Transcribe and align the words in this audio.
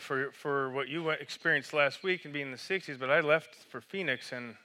for, 0.00 0.32
for 0.32 0.70
what 0.70 0.88
you 0.88 1.10
experienced 1.10 1.72
last 1.72 2.02
week 2.02 2.24
and 2.24 2.32
being 2.32 2.46
in 2.46 2.52
the 2.52 2.58
60s, 2.58 2.98
but 2.98 3.10
I 3.10 3.20
left 3.20 3.54
for 3.68 3.80
Phoenix, 3.80 4.32
and 4.32 4.56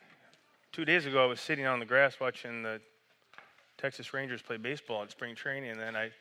two 0.71 0.85
days 0.85 1.05
ago 1.05 1.23
I 1.23 1.27
was 1.27 1.39
sitting 1.39 1.65
on 1.65 1.79
the 1.79 1.85
grass 1.85 2.19
watching 2.19 2.63
the 2.63 2.79
Texas 3.77 4.13
Rangers 4.13 4.41
play 4.41 4.57
baseball 4.57 5.03
at 5.03 5.11
spring 5.11 5.35
training, 5.35 5.71
and 5.71 5.79
then 5.79 5.95
I 5.95 6.11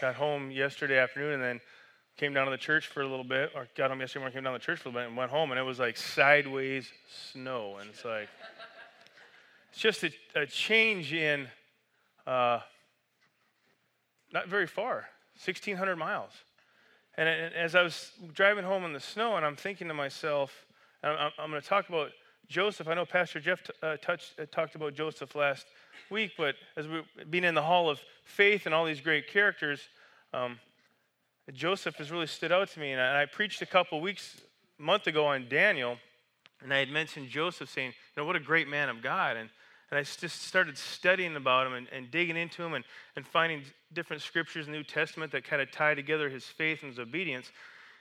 got 0.00 0.16
home 0.16 0.50
yesterday 0.50 0.98
afternoon 0.98 1.34
and 1.34 1.42
then 1.42 1.60
came 2.16 2.34
down 2.34 2.44
to 2.44 2.50
the 2.50 2.58
church 2.58 2.88
for 2.88 3.02
a 3.02 3.06
little 3.06 3.24
bit, 3.24 3.52
or 3.54 3.68
got 3.76 3.90
home 3.90 4.00
yesterday 4.00 4.20
morning, 4.20 4.34
came 4.34 4.44
down 4.44 4.52
to 4.52 4.58
the 4.58 4.64
church 4.64 4.80
for 4.80 4.88
a 4.88 4.92
little 4.92 5.02
bit, 5.02 5.08
and 5.08 5.16
went 5.16 5.30
home, 5.30 5.50
and 5.52 5.58
it 5.58 5.62
was 5.62 5.78
like 5.78 5.96
sideways 5.96 6.90
snow, 7.32 7.76
and 7.80 7.88
it's 7.88 8.04
like, 8.04 8.28
it's 9.70 9.80
just 9.80 10.02
a, 10.02 10.10
a 10.34 10.46
change 10.46 11.12
in 11.12 11.48
uh, 12.26 12.58
not 14.32 14.48
very 14.48 14.66
far 14.66 15.08
1600 15.36 15.96
miles 15.96 16.32
and, 17.28 17.54
as 17.54 17.74
i 17.74 17.82
was 17.82 18.12
driving 18.32 18.64
home 18.64 18.84
in 18.84 18.92
the 18.92 19.00
snow 19.00 19.36
and 19.36 19.44
i'm 19.44 19.56
thinking 19.56 19.88
to 19.88 19.94
myself 19.94 20.66
i'm, 21.02 21.30
I'm 21.38 21.50
going 21.50 21.62
to 21.62 21.68
talk 21.68 21.88
about 21.88 22.10
joseph 22.48 22.88
i 22.88 22.94
know 22.94 23.04
pastor 23.04 23.40
jeff 23.40 23.62
t- 23.62 23.72
uh, 23.82 23.96
touched, 23.98 24.38
uh, 24.40 24.46
talked 24.50 24.74
about 24.74 24.94
joseph 24.94 25.34
last 25.34 25.66
week 26.10 26.32
but 26.36 26.54
as 26.76 26.88
we 26.88 27.02
being 27.28 27.44
in 27.44 27.54
the 27.54 27.62
hall 27.62 27.88
of 27.88 28.00
faith 28.24 28.66
and 28.66 28.74
all 28.74 28.84
these 28.84 29.00
great 29.00 29.28
characters 29.28 29.88
um, 30.32 30.58
joseph 31.52 31.96
has 31.96 32.10
really 32.10 32.26
stood 32.26 32.52
out 32.52 32.68
to 32.70 32.80
me 32.80 32.92
and 32.92 33.00
I, 33.00 33.06
and 33.06 33.16
I 33.18 33.26
preached 33.26 33.62
a 33.62 33.66
couple 33.66 34.00
weeks 34.00 34.40
a 34.78 34.82
month 34.82 35.06
ago 35.06 35.26
on 35.26 35.48
daniel 35.48 35.98
and 36.62 36.74
I 36.74 36.78
had 36.78 36.90
mentioned 36.90 37.28
Joseph 37.28 37.70
saying, 37.70 37.88
you 37.88 38.22
know, 38.22 38.26
what 38.26 38.36
a 38.36 38.40
great 38.40 38.68
man 38.68 38.88
of 38.88 39.02
God. 39.02 39.36
And, 39.36 39.48
and 39.90 39.98
I 39.98 40.02
just 40.02 40.42
started 40.42 40.78
studying 40.78 41.36
about 41.36 41.66
him 41.66 41.74
and, 41.74 41.88
and 41.92 42.10
digging 42.10 42.36
into 42.36 42.62
him 42.62 42.74
and, 42.74 42.84
and 43.16 43.26
finding 43.26 43.62
different 43.92 44.22
scriptures 44.22 44.66
in 44.66 44.72
the 44.72 44.78
New 44.78 44.84
Testament 44.84 45.32
that 45.32 45.44
kind 45.44 45.60
of 45.60 45.70
tie 45.72 45.94
together 45.94 46.28
his 46.28 46.44
faith 46.44 46.82
and 46.82 46.90
his 46.90 46.98
obedience. 46.98 47.50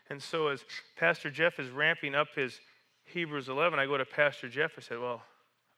And 0.10 0.22
so 0.22 0.48
as 0.48 0.64
Pastor 0.98 1.32
Jeff 1.32 1.60
is 1.60 1.70
ramping 1.70 2.14
up 2.14 2.28
his 2.36 2.60
Hebrews 3.06 3.50
11, 3.50 3.80
I 3.80 3.86
go 3.86 3.98
to 3.98 4.06
Pastor 4.06 4.50
Jeff. 4.50 4.74
I 4.78 4.82
said, 4.82 5.00
well, 5.00 5.24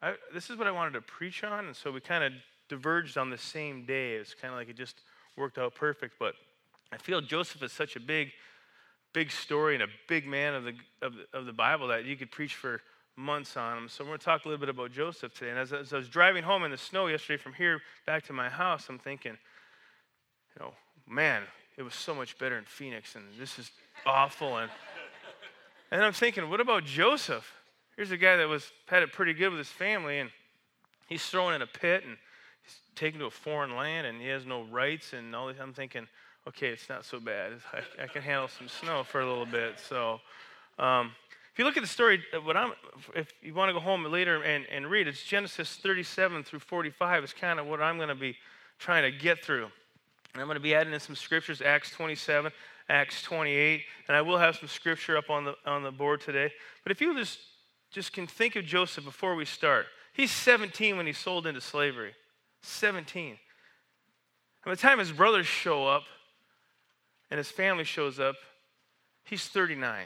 I, 0.02 0.16
this 0.34 0.50
is 0.50 0.58
what 0.58 0.68
I 0.68 0.72
wanted 0.72 0.94
to 0.94 1.02
preach 1.02 1.44
on. 1.44 1.66
And 1.66 1.76
so 1.76 1.92
we 1.92 2.02
kind 2.02 2.24
of 2.24 2.34
diverged 2.68 3.18
on 3.18 3.30
the 3.30 3.38
same 3.38 3.86
day. 3.86 4.16
It's 4.16 4.34
kind 4.34 4.54
of 4.54 4.60
like 4.60 4.70
it 4.70 4.76
just 4.76 5.02
worked 5.38 5.58
out 5.58 5.76
perfect. 5.76 6.16
But 6.20 6.34
I 6.92 6.98
feel 6.98 7.22
Joseph 7.22 7.64
is 7.64 7.72
such 7.72 7.96
a 7.96 8.00
big 8.00 8.32
big 9.14 9.32
story 9.32 9.74
and 9.76 9.84
a 9.84 9.88
big 10.08 10.26
man 10.26 10.54
of 10.54 10.64
the, 10.64 10.74
of 11.02 11.14
the, 11.16 11.38
of 11.38 11.46
the 11.46 11.54
Bible 11.54 11.88
that 11.88 12.06
you 12.06 12.16
could 12.16 12.32
preach 12.32 12.56
for 12.56 12.82
months 13.22 13.56
on 13.56 13.78
him. 13.78 13.90
So 13.90 14.04
we're 14.04 14.10
going 14.10 14.20
to 14.20 14.26
talk 14.26 14.46
a 14.46 14.48
little 14.48 14.60
bit 14.60 14.70
about 14.70 14.92
Joseph 14.92 15.34
today. 15.34 15.52
And 15.52 15.60
as, 15.60 15.72
as 15.72 15.94
I 15.94 15.98
was 15.98 16.10
driving 16.10 16.44
home 16.44 16.64
in 16.64 16.72
the 16.72 16.78
snow 16.78 17.08
yesterday 17.08 17.42
from 17.42 17.54
here 17.54 17.82
back 18.06 18.24
to 18.24 18.34
my 18.34 18.50
house, 18.50 18.88
I'm 18.90 19.00
thinking, 19.00 19.38
you 20.56 20.66
know, 20.66 20.74
man, 21.08 21.44
it 21.78 21.84
was 21.84 21.96
so 21.96 22.14
much 22.14 22.38
better 22.38 22.58
in 22.58 22.66
Phoenix, 22.66 23.16
and 23.16 23.24
this 23.40 23.58
is 23.58 23.72
awful. 24.06 24.58
And, 24.58 24.70
and 25.92 26.04
I'm 26.04 26.14
thinking, 26.14 26.50
what 26.50 26.60
about 26.60 26.84
Joseph? 26.84 27.50
Here's 27.96 28.12
a 28.12 28.18
guy 28.18 28.38
that 28.38 28.48
was 28.48 28.72
had 28.88 29.04
it 29.04 29.14
pretty 29.14 29.34
good 29.34 29.50
with 29.50 29.60
his 29.60 29.70
family, 29.70 30.20
and 30.20 30.30
he's 31.08 31.26
thrown 31.26 31.54
in 31.54 31.62
a 31.62 31.68
pit 31.68 32.04
and 32.06 32.18
he's 32.64 32.78
taken 32.96 33.20
to 33.20 33.28
a 33.28 33.32
foreign 33.32 33.76
land, 33.76 34.08
and 34.08 34.22
he 34.22 34.28
has 34.28 34.46
no 34.46 34.64
rights 34.64 35.14
and 35.14 35.36
all 35.36 35.48
this. 35.48 35.58
I'm 35.62 35.74
thinking, 35.74 36.08
okay, 36.48 36.70
it's 36.70 36.90
not 36.90 37.06
so 37.06 37.20
bad. 37.20 37.54
I, 37.74 38.04
I 38.04 38.08
can 38.08 38.22
handle 38.22 38.48
some 38.48 38.68
snow 38.68 39.04
for 39.04 39.22
a 39.22 39.28
little 39.28 39.46
bit. 39.46 39.80
So, 39.80 40.20
um, 40.80 41.12
if 41.54 41.60
you 41.60 41.66
look 41.66 41.76
at 41.76 41.84
the 41.84 41.90
story, 41.90 42.24
uh, 42.34 42.40
what 42.40 42.56
I'm, 42.56 42.72
if 43.14 43.34
you 43.42 43.54
want 43.54 43.70
to 43.70 43.74
go 43.74 43.80
home 43.80 44.06
later 44.06 44.42
and, 44.42 44.66
and 44.72 44.90
read, 44.90 45.08
it's 45.08 45.24
Genesis 45.24 45.76
37 45.76 46.44
through 46.44 46.60
45 46.60 47.24
is 47.26 47.34
kind 47.34 47.60
of 47.60 47.66
what 47.66 47.82
I'm 47.82 47.98
going 47.98 48.10
to 48.10 48.16
be 48.16 48.38
trying 48.80 49.04
to 49.04 49.18
get 49.18 49.44
through. 49.44 49.68
And 50.34 50.42
I'm 50.42 50.48
going 50.48 50.56
to 50.56 50.62
be 50.62 50.74
adding 50.74 50.94
in 50.94 51.00
some 51.00 51.16
scriptures, 51.16 51.62
Acts 51.62 51.92
27, 51.92 52.54
Acts 52.88 53.22
28, 53.22 53.84
and 54.08 54.16
I 54.16 54.22
will 54.22 54.38
have 54.38 54.56
some 54.56 54.70
scripture 54.70 55.18
up 55.18 55.30
on 55.30 55.44
the, 55.44 55.56
on 55.66 55.84
the 55.84 55.92
board 55.92 56.22
today. 56.22 56.52
But 56.84 56.94
if 56.94 57.02
you 57.02 57.14
just, 57.18 57.40
just 57.92 58.14
can 58.14 58.28
think 58.28 58.56
of 58.56 58.64
Joseph 58.64 59.04
before 59.04 59.36
we 59.36 59.44
start, 59.44 59.88
he's 60.14 60.32
17 60.32 60.96
when 60.96 61.06
he's 61.06 61.18
sold 61.18 61.48
into 61.48 61.60
slavery. 61.60 62.14
17. 62.62 63.38
By 64.64 64.72
the 64.72 64.78
time 64.78 65.00
his 65.00 65.12
brothers 65.12 65.48
show 65.48 65.86
up, 65.86 66.04
and 67.30 67.38
his 67.38 67.50
family 67.50 67.86
shows 67.86 68.20
up, 68.20 68.36
he's 69.24 69.48
39. 69.48 70.06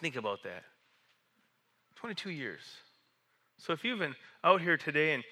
Think 0.00 0.16
about 0.16 0.42
that 0.44 0.64
22 1.96 2.30
years. 2.30 2.60
So 3.56 3.72
if 3.72 3.84
you've 3.84 3.98
been 3.98 4.14
out 4.44 4.60
here 4.60 4.76
today 4.76 5.14
and, 5.14 5.24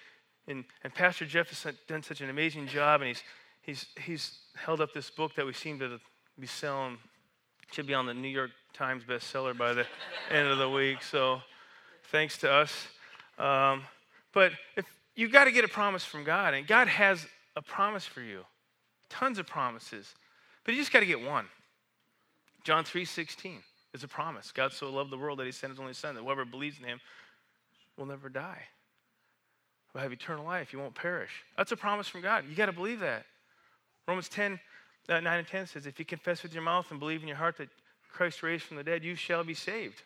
and, 0.49 0.65
and 0.82 0.93
Pastor 0.93 1.25
Jeff 1.25 1.49
has 1.50 1.75
done 1.87 2.03
such 2.03 2.21
an 2.21 2.28
amazing 2.28 2.66
job 2.66 3.00
and 3.00 3.09
he's, 3.09 3.22
he's, 3.62 3.87
he's 4.04 4.38
held 4.56 4.81
up 4.81 4.93
this 4.93 5.10
book 5.10 5.34
that 5.37 5.47
we 5.47 5.53
seem 5.53 5.78
to 5.78 6.00
be 6.38 6.47
selling, 6.47 6.99
should 7.71 7.87
be 7.87 7.94
on 7.94 8.06
the 8.06 8.15
New 8.15 8.28
York 8.28 8.50
Times 8.72 9.04
bestseller 9.04 9.56
by 9.56 9.72
the 9.72 9.87
end 10.31 10.49
of 10.49 10.59
the 10.59 10.69
week. 10.69 11.03
So 11.03 11.41
thanks 12.10 12.37
to 12.38 12.50
us. 12.50 12.88
Um, 13.38 13.83
but 14.33 14.53
if 14.77 14.84
you 15.15 15.28
got 15.28 15.44
to 15.44 15.53
get 15.53 15.65
a 15.65 15.69
promise 15.69 16.04
from 16.04 16.25
God, 16.25 16.54
and 16.54 16.66
God 16.66 16.88
has 16.88 17.27
a 17.54 17.62
promise 17.62 18.04
for 18.04 18.21
you, 18.21 18.41
tons 19.09 19.38
of 19.38 19.47
promises. 19.47 20.15
But 20.65 20.75
you 20.75 20.81
just 20.81 20.93
got 20.93 21.00
to 21.00 21.06
get 21.06 21.21
one. 21.21 21.47
John 22.65 22.84
3:16 22.84 23.62
is 23.97 24.05
a 24.05 24.09
promise. 24.09 24.53
God 24.53 24.73
so 24.73 24.91
loved 24.91 25.11
the 25.11 25.19
world 25.19 25.39
that 25.39 25.47
he 25.47 25.53
sent 25.53 25.73
his 25.73 25.81
only 25.81 25.95
son 25.95 26.15
that 26.15 26.23
whoever 26.23 26.45
believes 26.45 26.79
in 26.79 26.84
him 26.84 27.01
will 27.97 28.07
never 28.07 28.29
die. 28.29 28.62
Will 29.93 30.03
have 30.03 30.12
eternal 30.12 30.45
life. 30.45 30.73
You 30.73 30.79
won't 30.79 30.95
perish. 30.95 31.31
That's 31.57 31.73
a 31.73 31.77
promise 31.77 32.07
from 32.07 32.21
God. 32.21 32.45
You 32.49 32.55
got 32.55 32.67
to 32.67 32.73
believe 32.73 33.01
that. 33.01 33.25
Romans 34.07 34.29
10, 34.29 34.61
uh, 35.09 35.21
9 35.21 35.39
and 35.39 35.49
10 35.49 35.67
says, 35.67 35.87
if 35.87 35.99
you 35.99 36.05
confess 36.05 36.43
with 36.43 36.53
your 36.53 36.62
mouth 36.62 36.91
and 36.91 37.01
believe 37.01 37.23
in 37.23 37.29
your 37.29 37.37
heart 37.37 37.57
that 37.59 37.69
Christ 38.12 38.43
raised 38.43 38.65
from 38.65 38.77
the 38.77 38.84
dead, 38.84 39.03
you 39.03 39.15
shall 39.15 39.43
be 39.43 39.55
saved. 39.55 40.03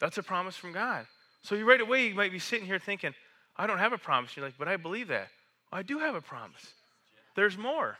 That's 0.00 0.18
a 0.18 0.22
promise 0.22 0.56
from 0.56 0.72
God. 0.72 1.06
So 1.42 1.54
you 1.54 1.68
right 1.68 1.80
away 1.80 2.08
you 2.08 2.14
might 2.14 2.32
be 2.32 2.38
sitting 2.38 2.66
here 2.66 2.78
thinking, 2.78 3.14
I 3.56 3.66
don't 3.66 3.78
have 3.78 3.92
a 3.92 3.98
promise. 3.98 4.36
You're 4.36 4.44
like, 4.44 4.58
but 4.58 4.68
I 4.68 4.76
believe 4.76 5.08
that. 5.08 5.28
I 5.70 5.82
do 5.82 5.98
have 5.98 6.14
a 6.14 6.20
promise. 6.20 6.74
There's 7.36 7.56
more. 7.56 7.96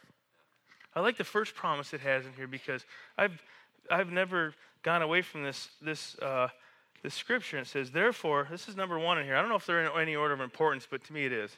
I 0.95 1.01
like 1.01 1.19
the 1.19 1.25
first 1.25 1.55
promise 1.55 1.93
it 1.93 2.01
has 2.01 2.27
in 2.27 2.33
here 2.33 2.49
because 2.49 2.85
I've, 3.17 3.41
I've 3.91 4.11
never 4.11 4.55
gone 4.83 5.03
away 5.03 5.23
from 5.23 5.43
this, 5.43 5.69
this, 5.81 6.17
uh, 6.19 6.49
this 7.03 7.15
scripture. 7.15 7.57
And 7.59 7.67
it 7.67 7.71
says, 7.71 7.91
Therefore, 7.91 8.49
this 8.51 8.69
is 8.69 8.77
number 8.77 8.99
one 8.99 9.19
in 9.19 9.25
here. 9.25 9.37
I 9.37 9.41
don't 9.41 9.51
know 9.51 9.57
if 9.57 9.67
they're 9.67 9.85
in 9.85 10.01
any 10.01 10.17
order 10.17 10.35
of 10.35 10.41
importance, 10.41 10.87
but 10.91 11.05
to 11.05 11.13
me 11.13 11.25
it 11.25 11.33
is. 11.33 11.57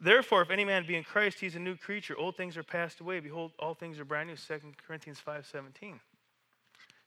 Therefore, 0.00 0.42
if 0.42 0.50
any 0.50 0.64
man 0.64 0.84
be 0.86 0.96
in 0.96 1.04
Christ, 1.04 1.38
he's 1.38 1.54
a 1.54 1.60
new 1.60 1.76
creature. 1.76 2.16
Old 2.18 2.36
things 2.36 2.56
are 2.56 2.64
passed 2.64 3.00
away. 3.00 3.20
Behold, 3.20 3.52
all 3.58 3.74
things 3.74 4.00
are 4.00 4.04
brand 4.04 4.28
new. 4.28 4.36
2 4.36 4.54
Corinthians 4.86 5.20
5 5.20 5.46
17. 5.46 6.00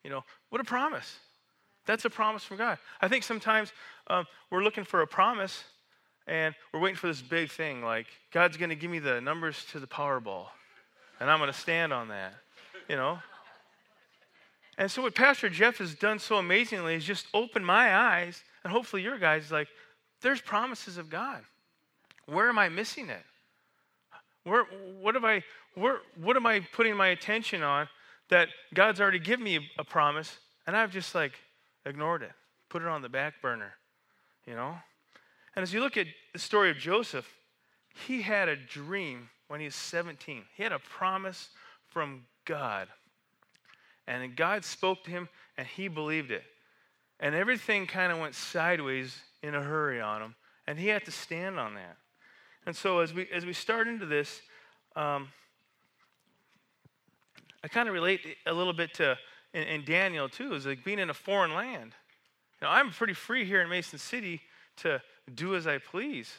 You 0.04 0.10
know, 0.10 0.24
what 0.50 0.62
a 0.62 0.64
promise. 0.64 1.20
That's 1.86 2.06
a 2.06 2.10
promise 2.10 2.44
from 2.44 2.58
God. 2.58 2.78
I 3.02 3.08
think 3.08 3.24
sometimes 3.24 3.72
um, 4.08 4.26
we're 4.50 4.64
looking 4.64 4.84
for 4.84 5.02
a 5.02 5.08
promise 5.08 5.64
and 6.28 6.54
we're 6.74 6.82
waiting 6.82 6.98
for 6.98 7.08
this 7.08 7.22
big 7.22 7.50
thing 7.50 7.82
like 7.82 8.08
God's 8.32 8.58
going 8.58 8.70
to 8.70 8.76
give 8.76 8.92
me 8.92 9.00
the 9.00 9.22
numbers 9.22 9.66
to 9.72 9.80
the 9.80 9.88
Powerball 9.88 10.48
and 11.20 11.32
I'm 11.32 11.40
going 11.40 11.52
to 11.52 11.58
stand 11.58 11.94
on 11.94 12.10
that, 12.10 12.34
you 12.88 12.96
know? 12.96 13.20
And 14.78 14.92
so, 14.92 15.02
what 15.02 15.16
Pastor 15.16 15.50
Jeff 15.50 15.80
has 15.80 15.96
done 15.96 16.20
so 16.20 16.38
amazingly 16.38 16.94
is 16.96 17.04
just 17.04 17.26
open 17.34 17.66
my 17.66 17.96
eyes, 17.96 18.44
and 18.64 18.72
hopefully 18.72 19.02
your 19.02 19.18
guys, 19.18 19.52
like, 19.52 19.68
there's 20.22 20.42
promises 20.42 20.98
of 20.98 21.10
God. 21.10 21.42
Where 22.28 22.50
am 22.50 22.60
I 22.60 22.70
missing 22.70 23.10
it? 23.10 23.24
Where, 24.44 24.66
what, 25.00 25.16
have 25.16 25.26
I, 25.26 25.44
where, 25.76 25.98
what 26.22 26.36
am 26.36 26.46
I 26.46 26.62
putting 26.74 26.96
my 26.96 27.08
attention 27.08 27.64
on 27.64 27.88
that 28.30 28.50
God's 28.74 29.02
already 29.02 29.20
given 29.20 29.44
me 29.44 29.68
a 29.80 29.84
promise, 29.84 30.38
and 30.68 30.78
I've 30.78 30.92
just, 30.92 31.16
like, 31.16 31.34
ignored 31.86 32.22
it, 32.22 32.32
put 32.70 32.82
it 32.82 32.88
on 32.88 33.02
the 33.02 33.10
back 33.10 33.42
burner, 33.42 33.74
you 34.46 34.54
know? 34.54 34.76
And 35.56 35.64
as 35.64 35.74
you 35.74 35.80
look 35.80 35.98
at 35.98 36.06
the 36.34 36.40
story 36.40 36.70
of 36.70 36.78
Joseph, 36.78 37.28
he 38.06 38.22
had 38.22 38.48
a 38.48 38.56
dream 38.56 39.30
when 39.48 39.60
he 39.60 39.66
was 39.66 39.76
17. 39.76 40.44
He 40.56 40.62
had 40.62 40.72
a 40.72 40.80
promise 40.80 41.50
from 41.88 42.26
God. 42.46 42.90
And 44.08 44.36
God 44.36 44.64
spoke 44.64 45.04
to 45.04 45.12
him, 45.12 45.30
and 45.58 45.68
he 45.68 45.88
believed 45.88 46.32
it. 46.32 46.44
And 47.20 47.36
everything 47.36 47.88
kind 47.88 48.12
of 48.12 48.20
went 48.20 48.36
sideways 48.36 49.18
in 49.44 49.56
a 49.56 49.62
hurry 49.62 50.00
on 50.00 50.22
him, 50.22 50.36
and 50.66 50.80
he 50.80 50.88
had 50.88 51.06
to 51.06 51.12
stand 51.12 51.60
on 51.60 51.76
that. 51.76 51.98
And 52.66 52.76
so 52.76 53.00
as 53.00 53.14
we 53.14 53.28
as 53.32 53.46
we 53.46 53.54
start 53.54 53.88
into 53.88 54.06
this, 54.06 54.42
um, 54.96 55.30
I 57.64 57.68
kind 57.68 57.88
of 57.88 57.94
relate 57.94 58.22
a 58.46 58.54
little 58.54 58.74
bit 58.74 58.94
to 58.96 59.18
in, 59.54 59.64
in, 59.64 59.86
Daniel 59.86 60.30
too, 60.30 60.54
is 60.54 60.66
like 60.66 60.84
being 60.84 61.00
in 61.00 61.10
a 61.10 61.14
foreign 61.14 61.54
land. 61.54 61.94
Know, 62.62 62.70
I'm 62.70 62.92
pretty 62.92 63.14
free 63.14 63.46
here 63.46 63.62
in 63.62 63.70
Mason 63.70 64.00
City 64.00 64.42
to 64.78 65.02
do 65.34 65.56
as 65.56 65.68
I 65.68 65.78
please. 65.78 66.32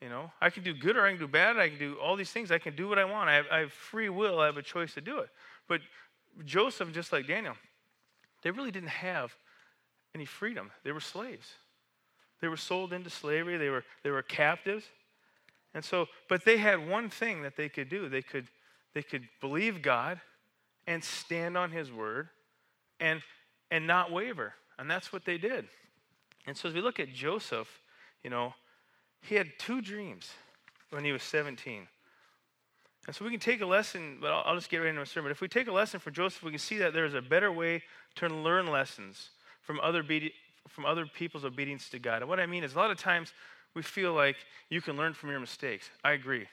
You 0.00 0.08
know, 0.08 0.30
I 0.40 0.50
can 0.50 0.62
do 0.62 0.72
good 0.72 0.96
or 0.96 1.04
I 1.04 1.10
can 1.10 1.18
do 1.18 1.26
bad. 1.26 1.58
I 1.58 1.70
can 1.70 1.78
do 1.78 1.94
all 1.94 2.14
these 2.14 2.30
things. 2.30 2.52
I 2.52 2.58
can 2.58 2.76
do 2.76 2.88
what 2.88 2.98
I 2.98 3.04
want. 3.04 3.28
I 3.28 3.34
have, 3.34 3.46
I 3.50 3.58
have 3.60 3.72
free 3.72 4.08
will. 4.08 4.38
I 4.38 4.46
have 4.46 4.56
a 4.56 4.62
choice 4.62 4.94
to 4.94 5.00
do 5.00 5.18
it. 5.18 5.28
But 5.66 5.80
Joseph, 6.44 6.92
just 6.92 7.12
like 7.12 7.26
Daniel, 7.26 7.54
they 8.42 8.50
really 8.50 8.70
didn't 8.70 8.90
have 8.90 9.34
any 10.14 10.24
freedom. 10.24 10.70
They 10.84 10.92
were 10.92 11.00
slaves. 11.00 11.52
They 12.40 12.48
were 12.48 12.56
sold 12.56 12.92
into 12.92 13.10
slavery. 13.10 13.56
They 13.56 13.68
were, 13.68 13.84
they 14.04 14.10
were 14.10 14.22
captives. 14.22 14.84
And 15.74 15.84
so, 15.84 16.06
but 16.28 16.44
they 16.44 16.56
had 16.56 16.88
one 16.88 17.10
thing 17.10 17.42
that 17.42 17.56
they 17.56 17.68
could 17.68 17.88
do. 17.88 18.08
They 18.08 18.22
could, 18.22 18.48
they 18.94 19.02
could 19.02 19.28
believe 19.40 19.82
God 19.82 20.20
and 20.86 21.02
stand 21.02 21.56
on 21.56 21.70
his 21.70 21.92
word 21.92 22.28
and, 23.00 23.20
and 23.70 23.86
not 23.86 24.10
waver. 24.10 24.54
And 24.78 24.90
that's 24.90 25.12
what 25.12 25.24
they 25.24 25.38
did. 25.38 25.66
And 26.46 26.56
so 26.56 26.68
as 26.68 26.74
we 26.74 26.80
look 26.80 27.00
at 27.00 27.12
Joseph, 27.12 27.68
you 28.22 28.30
know, 28.30 28.54
he 29.22 29.34
had 29.34 29.48
two 29.58 29.82
dreams 29.82 30.30
when 30.90 31.04
he 31.04 31.12
was 31.12 31.22
17. 31.22 31.86
And 33.08 33.16
so 33.16 33.24
we 33.24 33.30
can 33.30 33.40
take 33.40 33.62
a 33.62 33.66
lesson, 33.66 34.18
but 34.20 34.30
I'll, 34.30 34.42
I'll 34.44 34.54
just 34.54 34.68
get 34.68 34.76
right 34.76 34.88
into 34.88 35.00
my 35.00 35.06
sermon. 35.06 35.32
If 35.32 35.40
we 35.40 35.48
take 35.48 35.66
a 35.66 35.72
lesson 35.72 35.98
from 35.98 36.12
Joseph, 36.12 36.42
we 36.42 36.50
can 36.50 36.58
see 36.58 36.76
that 36.76 36.92
there's 36.92 37.14
a 37.14 37.22
better 37.22 37.50
way 37.50 37.82
to 38.16 38.28
learn 38.28 38.66
lessons 38.66 39.30
from 39.62 39.80
other, 39.80 40.02
be- 40.02 40.34
from 40.68 40.84
other 40.84 41.06
people's 41.06 41.42
obedience 41.42 41.88
to 41.88 41.98
God. 41.98 42.20
And 42.20 42.28
what 42.28 42.38
I 42.38 42.44
mean 42.44 42.64
is, 42.64 42.74
a 42.74 42.76
lot 42.76 42.90
of 42.90 42.98
times 42.98 43.32
we 43.74 43.80
feel 43.80 44.12
like 44.12 44.36
you 44.68 44.82
can 44.82 44.98
learn 44.98 45.14
from 45.14 45.30
your 45.30 45.40
mistakes. 45.40 45.88
I 46.04 46.12
agree. 46.12 46.46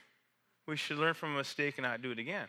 We 0.65 0.77
should 0.77 0.97
learn 0.97 1.13
from 1.13 1.33
a 1.33 1.37
mistake 1.39 1.73
and 1.77 1.83
not 1.83 2.01
do 2.01 2.11
it 2.11 2.19
again. 2.19 2.47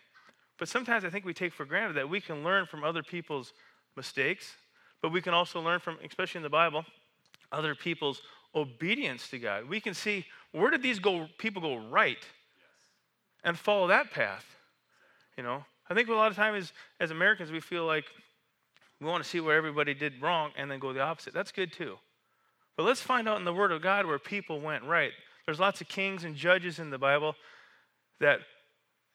But 0.56 0.68
sometimes 0.68 1.04
I 1.04 1.10
think 1.10 1.24
we 1.24 1.34
take 1.34 1.52
for 1.52 1.64
granted 1.64 1.96
that 1.96 2.08
we 2.08 2.20
can 2.20 2.44
learn 2.44 2.66
from 2.66 2.84
other 2.84 3.02
people's 3.02 3.54
mistakes, 3.96 4.54
but 5.02 5.10
we 5.10 5.20
can 5.20 5.34
also 5.34 5.60
learn 5.60 5.80
from, 5.80 5.98
especially 6.04 6.38
in 6.38 6.44
the 6.44 6.48
Bible, 6.48 6.84
other 7.50 7.74
people's 7.74 8.22
obedience 8.54 9.28
to 9.30 9.38
God. 9.40 9.68
We 9.68 9.80
can 9.80 9.94
see 9.94 10.26
where 10.52 10.70
did 10.70 10.80
these 10.80 11.00
go, 11.00 11.26
people 11.38 11.60
go 11.60 11.76
right 11.90 12.24
and 13.46 13.56
follow 13.58 13.86
that 13.86 14.10
path. 14.10 14.44
You 15.38 15.44
know, 15.44 15.64
I 15.88 15.94
think 15.94 16.08
a 16.08 16.12
lot 16.12 16.30
of 16.30 16.36
times 16.36 16.72
as 17.00 17.10
Americans 17.10 17.50
we 17.50 17.60
feel 17.60 17.86
like 17.86 18.04
we 19.00 19.06
want 19.06 19.22
to 19.22 19.28
see 19.28 19.40
where 19.40 19.56
everybody 19.56 19.94
did 19.94 20.20
wrong 20.20 20.50
and 20.58 20.70
then 20.70 20.80
go 20.80 20.92
the 20.92 21.00
opposite. 21.00 21.32
That's 21.32 21.52
good 21.52 21.72
too. 21.72 21.96
But 22.76 22.82
let's 22.84 23.00
find 23.00 23.28
out 23.28 23.38
in 23.38 23.44
the 23.44 23.54
Word 23.54 23.72
of 23.72 23.80
God 23.80 24.04
where 24.04 24.18
people 24.18 24.60
went 24.60 24.84
right. 24.84 25.12
There's 25.46 25.60
lots 25.60 25.80
of 25.80 25.88
kings 25.88 26.24
and 26.24 26.34
judges 26.34 26.78
in 26.78 26.90
the 26.90 26.98
Bible 26.98 27.36
that 28.20 28.40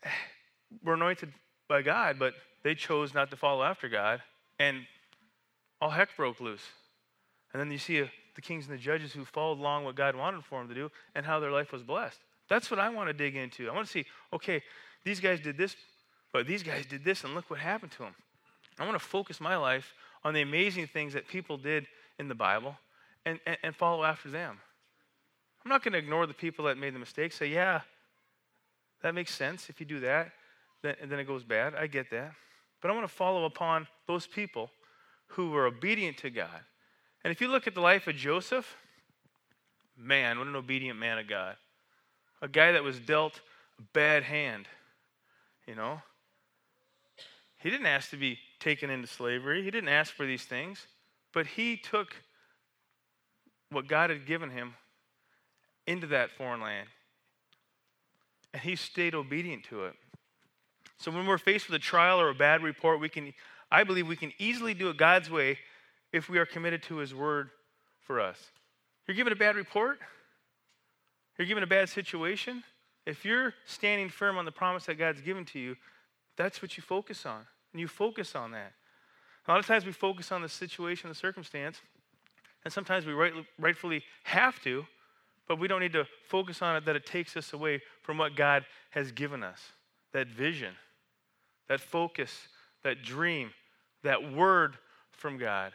were 0.84 0.94
anointed 0.94 1.34
by 1.68 1.82
God, 1.82 2.18
but 2.18 2.34
they 2.64 2.74
chose 2.74 3.14
not 3.14 3.30
to 3.32 3.38
follow 3.38 3.64
after 3.64 3.90
God, 3.90 4.22
and 4.60 4.86
all 5.82 5.90
heck 5.90 6.16
broke 6.16 6.40
loose. 6.40 6.64
And 7.52 7.60
then 7.60 7.72
you 7.72 7.78
see 7.78 8.02
uh, 8.02 8.08
the 8.36 8.42
kings 8.42 8.68
and 8.68 8.78
the 8.78 8.82
judges 8.82 9.12
who 9.12 9.26
followed 9.26 9.60
along 9.60 9.84
what 9.84 9.96
God 9.96 10.16
wanted 10.16 10.46
for 10.46 10.60
them 10.60 10.70
to 10.70 10.76
do 10.76 10.90
and 11.16 11.26
how 11.26 11.40
their 11.40 11.52
life 11.52 11.74
was 11.74 11.84
blessed. 11.84 12.20
That's 12.52 12.70
what 12.70 12.80
I 12.80 12.90
want 12.90 13.08
to 13.08 13.14
dig 13.14 13.36
into. 13.36 13.70
I 13.70 13.74
want 13.74 13.88
to 13.88 13.92
see, 13.92 14.06
okay, 14.34 14.62
these 15.04 15.20
guys 15.20 15.40
did 15.40 15.58
this, 15.58 15.76
but 16.34 16.46
these 16.46 16.64
guys 16.64 16.86
did 16.86 17.04
this, 17.04 17.24
and 17.24 17.34
look 17.34 17.50
what 17.50 17.60
happened 17.60 17.92
to 17.94 18.00
them. 18.00 18.16
I 18.78 18.86
want 18.86 19.00
to 19.00 19.06
focus 19.06 19.40
my 19.40 19.56
life 19.56 19.94
on 20.24 20.34
the 20.34 20.42
amazing 20.42 20.88
things 20.88 21.14
that 21.14 21.28
people 21.28 21.58
did 21.58 21.88
in 22.20 22.28
the 22.28 22.36
Bible 22.36 22.76
and, 23.26 23.40
and, 23.46 23.58
and 23.64 23.76
follow 23.76 24.04
after 24.04 24.30
them. 24.30 24.58
I'm 25.64 25.70
not 25.70 25.84
going 25.84 25.94
to 25.94 26.00
ignore 26.00 26.28
the 26.28 26.34
people 26.34 26.66
that 26.66 26.78
made 26.78 26.94
the 26.94 27.00
mistake. 27.00 27.32
Say, 27.32 27.48
yeah, 27.48 27.82
that 29.02 29.16
makes 29.16 29.34
sense. 29.34 29.70
If 29.70 29.80
you 29.80 29.86
do 29.86 30.00
that, 30.02 30.32
then, 30.84 30.96
then 31.06 31.20
it 31.20 31.26
goes 31.26 31.44
bad. 31.44 31.74
I 31.76 31.88
get 31.88 32.10
that. 32.12 32.34
But 32.82 32.92
I 32.92 32.94
want 32.94 33.08
to 33.08 33.14
follow 33.14 33.46
upon 33.46 33.88
those 34.08 34.28
people 34.28 34.70
who 35.28 35.52
were 35.52 35.66
obedient 35.66 36.18
to 36.18 36.30
God 36.30 36.62
and 37.24 37.32
if 37.32 37.42
you 37.42 37.48
look 37.48 37.68
at 37.68 37.76
the 37.76 37.82
life 37.82 38.08
of 38.08 38.16
Joseph, 38.16 38.78
man, 39.98 40.40
what 40.40 40.48
an 40.48 40.56
obedient 40.56 40.98
man 40.98 41.20
of 41.20 41.28
God. 41.28 41.56
A 42.42 42.48
guy 42.48 42.72
that 42.72 42.84
was 42.84 43.00
dealt 43.00 43.42
a 43.80 43.84
bad 43.94 44.24
hand, 44.24 44.68
you 45.68 45.76
know. 45.76 46.02
He 47.58 47.70
didn't 47.70 47.86
ask 47.86 48.10
to 48.10 48.18
be 48.18 48.40
taken 48.60 48.90
into 48.90 49.08
slavery, 49.08 49.64
he 49.64 49.72
didn't 49.72 49.90
ask 49.90 50.14
for 50.14 50.26
these 50.26 50.44
things, 50.44 50.88
but 51.34 51.46
he 51.46 51.78
took 51.78 52.16
what 53.70 53.88
God 53.88 54.10
had 54.10 54.26
given 54.26 54.50
him 54.50 54.74
into 55.88 56.08
that 56.08 56.32
foreign 56.32 56.62
land. 56.62 56.88
And 58.54 58.62
he 58.62 58.76
stayed 58.76 59.16
obedient 59.16 59.64
to 59.66 59.86
it. 59.86 59.94
So 60.98 61.10
when 61.10 61.26
we're 61.26 61.38
faced 61.38 61.68
with 61.68 61.76
a 61.76 61.84
trial 61.84 62.20
or 62.20 62.30
a 62.30 62.36
bad 62.36 62.62
report, 62.62 63.00
we 63.00 63.10
can 63.10 63.34
I 63.72 63.86
believe 63.86 64.08
we 64.08 64.18
can 64.18 64.34
easily 64.38 64.74
do 64.74 64.90
it 64.90 64.98
God's 64.98 65.32
way 65.32 65.58
if 66.12 66.30
we 66.30 66.38
are 66.38 66.46
committed 66.46 66.84
to 66.84 66.98
His 66.98 67.16
word 67.16 67.50
for 68.02 68.20
us. 68.20 68.38
You're 69.08 69.16
given 69.16 69.32
a 69.32 69.38
bad 69.38 69.56
report, 69.56 70.00
you're 71.42 71.48
given 71.48 71.64
a 71.64 71.68
bad 71.68 71.90
situation. 71.90 72.64
If 73.08 73.26
you're 73.26 73.56
standing 73.66 74.10
firm 74.10 74.38
on 74.38 74.46
the 74.46 74.52
promise 74.52 74.86
that 74.86 75.00
God's 75.00 75.22
given 75.22 75.44
to 75.46 75.60
you, 75.60 75.76
that's 76.38 76.62
what 76.62 76.78
you 76.78 76.84
focus 76.84 77.26
on. 77.26 77.42
And 77.74 77.80
you 77.80 77.88
focus 77.88 78.36
on 78.36 78.52
that. 78.52 78.74
A 79.48 79.52
lot 79.52 79.60
of 79.60 79.66
times 79.66 79.84
we 79.84 79.92
focus 79.92 80.32
on 80.32 80.44
the 80.44 80.50
situation, 80.50 81.10
the 81.10 81.16
circumstance, 81.16 81.82
and 82.64 82.72
sometimes 82.72 83.08
we 83.08 83.14
right, 83.14 83.34
rightfully 83.60 84.04
have 84.24 84.62
to, 84.62 84.86
but 85.48 85.58
we 85.58 85.68
don't 85.68 85.80
need 85.80 85.94
to 85.94 86.06
focus 86.28 86.62
on 86.62 86.76
it 86.76 86.86
that 86.86 86.96
it 86.96 87.08
takes 87.08 87.36
us 87.36 87.54
away 87.54 87.82
from 88.04 88.20
what 88.20 88.36
God 88.36 88.64
has 88.92 89.12
given 89.12 89.44
us 89.44 89.60
that 90.14 90.28
vision, 90.28 90.76
that 91.70 91.80
focus, 91.80 92.50
that 92.84 93.02
dream, 93.02 93.50
that 94.04 94.32
word 94.32 94.76
from 95.10 95.40
God. 95.40 95.72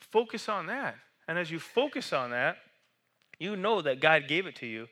Focus 0.00 0.48
on 0.48 0.66
that. 0.66 0.96
And 1.28 1.38
as 1.38 1.52
you 1.52 1.60
focus 1.60 2.12
on 2.12 2.30
that, 2.30 2.56
you 3.42 3.56
know 3.56 3.82
that 3.82 4.00
God 4.00 4.28
gave 4.28 4.46
it 4.46 4.56
to 4.56 4.66
you, 4.66 4.88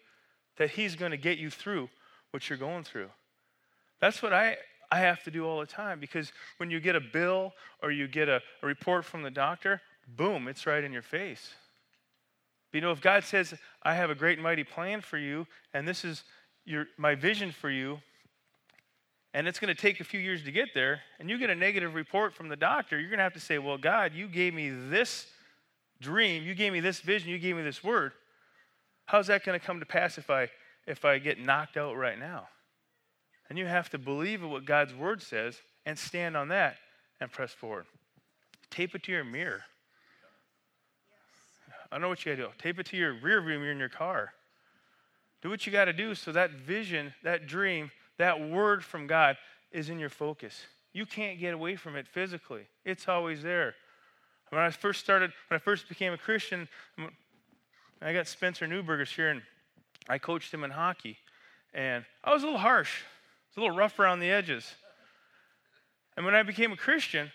that 0.56 0.70
He's 0.70 0.97
going 0.97 1.12
to 1.12 1.17
get 1.17 1.38
you 1.38 1.50
through 1.50 1.88
what 2.32 2.49
you're 2.49 2.58
going 2.58 2.85
through. 2.85 3.08
That's 4.00 4.23
what 4.23 4.32
I, 4.32 4.56
I 4.91 4.99
have 5.00 5.23
to 5.25 5.31
do 5.31 5.47
all 5.47 5.61
the 5.61 5.67
time 5.67 6.00
because 6.00 6.32
when 6.56 6.70
you 6.70 6.81
get 6.81 6.97
a 6.97 7.00
bill 7.00 7.52
or 7.82 7.91
you 7.91 8.08
get 8.08 8.29
a, 8.29 8.43
a 8.62 8.67
report 8.67 9.05
from 9.05 9.23
the 9.23 9.31
doctor, 9.31 9.81
boom, 10.17 10.49
it's 10.49 10.67
right 10.67 10.82
in 10.82 10.93
your 10.93 11.02
face. 11.02 11.50
But 12.70 12.79
you 12.79 12.82
know, 12.82 12.93
if 12.93 13.00
God 13.00 13.25
says, 13.25 13.55
I 13.82 13.94
have 13.94 14.11
a 14.11 14.14
great 14.14 14.38
and 14.38 14.43
mighty 14.43 14.64
plan 14.64 15.00
for 15.00 15.19
you, 15.19 15.46
and 15.75 15.87
this 15.87 16.05
is 16.05 16.25
your, 16.64 16.87
my 16.96 17.14
vision 17.14 17.53
for 17.53 17.70
you, 17.70 18.00
and 19.32 19.46
it's 19.46 19.61
going 19.61 19.75
to 19.75 19.81
take 19.81 20.00
a 20.00 20.05
few 20.05 20.19
years 20.19 20.43
to 20.44 20.50
get 20.50 20.69
there, 20.75 21.01
and 21.20 21.31
you 21.31 21.39
get 21.39 21.51
a 21.51 21.55
negative 21.55 21.94
report 21.94 22.34
from 22.34 22.48
the 22.48 22.56
doctor, 22.56 22.98
you're 22.98 23.10
going 23.10 23.19
to 23.19 23.25
have 23.25 23.34
to 23.34 23.41
say, 23.41 23.58
Well, 23.58 23.79
God, 23.79 24.13
you 24.13 24.27
gave 24.27 24.55
me 24.55 24.70
this 24.70 25.27
dream, 26.01 26.43
you 26.43 26.55
gave 26.55 26.72
me 26.72 26.81
this 26.81 27.01
vision, 27.01 27.31
you 27.31 27.39
gave 27.39 27.56
me 27.56 27.63
this 27.63 27.84
word. 27.84 28.13
How's 29.10 29.26
that 29.26 29.44
going 29.44 29.58
to 29.58 29.67
come 29.67 29.81
to 29.81 29.86
pass 29.86 30.19
if 30.19 30.31
I, 30.31 30.48
if 30.86 31.05
I 31.05 31.19
get 31.19 31.40
knocked 31.40 31.76
out 31.76 31.96
right 31.96 32.17
now? 32.17 32.46
And 33.48 33.58
you 33.58 33.67
have 33.67 33.90
to 33.90 33.98
believe 33.98 34.40
in 34.40 34.50
what 34.50 34.64
God's 34.64 34.94
word 34.94 35.20
says 35.20 35.56
and 35.84 35.98
stand 35.98 36.36
on 36.36 36.46
that 36.48 36.76
and 37.20 37.29
press 37.29 37.50
forward. 37.50 37.86
Tape 38.70 38.94
it 38.94 39.02
to 39.02 39.12
your 39.12 39.24
mirror. 39.24 39.62
I 41.90 41.98
know 41.98 42.08
what 42.08 42.24
you 42.24 42.31
got 42.31 42.36
to 42.36 42.46
do. 42.46 42.52
Tape 42.56 42.79
it 42.79 42.86
to 42.86 42.96
your 42.96 43.14
rear 43.14 43.40
view 43.40 43.58
mirror 43.58 43.72
in 43.72 43.79
your 43.79 43.88
car. 43.88 44.32
Do 45.43 45.50
what 45.50 45.67
you 45.67 45.72
got 45.72 45.86
to 45.86 45.93
do 45.93 46.14
so 46.14 46.31
that 46.31 46.52
vision, 46.52 47.12
that 47.24 47.48
dream, 47.48 47.90
that 48.19 48.40
word 48.40 48.84
from 48.84 49.08
God 49.08 49.36
is 49.72 49.88
in 49.88 49.98
your 49.98 50.08
focus. 50.08 50.67
You 50.93 51.05
can't 51.05 51.40
get 51.40 51.52
away 51.52 51.74
from 51.74 51.96
it 51.96 52.06
physically, 52.06 52.69
it's 52.84 53.08
always 53.08 53.43
there. 53.43 53.74
When 54.50 54.62
I 54.62 54.70
first 54.70 55.00
started, 55.00 55.32
when 55.48 55.56
I 55.56 55.58
first 55.58 55.88
became 55.88 56.12
a 56.12 56.19
Christian, 56.19 56.69
I 58.03 58.13
got 58.13 58.27
Spencer 58.27 58.67
Newberger 58.67 59.07
here, 59.07 59.29
and 59.29 59.43
I 60.09 60.19
coached 60.19 60.53
him 60.53 60.65
in 60.65 60.71
hockey. 60.71 61.19
And 61.75 62.05
I 62.25 62.33
was 62.33 62.43
a 62.43 62.47
little 62.47 62.61
harsh, 62.61 63.03
I 63.03 63.49
was 63.51 63.57
a 63.59 63.61
little 63.61 63.77
rough 63.77 63.99
around 63.99 64.21
the 64.21 64.31
edges. 64.31 64.75
And 66.17 66.27
when 66.27 66.35
I 66.35 66.43
became 66.43 66.73
a 66.73 66.77
Christian, 66.77 67.31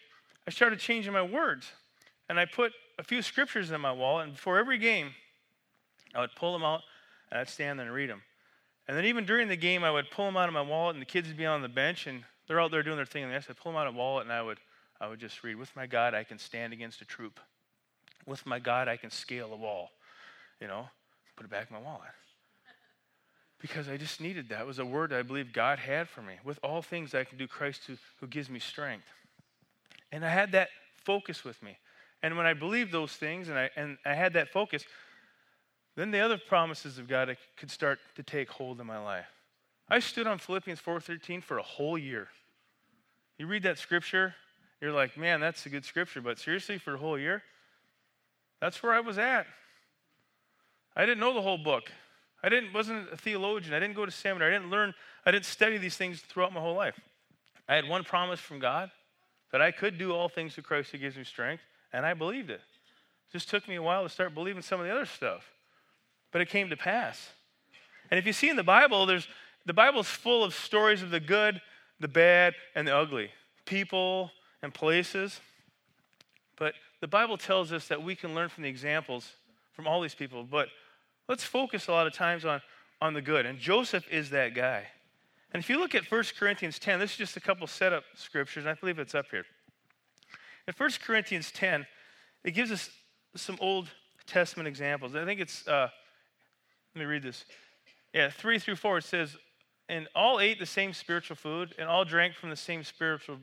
I 0.47 0.51
started 0.51 0.79
changing 0.79 1.13
my 1.13 1.21
words. 1.21 1.71
And 2.27 2.39
I 2.39 2.45
put 2.45 2.73
a 2.97 3.03
few 3.03 3.21
scriptures 3.21 3.71
in 3.71 3.79
my 3.81 3.91
wallet, 3.91 4.25
and 4.25 4.35
before 4.35 4.57
every 4.57 4.77
game, 4.77 5.13
I 6.13 6.21
would 6.21 6.35
pull 6.35 6.53
them 6.53 6.63
out 6.63 6.81
and 7.29 7.39
I'd 7.39 7.49
stand 7.49 7.79
there 7.79 7.87
and 7.87 7.95
read 7.95 8.09
them. 8.09 8.21
And 8.87 8.95
then 8.95 9.05
even 9.05 9.25
during 9.25 9.47
the 9.47 9.55
game, 9.55 9.83
I 9.83 9.91
would 9.91 10.11
pull 10.11 10.25
them 10.25 10.37
out 10.37 10.47
of 10.47 10.53
my 10.53 10.61
wallet, 10.61 10.95
and 10.95 11.01
the 11.01 11.07
kids 11.07 11.27
would 11.27 11.37
be 11.37 11.45
on 11.45 11.61
the 11.61 11.69
bench, 11.69 12.05
and 12.07 12.23
they're 12.47 12.59
out 12.59 12.71
there 12.71 12.83
doing 12.83 12.97
their 12.97 13.05
thing. 13.05 13.23
And 13.23 13.33
I 13.33 13.39
said, 13.39 13.57
pull 13.57 13.71
them 13.71 13.81
out 13.81 13.87
of 13.87 13.93
the 13.93 13.99
wallet, 13.99 14.25
and 14.25 14.33
I 14.33 14.41
would, 14.41 14.59
I 15.01 15.07
would 15.07 15.19
just 15.19 15.43
read, 15.43 15.55
"With 15.55 15.75
my 15.75 15.87
God, 15.87 16.13
I 16.13 16.23
can 16.23 16.37
stand 16.37 16.71
against 16.71 17.01
a 17.01 17.05
troop. 17.05 17.39
With 18.27 18.45
my 18.45 18.59
God, 18.59 18.87
I 18.87 18.97
can 18.97 19.09
scale 19.09 19.51
a 19.51 19.57
wall." 19.57 19.89
You 20.61 20.67
know, 20.67 20.87
put 21.35 21.45
it 21.45 21.49
back 21.49 21.67
in 21.69 21.75
my 21.75 21.81
wallet 21.81 22.09
because 23.59 23.89
I 23.89 23.97
just 23.97 24.21
needed 24.21 24.49
that. 24.49 24.61
It 24.61 24.67
was 24.67 24.79
a 24.79 24.85
word 24.85 25.11
I 25.11 25.21
believe 25.21 25.51
God 25.51 25.79
had 25.79 26.07
for 26.07 26.21
me. 26.21 26.35
With 26.43 26.59
all 26.61 26.81
things, 26.81 27.15
I 27.15 27.23
can 27.23 27.37
do 27.37 27.47
Christ 27.47 27.81
who, 27.87 27.95
who 28.19 28.27
gives 28.27 28.49
me 28.49 28.59
strength. 28.59 29.07
And 30.11 30.25
I 30.25 30.29
had 30.29 30.51
that 30.51 30.69
focus 31.03 31.43
with 31.43 31.61
me. 31.63 31.77
And 32.21 32.37
when 32.37 32.45
I 32.45 32.53
believed 32.53 32.91
those 32.91 33.11
things, 33.11 33.49
and 33.49 33.57
I 33.57 33.69
and 33.75 33.97
I 34.05 34.13
had 34.13 34.33
that 34.33 34.49
focus, 34.49 34.83
then 35.95 36.11
the 36.11 36.19
other 36.19 36.37
promises 36.37 36.97
of 36.97 37.07
God 37.07 37.35
could 37.57 37.71
start 37.71 37.99
to 38.15 38.23
take 38.23 38.49
hold 38.49 38.79
in 38.79 38.87
my 38.87 38.99
life. 38.99 39.25
I 39.89 39.99
stood 39.99 40.27
on 40.27 40.37
Philippians 40.37 40.79
4:13 40.79 41.41
for 41.41 41.57
a 41.57 41.63
whole 41.63 41.97
year. 41.97 42.27
You 43.37 43.47
read 43.47 43.63
that 43.63 43.77
scripture, 43.77 44.35
you're 44.81 44.91
like, 44.91 45.17
man, 45.17 45.39
that's 45.39 45.65
a 45.65 45.69
good 45.69 45.85
scripture, 45.85 46.21
but 46.21 46.39
seriously, 46.39 46.77
for 46.77 46.95
a 46.95 46.97
whole 46.97 47.19
year? 47.19 47.43
That's 48.61 48.81
where 48.81 48.93
I 48.93 49.01
was 49.01 49.17
at. 49.17 49.47
I 50.95 51.05
didn't 51.05 51.19
know 51.19 51.33
the 51.33 51.41
whole 51.41 51.57
book. 51.57 51.91
I 52.43 52.49
didn't 52.49 52.73
wasn't 52.73 53.11
a 53.11 53.17
theologian. 53.17 53.73
I 53.73 53.79
didn't 53.79 53.95
go 53.95 54.05
to 54.05 54.11
seminary. 54.11 54.55
I 54.55 54.59
didn't 54.59 54.71
learn, 54.71 54.93
I 55.25 55.31
didn't 55.31 55.45
study 55.45 55.77
these 55.77 55.97
things 55.97 56.21
throughout 56.21 56.53
my 56.53 56.59
whole 56.59 56.75
life. 56.75 56.99
I 57.67 57.75
had 57.75 57.87
one 57.87 58.03
promise 58.03 58.39
from 58.39 58.59
God 58.59 58.91
that 59.51 59.61
I 59.61 59.71
could 59.71 59.97
do 59.97 60.13
all 60.13 60.29
things 60.29 60.53
through 60.53 60.63
Christ 60.63 60.91
who 60.91 60.97
gives 60.97 61.17
me 61.17 61.23
strength, 61.23 61.63
and 61.91 62.05
I 62.05 62.13
believed 62.13 62.49
it. 62.49 62.61
It 63.29 63.31
just 63.33 63.49
took 63.49 63.67
me 63.67 63.75
a 63.75 63.81
while 63.81 64.03
to 64.03 64.09
start 64.09 64.33
believing 64.33 64.61
some 64.61 64.79
of 64.79 64.85
the 64.85 64.93
other 64.93 65.05
stuff. 65.05 65.51
But 66.31 66.41
it 66.41 66.49
came 66.49 66.69
to 66.69 66.77
pass. 66.77 67.29
And 68.11 68.19
if 68.19 68.25
you 68.25 68.33
see 68.33 68.49
in 68.49 68.55
the 68.55 68.63
Bible, 68.63 69.05
there's 69.05 69.27
the 69.65 69.73
Bible's 69.73 70.07
full 70.07 70.43
of 70.43 70.53
stories 70.53 71.01
of 71.01 71.09
the 71.09 71.19
good, 71.19 71.61
the 71.99 72.07
bad, 72.07 72.53
and 72.75 72.87
the 72.87 72.95
ugly. 72.95 73.31
People 73.65 74.31
and 74.61 74.73
places. 74.73 75.39
But 76.57 76.75
the 77.01 77.07
Bible 77.07 77.37
tells 77.37 77.71
us 77.71 77.87
that 77.87 78.03
we 78.03 78.15
can 78.15 78.35
learn 78.35 78.49
from 78.49 78.63
the 78.63 78.69
examples 78.69 79.31
from 79.73 79.87
all 79.87 80.01
these 80.01 80.15
people. 80.15 80.43
But 80.43 80.69
let's 81.27 81.43
focus 81.43 81.87
a 81.87 81.91
lot 81.91 82.07
of 82.07 82.13
times 82.13 82.45
on, 82.45 82.61
on 83.01 83.13
the 83.13 83.21
good. 83.21 83.45
And 83.45 83.59
Joseph 83.59 84.05
is 84.11 84.29
that 84.31 84.53
guy. 84.53 84.87
And 85.53 85.63
if 85.63 85.69
you 85.69 85.79
look 85.79 85.95
at 85.95 86.11
1 86.11 86.23
Corinthians 86.37 86.79
10, 86.79 86.99
this 86.99 87.11
is 87.11 87.17
just 87.17 87.37
a 87.37 87.39
couple 87.39 87.65
setup 87.67 88.03
scriptures, 88.15 88.65
and 88.65 88.71
I 88.71 88.73
believe 88.73 88.99
it's 88.99 89.15
up 89.15 89.27
here. 89.31 89.45
In 90.67 90.73
1 90.77 90.89
Corinthians 91.01 91.51
10, 91.51 91.85
it 92.43 92.51
gives 92.51 92.71
us 92.71 92.89
some 93.35 93.57
Old 93.61 93.89
Testament 94.25 94.67
examples. 94.67 95.15
I 95.15 95.23
think 95.25 95.39
it's, 95.39 95.67
uh, 95.67 95.89
let 96.93 96.99
me 96.99 97.05
read 97.05 97.23
this. 97.23 97.45
Yeah, 98.13 98.29
3 98.29 98.59
through 98.59 98.75
4, 98.75 98.97
it 98.97 99.03
says, 99.03 99.37
And 99.87 100.07
all 100.15 100.39
ate 100.39 100.59
the 100.59 100.65
same 100.65 100.93
spiritual 100.93 101.35
food, 101.35 101.73
and 101.77 101.87
all 101.87 102.05
drank 102.05 102.35
from 102.35 102.49
the 102.49 102.55
same 102.55 102.83
spiritual 102.83 103.37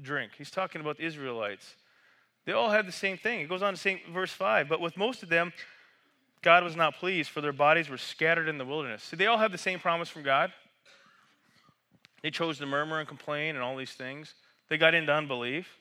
drink. 0.00 0.32
He's 0.38 0.50
talking 0.50 0.80
about 0.80 0.96
the 0.96 1.04
Israelites. 1.04 1.74
They 2.46 2.52
all 2.52 2.70
had 2.70 2.86
the 2.86 2.92
same 2.92 3.18
thing. 3.18 3.40
It 3.40 3.48
goes 3.48 3.62
on 3.62 3.74
to 3.74 3.78
say, 3.78 4.02
verse 4.10 4.32
5, 4.32 4.68
But 4.68 4.80
with 4.80 4.96
most 4.96 5.22
of 5.22 5.28
them, 5.28 5.52
God 6.42 6.64
was 6.64 6.74
not 6.74 6.94
pleased, 6.94 7.30
for 7.30 7.40
their 7.40 7.52
bodies 7.52 7.88
were 7.88 7.98
scattered 7.98 8.48
in 8.48 8.58
the 8.58 8.64
wilderness. 8.64 9.02
So 9.02 9.16
they 9.16 9.26
all 9.26 9.38
have 9.38 9.52
the 9.52 9.58
same 9.58 9.78
promise 9.78 10.08
from 10.08 10.22
God. 10.22 10.52
They 12.22 12.30
chose 12.30 12.58
to 12.58 12.66
murmur 12.66 12.98
and 12.98 13.08
complain 13.08 13.54
and 13.54 13.64
all 13.64 13.76
these 13.76 13.92
things. 13.92 14.34
They 14.68 14.78
got 14.78 14.94
into 14.94 15.12
unbelief. 15.12 15.76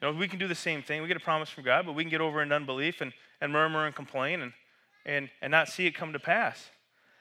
You 0.00 0.08
know, 0.08 0.18
we 0.18 0.28
can 0.28 0.38
do 0.38 0.48
the 0.48 0.54
same 0.54 0.82
thing. 0.82 1.02
We 1.02 1.08
get 1.08 1.16
a 1.16 1.20
promise 1.20 1.48
from 1.48 1.64
God, 1.64 1.86
but 1.86 1.94
we 1.94 2.02
can 2.02 2.10
get 2.10 2.20
over 2.20 2.42
into 2.42 2.54
unbelief 2.54 3.00
and, 3.00 3.12
and 3.40 3.52
murmur 3.52 3.86
and 3.86 3.94
complain 3.94 4.42
and, 4.42 4.52
and, 5.04 5.30
and 5.40 5.50
not 5.50 5.68
see 5.68 5.86
it 5.86 5.92
come 5.92 6.12
to 6.12 6.18
pass. 6.18 6.68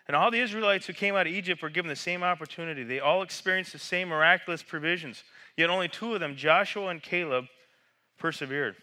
And 0.08 0.16
all 0.16 0.30
the 0.30 0.40
Israelites 0.40 0.86
who 0.86 0.94
came 0.94 1.16
out 1.16 1.26
of 1.26 1.34
Egypt 1.34 1.62
were 1.62 1.70
given 1.70 1.90
the 1.90 1.96
same 1.96 2.22
opportunity. 2.22 2.84
They 2.84 3.00
all 3.00 3.22
experienced 3.22 3.72
the 3.72 3.80
same 3.80 4.10
miraculous 4.10 4.62
provisions. 4.62 5.24
Yet 5.58 5.70
only 5.70 5.88
two 5.88 6.14
of 6.14 6.20
them, 6.20 6.36
Joshua 6.36 6.88
and 6.88 7.02
Caleb, 7.02 7.46
persevered. 8.20 8.76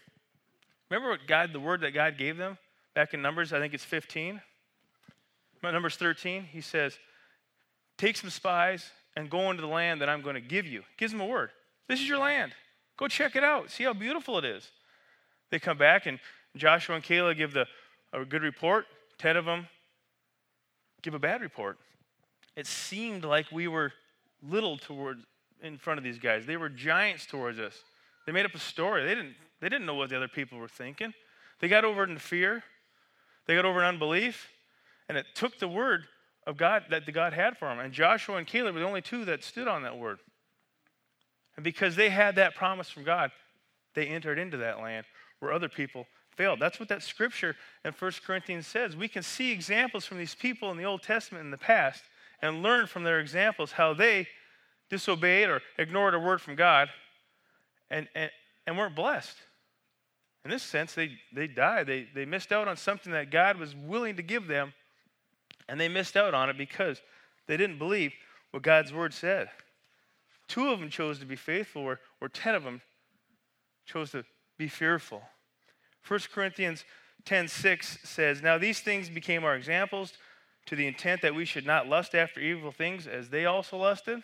Remember 0.89 1.11
what 1.11 1.27
God, 1.27 1.53
the 1.53 1.59
word 1.59 1.81
that 1.81 1.91
God 1.91 2.17
gave 2.17 2.37
them? 2.37 2.57
Back 2.95 3.13
in 3.13 3.21
Numbers, 3.21 3.53
I 3.53 3.59
think 3.59 3.73
it's 3.73 3.83
15. 3.83 4.41
Numbers 5.63 5.95
13, 5.95 6.43
he 6.43 6.61
says, 6.61 6.97
Take 7.97 8.17
some 8.17 8.29
spies 8.29 8.89
and 9.15 9.29
go 9.29 9.49
into 9.49 9.61
the 9.61 9.67
land 9.67 10.01
that 10.01 10.09
I'm 10.09 10.21
going 10.21 10.35
to 10.35 10.41
give 10.41 10.65
you. 10.65 10.83
Gives 10.97 11.11
them 11.11 11.21
a 11.21 11.25
word. 11.25 11.51
This 11.87 11.99
is 11.99 12.07
your 12.07 12.17
land. 12.19 12.53
Go 12.97 13.07
check 13.07 13.35
it 13.35 13.43
out. 13.43 13.71
See 13.71 13.83
how 13.83 13.93
beautiful 13.93 14.37
it 14.37 14.45
is. 14.45 14.69
They 15.51 15.59
come 15.59 15.77
back, 15.77 16.05
and 16.05 16.19
Joshua 16.55 16.95
and 16.95 17.03
Caleb 17.03 17.37
give 17.37 17.53
the, 17.53 17.65
a 18.11 18.25
good 18.25 18.41
report. 18.41 18.85
Ten 19.17 19.37
of 19.37 19.45
them 19.45 19.67
give 21.01 21.13
a 21.13 21.19
bad 21.19 21.41
report. 21.41 21.77
It 22.55 22.67
seemed 22.67 23.23
like 23.23 23.51
we 23.51 23.67
were 23.67 23.93
little 24.41 24.77
towards 24.77 25.23
in 25.61 25.77
front 25.77 25.97
of 25.97 26.03
these 26.03 26.19
guys. 26.19 26.45
They 26.45 26.57
were 26.57 26.69
giants 26.69 27.25
towards 27.25 27.59
us. 27.59 27.75
They 28.25 28.31
made 28.31 28.45
up 28.45 28.53
a 28.53 28.59
story. 28.59 29.03
They 29.03 29.15
didn't, 29.15 29.35
they 29.61 29.69
didn't 29.69 29.85
know 29.85 29.95
what 29.95 30.09
the 30.09 30.17
other 30.17 30.27
people 30.27 30.57
were 30.57 30.67
thinking. 30.67 31.13
They 31.59 31.67
got 31.67 31.85
over 31.85 32.03
in 32.03 32.17
fear. 32.17 32.63
They 33.45 33.55
got 33.55 33.65
over 33.65 33.79
in 33.79 33.85
unbelief, 33.85 34.49
and 35.09 35.17
it 35.17 35.25
took 35.35 35.59
the 35.59 35.67
word 35.67 36.05
of 36.45 36.57
God 36.57 36.83
that 36.89 37.05
the 37.05 37.11
God 37.11 37.33
had 37.33 37.57
for 37.57 37.67
them. 37.67 37.79
And 37.79 37.93
Joshua 37.93 38.37
and 38.37 38.47
Caleb 38.47 38.73
were 38.73 38.81
the 38.81 38.87
only 38.87 39.01
two 39.01 39.25
that 39.25 39.43
stood 39.43 39.67
on 39.67 39.83
that 39.83 39.97
word. 39.97 40.19
And 41.55 41.63
because 41.63 41.95
they 41.95 42.09
had 42.09 42.35
that 42.35 42.55
promise 42.55 42.89
from 42.89 43.03
God, 43.03 43.31
they 43.95 44.07
entered 44.07 44.39
into 44.39 44.57
that 44.57 44.81
land 44.81 45.05
where 45.39 45.53
other 45.53 45.69
people 45.69 46.07
failed. 46.35 46.59
That's 46.59 46.79
what 46.79 46.89
that 46.89 47.03
scripture 47.03 47.55
in 47.85 47.93
1 47.93 48.11
Corinthians 48.25 48.65
says. 48.65 48.95
We 48.95 49.07
can 49.07 49.23
see 49.23 49.51
examples 49.51 50.05
from 50.05 50.17
these 50.17 50.35
people 50.35 50.71
in 50.71 50.77
the 50.77 50.85
Old 50.85 51.03
Testament 51.03 51.45
in 51.45 51.51
the 51.51 51.57
past 51.57 52.03
and 52.41 52.63
learn 52.63 52.87
from 52.87 53.03
their 53.03 53.19
examples 53.19 53.73
how 53.73 53.93
they 53.93 54.27
disobeyed 54.89 55.49
or 55.49 55.61
ignored 55.77 56.13
a 56.13 56.19
word 56.19 56.41
from 56.41 56.55
God 56.55 56.89
and, 57.89 58.07
and, 58.15 58.31
and 58.65 58.77
weren't 58.77 58.95
blessed. 58.95 59.37
In 60.45 60.51
this 60.51 60.63
sense, 60.63 60.93
they, 60.93 61.17
they 61.31 61.47
died. 61.47 61.87
They, 61.87 62.07
they 62.13 62.25
missed 62.25 62.51
out 62.51 62.67
on 62.67 62.75
something 62.75 63.13
that 63.13 63.31
God 63.31 63.57
was 63.57 63.75
willing 63.75 64.17
to 64.17 64.21
give 64.21 64.47
them, 64.47 64.73
and 65.69 65.79
they 65.79 65.87
missed 65.87 66.17
out 66.17 66.33
on 66.33 66.49
it 66.49 66.57
because 66.57 67.01
they 67.47 67.55
didn't 67.55 67.77
believe 67.77 68.13
what 68.51 68.63
God's 68.63 68.93
word 68.93 69.13
said. 69.13 69.49
Two 70.47 70.69
of 70.69 70.79
them 70.79 70.89
chose 70.89 71.19
to 71.19 71.25
be 71.25 71.37
faithful, 71.37 71.81
or, 71.81 71.99
or 72.19 72.27
ten 72.27 72.55
of 72.55 72.63
them 72.63 72.81
chose 73.85 74.11
to 74.11 74.25
be 74.57 74.67
fearful. 74.67 75.21
1 76.05 76.19
Corinthians 76.33 76.83
10:6 77.25 78.05
says, 78.05 78.41
Now 78.41 78.57
these 78.57 78.81
things 78.81 79.09
became 79.09 79.45
our 79.45 79.55
examples 79.55 80.13
to 80.65 80.75
the 80.75 80.87
intent 80.87 81.21
that 81.21 81.35
we 81.35 81.45
should 81.45 81.65
not 81.65 81.87
lust 81.87 82.13
after 82.13 82.39
evil 82.39 82.71
things 82.71 83.07
as 83.07 83.29
they 83.29 83.45
also 83.45 83.77
lusted. 83.77 84.23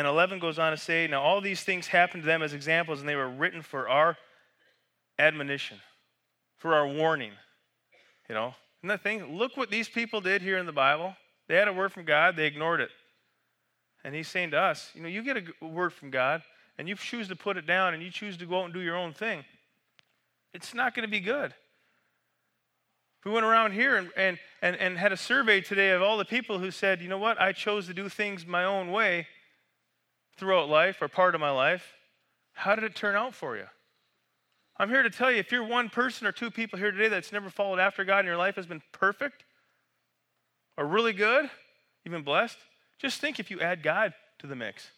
And 0.00 0.08
11 0.08 0.38
goes 0.38 0.58
on 0.58 0.70
to 0.70 0.78
say, 0.78 1.06
Now 1.06 1.20
all 1.20 1.42
these 1.42 1.62
things 1.62 1.86
happened 1.86 2.22
to 2.22 2.26
them 2.26 2.40
as 2.40 2.54
examples, 2.54 3.00
and 3.00 3.08
they 3.08 3.16
were 3.16 3.28
written 3.28 3.60
for 3.60 3.86
our 3.86 4.16
admonition, 5.18 5.76
for 6.56 6.72
our 6.72 6.88
warning. 6.88 7.32
You 8.26 8.34
know, 8.34 8.54
and 8.80 8.90
the 8.90 8.96
thing, 8.96 9.36
look 9.36 9.58
what 9.58 9.70
these 9.70 9.90
people 9.90 10.22
did 10.22 10.40
here 10.40 10.56
in 10.56 10.64
the 10.64 10.72
Bible. 10.72 11.14
They 11.48 11.56
had 11.56 11.68
a 11.68 11.72
word 11.74 11.92
from 11.92 12.06
God, 12.06 12.34
they 12.34 12.46
ignored 12.46 12.80
it. 12.80 12.88
And 14.02 14.14
he's 14.14 14.26
saying 14.26 14.52
to 14.52 14.58
us, 14.58 14.90
you 14.94 15.02
know, 15.02 15.08
you 15.08 15.22
get 15.22 15.36
a 15.36 15.66
word 15.66 15.92
from 15.92 16.08
God, 16.08 16.40
and 16.78 16.88
you 16.88 16.94
choose 16.94 17.28
to 17.28 17.36
put 17.36 17.58
it 17.58 17.66
down, 17.66 17.92
and 17.92 18.02
you 18.02 18.10
choose 18.10 18.38
to 18.38 18.46
go 18.46 18.60
out 18.60 18.64
and 18.64 18.72
do 18.72 18.80
your 18.80 18.96
own 18.96 19.12
thing. 19.12 19.44
It's 20.54 20.72
not 20.72 20.94
going 20.94 21.06
to 21.06 21.10
be 21.10 21.20
good. 21.20 21.52
If 23.18 23.26
we 23.26 23.32
went 23.32 23.44
around 23.44 23.72
here 23.72 23.98
and, 23.98 24.08
and, 24.16 24.38
and, 24.62 24.76
and 24.76 24.96
had 24.96 25.12
a 25.12 25.16
survey 25.18 25.60
today 25.60 25.90
of 25.90 26.00
all 26.00 26.16
the 26.16 26.24
people 26.24 26.58
who 26.58 26.70
said, 26.70 27.02
you 27.02 27.08
know 27.10 27.18
what, 27.18 27.38
I 27.38 27.52
chose 27.52 27.86
to 27.88 27.92
do 27.92 28.08
things 28.08 28.46
my 28.46 28.64
own 28.64 28.92
way, 28.92 29.26
throughout 30.40 30.68
life 30.68 31.00
or 31.00 31.08
part 31.08 31.34
of 31.34 31.40
my 31.40 31.50
life, 31.50 31.94
how 32.54 32.74
did 32.74 32.84
it 32.84 32.96
turn 32.96 33.14
out 33.14 33.34
for 33.34 33.56
you? 33.56 33.66
I'm 34.78 34.88
here 34.88 35.02
to 35.02 35.10
tell 35.10 35.30
you 35.30 35.36
if 35.36 35.52
you're 35.52 35.62
one 35.62 35.90
person 35.90 36.26
or 36.26 36.32
two 36.32 36.50
people 36.50 36.78
here 36.78 36.90
today 36.90 37.08
that's 37.08 37.32
never 37.32 37.50
followed 37.50 37.78
after 37.78 38.02
God 38.02 38.20
and 38.20 38.26
your 38.26 38.38
life 38.38 38.56
has 38.56 38.66
been 38.66 38.82
perfect 38.92 39.44
or 40.76 40.86
really 40.86 41.12
good, 41.12 41.50
you've 42.02 42.12
been 42.12 42.22
blessed, 42.22 42.56
just 42.98 43.20
think 43.20 43.38
if 43.38 43.50
you 43.50 43.60
add 43.60 43.82
God 43.82 44.14
to 44.38 44.46
the 44.46 44.56
mix, 44.56 44.90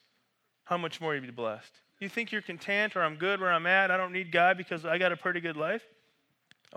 how 0.65 0.79
much 0.79 1.01
more 1.01 1.15
you'd 1.15 1.25
be 1.25 1.33
blessed. 1.33 1.73
You 1.99 2.09
think 2.09 2.31
you're 2.31 2.43
content 2.43 2.97
or 2.97 3.03
I'm 3.03 3.17
good 3.17 3.41
where 3.41 3.53
I'm 3.53 3.67
at, 3.67 3.91
I 3.91 3.97
don't 3.97 4.13
need 4.13 4.31
God 4.31 4.57
because 4.57 4.85
I 4.85 4.99
got 4.99 5.13
a 5.13 5.17
pretty 5.17 5.41
good 5.41 5.57
life? 5.57 5.83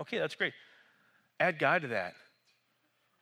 Okay, 0.00 0.18
that's 0.18 0.34
great. 0.34 0.52
Add 1.38 1.58
God 1.58 1.82
to 1.82 1.88
that. 1.88 2.14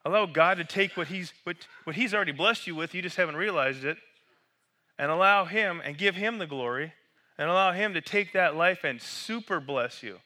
Allow 0.06 0.26
God 0.26 0.56
to 0.58 0.64
take 0.64 0.96
what 0.96 1.08
he's, 1.08 1.32
what, 1.44 1.56
what 1.84 1.96
he's 1.96 2.14
already 2.14 2.32
blessed 2.32 2.66
you 2.66 2.74
with, 2.74 2.94
you 2.94 3.02
just 3.02 3.16
haven't 3.16 3.36
realized 3.36 3.84
it, 3.84 3.98
and 4.98 5.10
allow 5.10 5.44
Him 5.44 5.80
and 5.84 5.98
give 5.98 6.14
Him 6.14 6.38
the 6.38 6.46
glory 6.46 6.92
and 7.38 7.48
allow 7.48 7.72
Him 7.72 7.94
to 7.94 8.00
take 8.00 8.32
that 8.32 8.56
life 8.56 8.84
and 8.84 9.00
super 9.00 9.60
bless 9.60 10.02
you. 10.02 10.18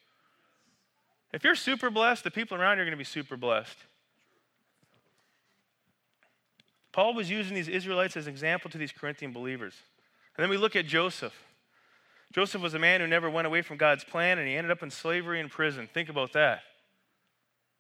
If 1.33 1.45
you're 1.45 1.55
super 1.55 1.91
blessed, 1.91 2.25
the 2.25 2.31
people 2.31 2.57
around 2.57 2.79
you 2.79 2.83
are 2.83 2.87
going 2.87 2.93
to 2.93 2.99
be 2.99 3.05
super 3.05 3.37
blessed. 3.37 3.77
Paul 6.93 7.15
was 7.15 7.31
using 7.31 7.55
these 7.55 7.69
Israelites 7.69 8.17
as 8.17 8.27
an 8.27 8.33
example 8.33 8.71
to 8.71 8.79
these 8.79 8.93
Corinthian 8.93 9.33
believers. 9.33 9.75
And 10.37 10.43
then 10.43 10.51
we 10.51 10.57
look 10.57 10.75
at 10.75 10.87
Joseph. 10.87 11.35
Joseph 12.33 12.61
was 12.61 12.75
a 12.75 12.79
man 12.79 13.01
who 13.01 13.07
never 13.07 13.31
went 13.31 13.47
away 13.47 13.63
from 13.63 13.77
God's 13.77 14.05
plan 14.05 14.39
and 14.39 14.49
he 14.49 14.55
ended 14.55 14.71
up 14.71 14.83
in 14.83 14.91
slavery 14.91 15.41
in 15.41 15.49
prison. 15.49 15.89
Think 15.93 16.09
about 16.09 16.33
that. 16.33 16.63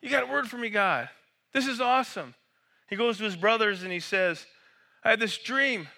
You 0.01 0.11
got 0.11 0.23
a 0.23 0.27
word 0.27 0.49
for 0.49 0.57
me, 0.57 0.71
God. 0.71 1.09
This 1.53 1.67
is 1.67 1.81
awesome. 1.81 2.35
He 2.89 2.97
goes 2.97 3.19
to 3.19 3.25
his 3.25 3.37
brothers 3.37 3.83
and 3.83 3.93
he 3.93 4.01
says, 4.01 4.47
I 5.05 5.11
had 5.11 5.21
this 5.21 5.37
dream 5.39 5.89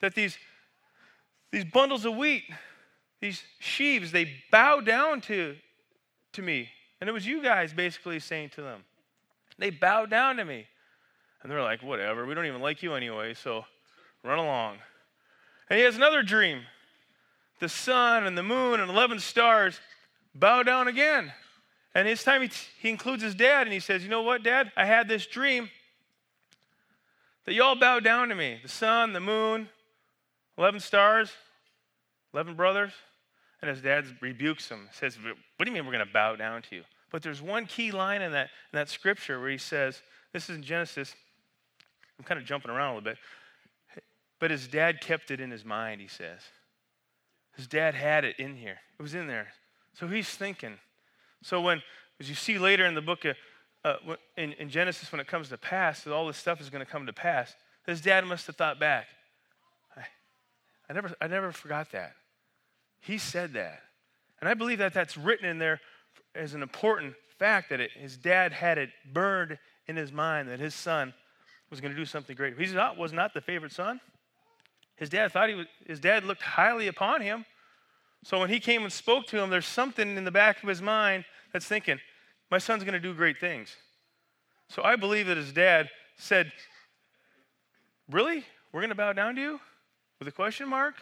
that 0.00 0.14
these, 0.14 0.36
these 1.50 1.64
bundles 1.64 2.04
of 2.04 2.16
wheat, 2.16 2.44
these 3.20 3.42
sheaves, 3.58 4.12
they 4.12 4.30
bow 4.50 4.80
down 4.80 5.20
to, 5.22 5.56
to 6.32 6.42
me. 6.42 6.68
And 7.00 7.08
it 7.08 7.12
was 7.12 7.26
you 7.26 7.42
guys 7.42 7.72
basically 7.72 8.18
saying 8.20 8.50
to 8.50 8.62
them, 8.62 8.84
they 9.58 9.70
bow 9.70 10.06
down 10.06 10.36
to 10.36 10.44
me. 10.44 10.66
And 11.42 11.50
they're 11.50 11.62
like, 11.62 11.82
whatever, 11.82 12.24
we 12.24 12.34
don't 12.34 12.46
even 12.46 12.60
like 12.60 12.82
you 12.82 12.94
anyway, 12.94 13.34
so 13.34 13.64
run 14.22 14.38
along. 14.38 14.78
And 15.68 15.78
he 15.78 15.84
has 15.84 15.96
another 15.96 16.22
dream. 16.22 16.62
The 17.60 17.68
sun 17.68 18.26
and 18.26 18.36
the 18.36 18.42
moon 18.42 18.80
and 18.80 18.90
11 18.90 19.20
stars 19.20 19.80
bow 20.34 20.62
down 20.62 20.88
again. 20.88 21.32
And 21.94 22.08
this 22.08 22.24
time 22.24 22.42
he, 22.42 22.50
he 22.80 22.90
includes 22.90 23.22
his 23.22 23.34
dad 23.34 23.66
and 23.66 23.72
he 23.72 23.80
says, 23.80 24.02
You 24.02 24.08
know 24.08 24.22
what, 24.22 24.42
dad? 24.42 24.72
I 24.76 24.84
had 24.84 25.08
this 25.08 25.26
dream 25.26 25.70
that 27.44 27.54
you 27.54 27.62
all 27.62 27.76
bow 27.76 28.00
down 28.00 28.28
to 28.30 28.34
me 28.34 28.58
the 28.62 28.68
sun, 28.68 29.12
the 29.12 29.20
moon, 29.20 29.68
11 30.58 30.80
stars, 30.80 31.30
11 32.32 32.54
brothers. 32.54 32.92
And 33.60 33.70
his 33.70 33.80
dad 33.80 34.04
rebukes 34.20 34.68
him, 34.68 34.88
says, 34.92 35.16
What 35.16 35.64
do 35.64 35.70
you 35.70 35.72
mean 35.72 35.86
we're 35.86 35.92
going 35.92 36.06
to 36.06 36.12
bow 36.12 36.36
down 36.36 36.60
to 36.62 36.76
you? 36.76 36.82
But 37.10 37.22
there's 37.22 37.40
one 37.40 37.64
key 37.64 37.92
line 37.92 38.20
in 38.20 38.32
that, 38.32 38.50
in 38.72 38.76
that 38.76 38.90
scripture 38.90 39.40
where 39.40 39.48
he 39.48 39.56
says, 39.56 40.02
This 40.32 40.50
is 40.50 40.56
in 40.56 40.62
Genesis. 40.62 41.14
I'm 42.18 42.24
kind 42.24 42.38
of 42.38 42.46
jumping 42.46 42.70
around 42.70 42.92
a 42.92 42.96
little 42.98 43.10
bit. 43.10 43.18
But 44.38 44.50
his 44.50 44.68
dad 44.68 45.00
kept 45.00 45.30
it 45.30 45.40
in 45.40 45.50
his 45.50 45.64
mind, 45.64 46.02
he 46.02 46.08
says. 46.08 46.40
His 47.56 47.66
dad 47.66 47.94
had 47.94 48.24
it 48.24 48.36
in 48.38 48.56
here, 48.56 48.78
it 48.98 49.02
was 49.02 49.14
in 49.14 49.26
there. 49.28 49.48
So 49.94 50.08
he's 50.08 50.28
thinking. 50.28 50.74
So 51.42 51.60
when, 51.60 51.82
as 52.20 52.28
you 52.28 52.34
see 52.34 52.58
later 52.58 52.84
in 52.84 52.94
the 52.94 53.00
book 53.00 53.24
of, 53.24 53.36
uh, 53.84 53.96
in, 54.36 54.52
in 54.54 54.68
Genesis, 54.68 55.12
when 55.12 55.20
it 55.20 55.26
comes 55.26 55.48
to 55.50 55.56
pass, 55.56 56.02
that 56.02 56.12
all 56.12 56.26
this 56.26 56.36
stuff 56.36 56.60
is 56.60 56.68
going 56.68 56.84
to 56.84 56.90
come 56.90 57.06
to 57.06 57.12
pass, 57.12 57.54
his 57.86 58.00
dad 58.00 58.26
must 58.26 58.46
have 58.46 58.56
thought 58.56 58.80
back. 58.80 59.06
I, 60.88 60.92
never, 60.92 61.14
I 61.20 61.26
never 61.26 61.52
forgot 61.52 61.92
that. 61.92 62.12
He 63.00 63.18
said 63.18 63.54
that. 63.54 63.82
And 64.40 64.48
I 64.48 64.54
believe 64.54 64.78
that 64.78 64.94
that's 64.94 65.16
written 65.16 65.48
in 65.48 65.58
there 65.58 65.80
as 66.34 66.54
an 66.54 66.62
important 66.62 67.14
fact 67.38 67.70
that 67.70 67.80
it, 67.80 67.90
his 67.92 68.16
dad 68.16 68.52
had 68.52 68.78
it 68.78 68.90
burned 69.12 69.58
in 69.86 69.96
his 69.96 70.12
mind 70.12 70.48
that 70.48 70.60
his 70.60 70.74
son 70.74 71.12
was 71.70 71.80
going 71.80 71.92
to 71.92 71.96
do 71.98 72.04
something 72.04 72.36
great. 72.36 72.58
He 72.58 72.74
was 72.98 73.12
not 73.12 73.34
the 73.34 73.40
favorite 73.40 73.72
son. 73.72 74.00
His 74.96 75.08
dad 75.08 75.32
thought 75.32 75.48
he 75.48 75.54
was, 75.54 75.66
his 75.86 76.00
dad 76.00 76.24
looked 76.24 76.42
highly 76.42 76.86
upon 76.86 77.20
him. 77.20 77.44
So 78.22 78.38
when 78.38 78.48
he 78.48 78.60
came 78.60 78.84
and 78.84 78.92
spoke 78.92 79.26
to 79.26 79.42
him, 79.42 79.50
there's 79.50 79.66
something 79.66 80.16
in 80.16 80.24
the 80.24 80.30
back 80.30 80.62
of 80.62 80.68
his 80.68 80.80
mind 80.80 81.24
that's 81.52 81.66
thinking, 81.66 81.98
my 82.50 82.58
son's 82.58 82.84
going 82.84 82.94
to 82.94 83.00
do 83.00 83.12
great 83.12 83.38
things. 83.38 83.76
So 84.68 84.82
I 84.82 84.96
believe 84.96 85.26
that 85.26 85.36
his 85.36 85.52
dad 85.52 85.90
said, 86.16 86.52
Really? 88.10 88.44
We're 88.72 88.80
going 88.80 88.90
to 88.90 88.94
bow 88.94 89.12
down 89.14 89.34
to 89.36 89.40
you? 89.40 89.60
With 90.24 90.32
a 90.32 90.36
question 90.36 90.70
mark? 90.70 90.94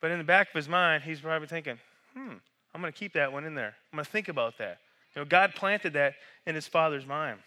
But 0.00 0.10
in 0.10 0.18
the 0.18 0.24
back 0.24 0.48
of 0.48 0.54
his 0.54 0.68
mind, 0.68 1.04
he's 1.04 1.20
probably 1.20 1.46
thinking, 1.46 1.78
hmm, 2.12 2.32
I'm 2.74 2.80
going 2.80 2.92
to 2.92 2.98
keep 2.98 3.12
that 3.12 3.32
one 3.32 3.44
in 3.44 3.54
there. 3.54 3.76
I'm 3.92 3.98
going 3.98 4.04
to 4.04 4.10
think 4.10 4.26
about 4.26 4.58
that. 4.58 4.78
You 5.14 5.22
know, 5.22 5.26
God 5.26 5.54
planted 5.54 5.92
that 5.92 6.14
in 6.44 6.56
his 6.56 6.66
father's 6.66 7.06
mind. 7.06 7.38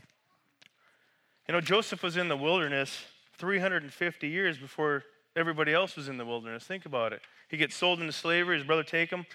You 1.49 1.53
know, 1.53 1.59
Joseph 1.59 2.01
was 2.01 2.15
in 2.15 2.29
the 2.29 2.37
wilderness 2.37 3.03
350 3.39 4.25
years 4.25 4.57
before 4.57 5.03
everybody 5.35 5.73
else 5.73 5.97
was 5.97 6.07
in 6.07 6.15
the 6.15 6.25
wilderness. 6.25 6.63
Think 6.63 6.85
about 6.85 7.11
it. 7.11 7.19
He 7.49 7.57
gets 7.57 7.75
sold 7.75 7.99
into 7.99 8.13
slavery, 8.13 8.55
his 8.55 8.65
brother 8.65 8.83
take 8.83 9.09
him. 9.09 9.25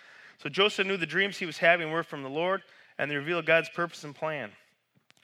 So 0.42 0.48
Joseph 0.48 0.86
knew 0.86 0.96
the 0.96 1.04
dreams 1.04 1.36
he 1.36 1.44
was 1.44 1.58
having 1.58 1.92
were 1.92 2.04
from 2.04 2.22
the 2.22 2.30
Lord, 2.30 2.62
and 2.96 3.10
they 3.10 3.16
revealed 3.16 3.44
God's 3.44 3.68
purpose 3.68 4.02
and 4.02 4.14
plan. 4.14 4.50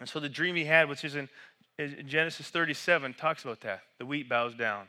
And 0.00 0.06
so 0.06 0.20
the 0.20 0.28
dream 0.28 0.54
he 0.54 0.66
had, 0.66 0.86
which 0.86 1.02
is 1.02 1.14
in, 1.16 1.30
in 1.78 2.06
Genesis 2.06 2.50
37, 2.50 3.14
talks 3.14 3.42
about 3.42 3.62
that. 3.62 3.80
The 3.96 4.04
wheat 4.04 4.28
bows 4.28 4.54
down. 4.54 4.88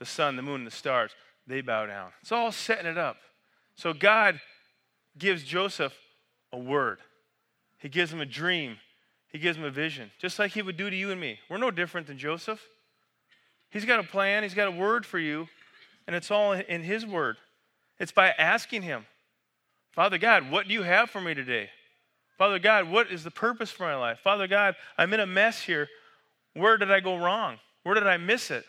The 0.00 0.06
sun, 0.06 0.34
the 0.34 0.42
moon, 0.42 0.62
and 0.62 0.66
the 0.66 0.72
stars 0.72 1.12
they 1.46 1.60
bow 1.60 1.86
down. 1.86 2.10
It's 2.22 2.32
all 2.32 2.50
setting 2.50 2.86
it 2.86 2.98
up. 2.98 3.18
So 3.76 3.92
God 3.92 4.40
gives 5.16 5.44
Joseph 5.44 5.94
a 6.52 6.58
word, 6.58 6.98
He 7.78 7.88
gives 7.88 8.12
him 8.12 8.20
a 8.20 8.26
dream, 8.26 8.78
He 9.28 9.38
gives 9.38 9.56
him 9.56 9.64
a 9.64 9.70
vision, 9.70 10.10
just 10.18 10.38
like 10.38 10.52
He 10.52 10.62
would 10.62 10.76
do 10.76 10.90
to 10.90 10.96
you 10.96 11.10
and 11.10 11.20
me. 11.20 11.38
We're 11.48 11.58
no 11.58 11.70
different 11.70 12.06
than 12.08 12.18
Joseph. 12.18 12.60
He's 13.70 13.84
got 13.84 14.00
a 14.00 14.02
plan, 14.02 14.42
He's 14.42 14.54
got 14.54 14.68
a 14.68 14.72
word 14.72 15.06
for 15.06 15.18
you, 15.18 15.48
and 16.06 16.16
it's 16.16 16.30
all 16.30 16.52
in 16.52 16.82
His 16.82 17.06
word. 17.06 17.36
It's 17.98 18.12
by 18.12 18.30
asking 18.30 18.82
Him, 18.82 19.06
Father 19.92 20.18
God, 20.18 20.50
what 20.50 20.66
do 20.66 20.74
you 20.74 20.82
have 20.82 21.10
for 21.10 21.20
me 21.20 21.34
today? 21.34 21.70
Father 22.38 22.58
God, 22.58 22.90
what 22.90 23.10
is 23.10 23.22
the 23.22 23.30
purpose 23.30 23.70
for 23.70 23.82
my 23.82 23.96
life? 23.96 24.18
Father 24.20 24.46
God, 24.46 24.74
I'm 24.96 25.12
in 25.12 25.20
a 25.20 25.26
mess 25.26 25.60
here. 25.60 25.88
Where 26.54 26.78
did 26.78 26.90
I 26.90 27.00
go 27.00 27.18
wrong? 27.18 27.58
Where 27.82 27.94
did 27.94 28.06
I 28.06 28.16
miss 28.16 28.50
it? 28.50 28.64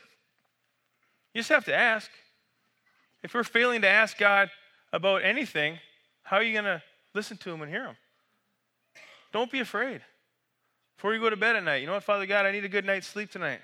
You 1.34 1.40
just 1.40 1.50
have 1.50 1.66
to 1.66 1.76
ask. 1.76 2.10
If 3.24 3.34
we're 3.34 3.44
failing 3.44 3.82
to 3.82 3.88
ask 3.88 4.18
God 4.18 4.50
about 4.92 5.24
anything, 5.24 5.80
how 6.24 6.38
are 6.38 6.44
you 6.44 6.54
going 6.54 6.66
to 6.66 6.82
listen 7.14 7.38
to 7.38 7.52
Him 7.52 7.62
and 7.62 7.72
hear 7.72 7.86
Him? 7.86 7.96
Don't 9.32 9.52
be 9.52 9.60
afraid. 9.60 10.02
Before 10.98 11.14
you 11.14 11.20
go 11.20 11.30
to 11.30 11.38
bed 11.38 11.56
at 11.56 11.64
night, 11.64 11.78
you 11.78 11.88
know 11.88 11.94
what, 11.94 12.04
Father 12.04 12.26
God, 12.26 12.46
I 12.46 12.52
need 12.52 12.66
a 12.66 12.70
good 12.70 12.86
night's 12.86 13.08
sleep 13.08 13.32
tonight. 13.32 13.60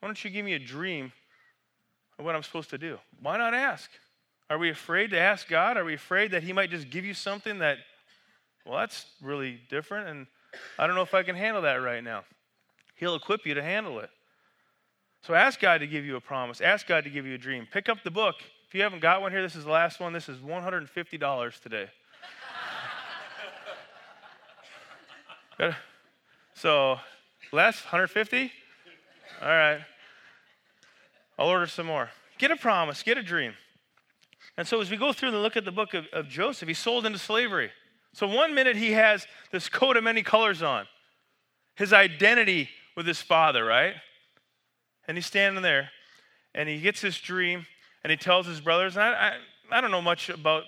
Why 0.00 0.08
don't 0.08 0.22
you 0.24 0.30
give 0.30 0.44
me 0.44 0.54
a 0.54 0.58
dream 0.58 1.12
of 2.18 2.24
what 2.24 2.34
I'm 2.34 2.42
supposed 2.42 2.70
to 2.70 2.78
do? 2.78 2.98
Why 3.20 3.38
not 3.38 3.54
ask? 3.54 3.90
Are 4.50 4.58
we 4.58 4.70
afraid 4.70 5.10
to 5.10 5.18
ask 5.18 5.48
God? 5.48 5.76
Are 5.76 5.84
we 5.84 5.94
afraid 5.94 6.32
that 6.32 6.42
He 6.42 6.52
might 6.52 6.70
just 6.70 6.90
give 6.90 7.04
you 7.04 7.14
something 7.14 7.58
that, 7.60 7.78
well, 8.66 8.78
that's 8.80 9.06
really 9.22 9.60
different, 9.70 10.08
and 10.08 10.26
I 10.78 10.86
don't 10.86 10.96
know 10.96 11.02
if 11.02 11.14
I 11.14 11.22
can 11.22 11.36
handle 11.36 11.62
that 11.62 11.76
right 11.76 12.02
now? 12.02 12.24
He'll 12.96 13.14
equip 13.14 13.46
you 13.46 13.54
to 13.54 13.62
handle 13.62 14.00
it. 14.00 14.10
So 15.22 15.34
ask 15.34 15.60
God 15.60 15.78
to 15.78 15.86
give 15.86 16.04
you 16.04 16.16
a 16.16 16.20
promise. 16.20 16.60
Ask 16.60 16.86
God 16.86 17.04
to 17.04 17.10
give 17.10 17.26
you 17.26 17.34
a 17.34 17.38
dream. 17.38 17.66
Pick 17.70 17.88
up 17.88 17.98
the 18.02 18.10
book. 18.10 18.36
If 18.66 18.74
you 18.74 18.82
haven't 18.82 19.00
got 19.00 19.22
one 19.22 19.30
here, 19.30 19.42
this 19.42 19.54
is 19.54 19.64
the 19.64 19.70
last 19.70 20.00
one. 20.00 20.12
This 20.12 20.28
is 20.28 20.38
$150 20.38 21.60
today. 21.60 21.86
so, 26.54 26.98
less 27.52 27.82
150? 27.84 28.50
All 29.40 29.48
right. 29.48 29.80
I'll 31.38 31.48
order 31.48 31.66
some 31.66 31.86
more. 31.86 32.10
Get 32.38 32.50
a 32.50 32.56
promise, 32.56 33.02
get 33.04 33.16
a 33.16 33.22
dream. 33.22 33.54
And 34.56 34.66
so, 34.66 34.80
as 34.80 34.90
we 34.90 34.96
go 34.96 35.12
through 35.12 35.28
and 35.28 35.42
look 35.42 35.56
at 35.56 35.64
the 35.64 35.72
book 35.72 35.94
of, 35.94 36.06
of 36.12 36.28
Joseph, 36.28 36.66
he's 36.66 36.78
sold 36.78 37.06
into 37.06 37.18
slavery. 37.18 37.70
So, 38.12 38.26
one 38.26 38.54
minute 38.54 38.76
he 38.76 38.92
has 38.92 39.26
this 39.52 39.68
coat 39.68 39.96
of 39.96 40.02
many 40.02 40.22
colors 40.22 40.62
on, 40.62 40.86
his 41.76 41.92
identity 41.92 42.68
with 42.96 43.06
his 43.06 43.22
father, 43.22 43.64
right? 43.64 43.94
And 45.12 45.18
he's 45.18 45.26
standing 45.26 45.62
there, 45.62 45.90
and 46.54 46.70
he 46.70 46.80
gets 46.80 47.02
this 47.02 47.20
dream, 47.20 47.66
and 48.02 48.10
he 48.10 48.16
tells 48.16 48.46
his 48.46 48.62
brothers, 48.62 48.96
I, 48.96 49.12
I, 49.12 49.32
I 49.70 49.82
don't 49.82 49.90
know 49.90 50.00
much 50.00 50.30
about 50.30 50.62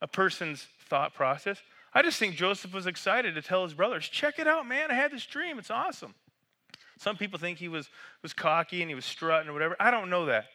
a 0.00 0.08
person's 0.08 0.66
thought 0.88 1.12
process. 1.12 1.60
I 1.92 2.00
just 2.00 2.18
think 2.18 2.34
Joseph 2.34 2.72
was 2.72 2.86
excited 2.86 3.34
to 3.34 3.42
tell 3.42 3.64
his 3.64 3.74
brothers, 3.74 4.08
check 4.08 4.38
it 4.38 4.46
out, 4.46 4.66
man. 4.66 4.90
I 4.90 4.94
had 4.94 5.10
this 5.10 5.26
dream. 5.26 5.58
It's 5.58 5.70
awesome. 5.70 6.14
Some 6.96 7.18
people 7.18 7.38
think 7.38 7.58
he 7.58 7.68
was, 7.68 7.90
was 8.22 8.32
cocky 8.32 8.80
and 8.80 8.90
he 8.90 8.94
was 8.94 9.04
strutting 9.04 9.50
or 9.50 9.52
whatever. 9.52 9.76
I 9.78 9.90
don't 9.90 10.08
know 10.08 10.24
that. 10.24 10.46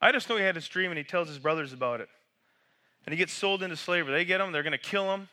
I 0.00 0.10
just 0.10 0.30
know 0.30 0.38
he 0.38 0.42
had 0.42 0.56
this 0.56 0.66
dream 0.66 0.90
and 0.90 0.96
he 0.96 1.04
tells 1.04 1.28
his 1.28 1.38
brothers 1.38 1.74
about 1.74 2.00
it. 2.00 2.08
And 3.04 3.12
he 3.12 3.18
gets 3.18 3.34
sold 3.34 3.62
into 3.62 3.76
slavery. 3.76 4.14
They 4.14 4.24
get 4.24 4.40
him, 4.40 4.52
they're 4.52 4.62
going 4.62 4.72
to 4.72 4.78
kill 4.78 5.12
him. 5.12 5.28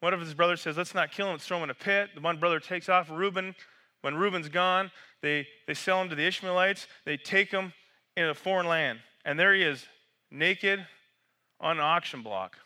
One 0.00 0.14
of 0.14 0.20
his 0.20 0.32
brothers 0.32 0.62
says, 0.62 0.78
Let's 0.78 0.94
not 0.94 1.12
kill 1.12 1.26
him, 1.26 1.32
let's 1.32 1.46
throw 1.46 1.58
him 1.58 1.64
in 1.64 1.70
a 1.70 1.74
pit. 1.74 2.08
The 2.14 2.22
one 2.22 2.38
brother 2.38 2.58
takes 2.58 2.88
off. 2.88 3.10
Reuben, 3.10 3.54
when 4.04 4.16
Reuben's 4.16 4.50
gone, 4.50 4.90
they, 5.22 5.46
they 5.66 5.72
sell 5.72 6.02
him 6.02 6.10
to 6.10 6.14
the 6.14 6.26
Ishmaelites. 6.26 6.88
They 7.06 7.16
take 7.16 7.50
him 7.50 7.72
in 8.18 8.26
a 8.26 8.34
foreign 8.34 8.66
land. 8.66 8.98
And 9.24 9.40
there 9.40 9.54
he 9.54 9.62
is, 9.62 9.86
naked 10.30 10.86
on 11.58 11.78
an 11.78 11.82
auction 11.82 12.20
block. 12.20 12.58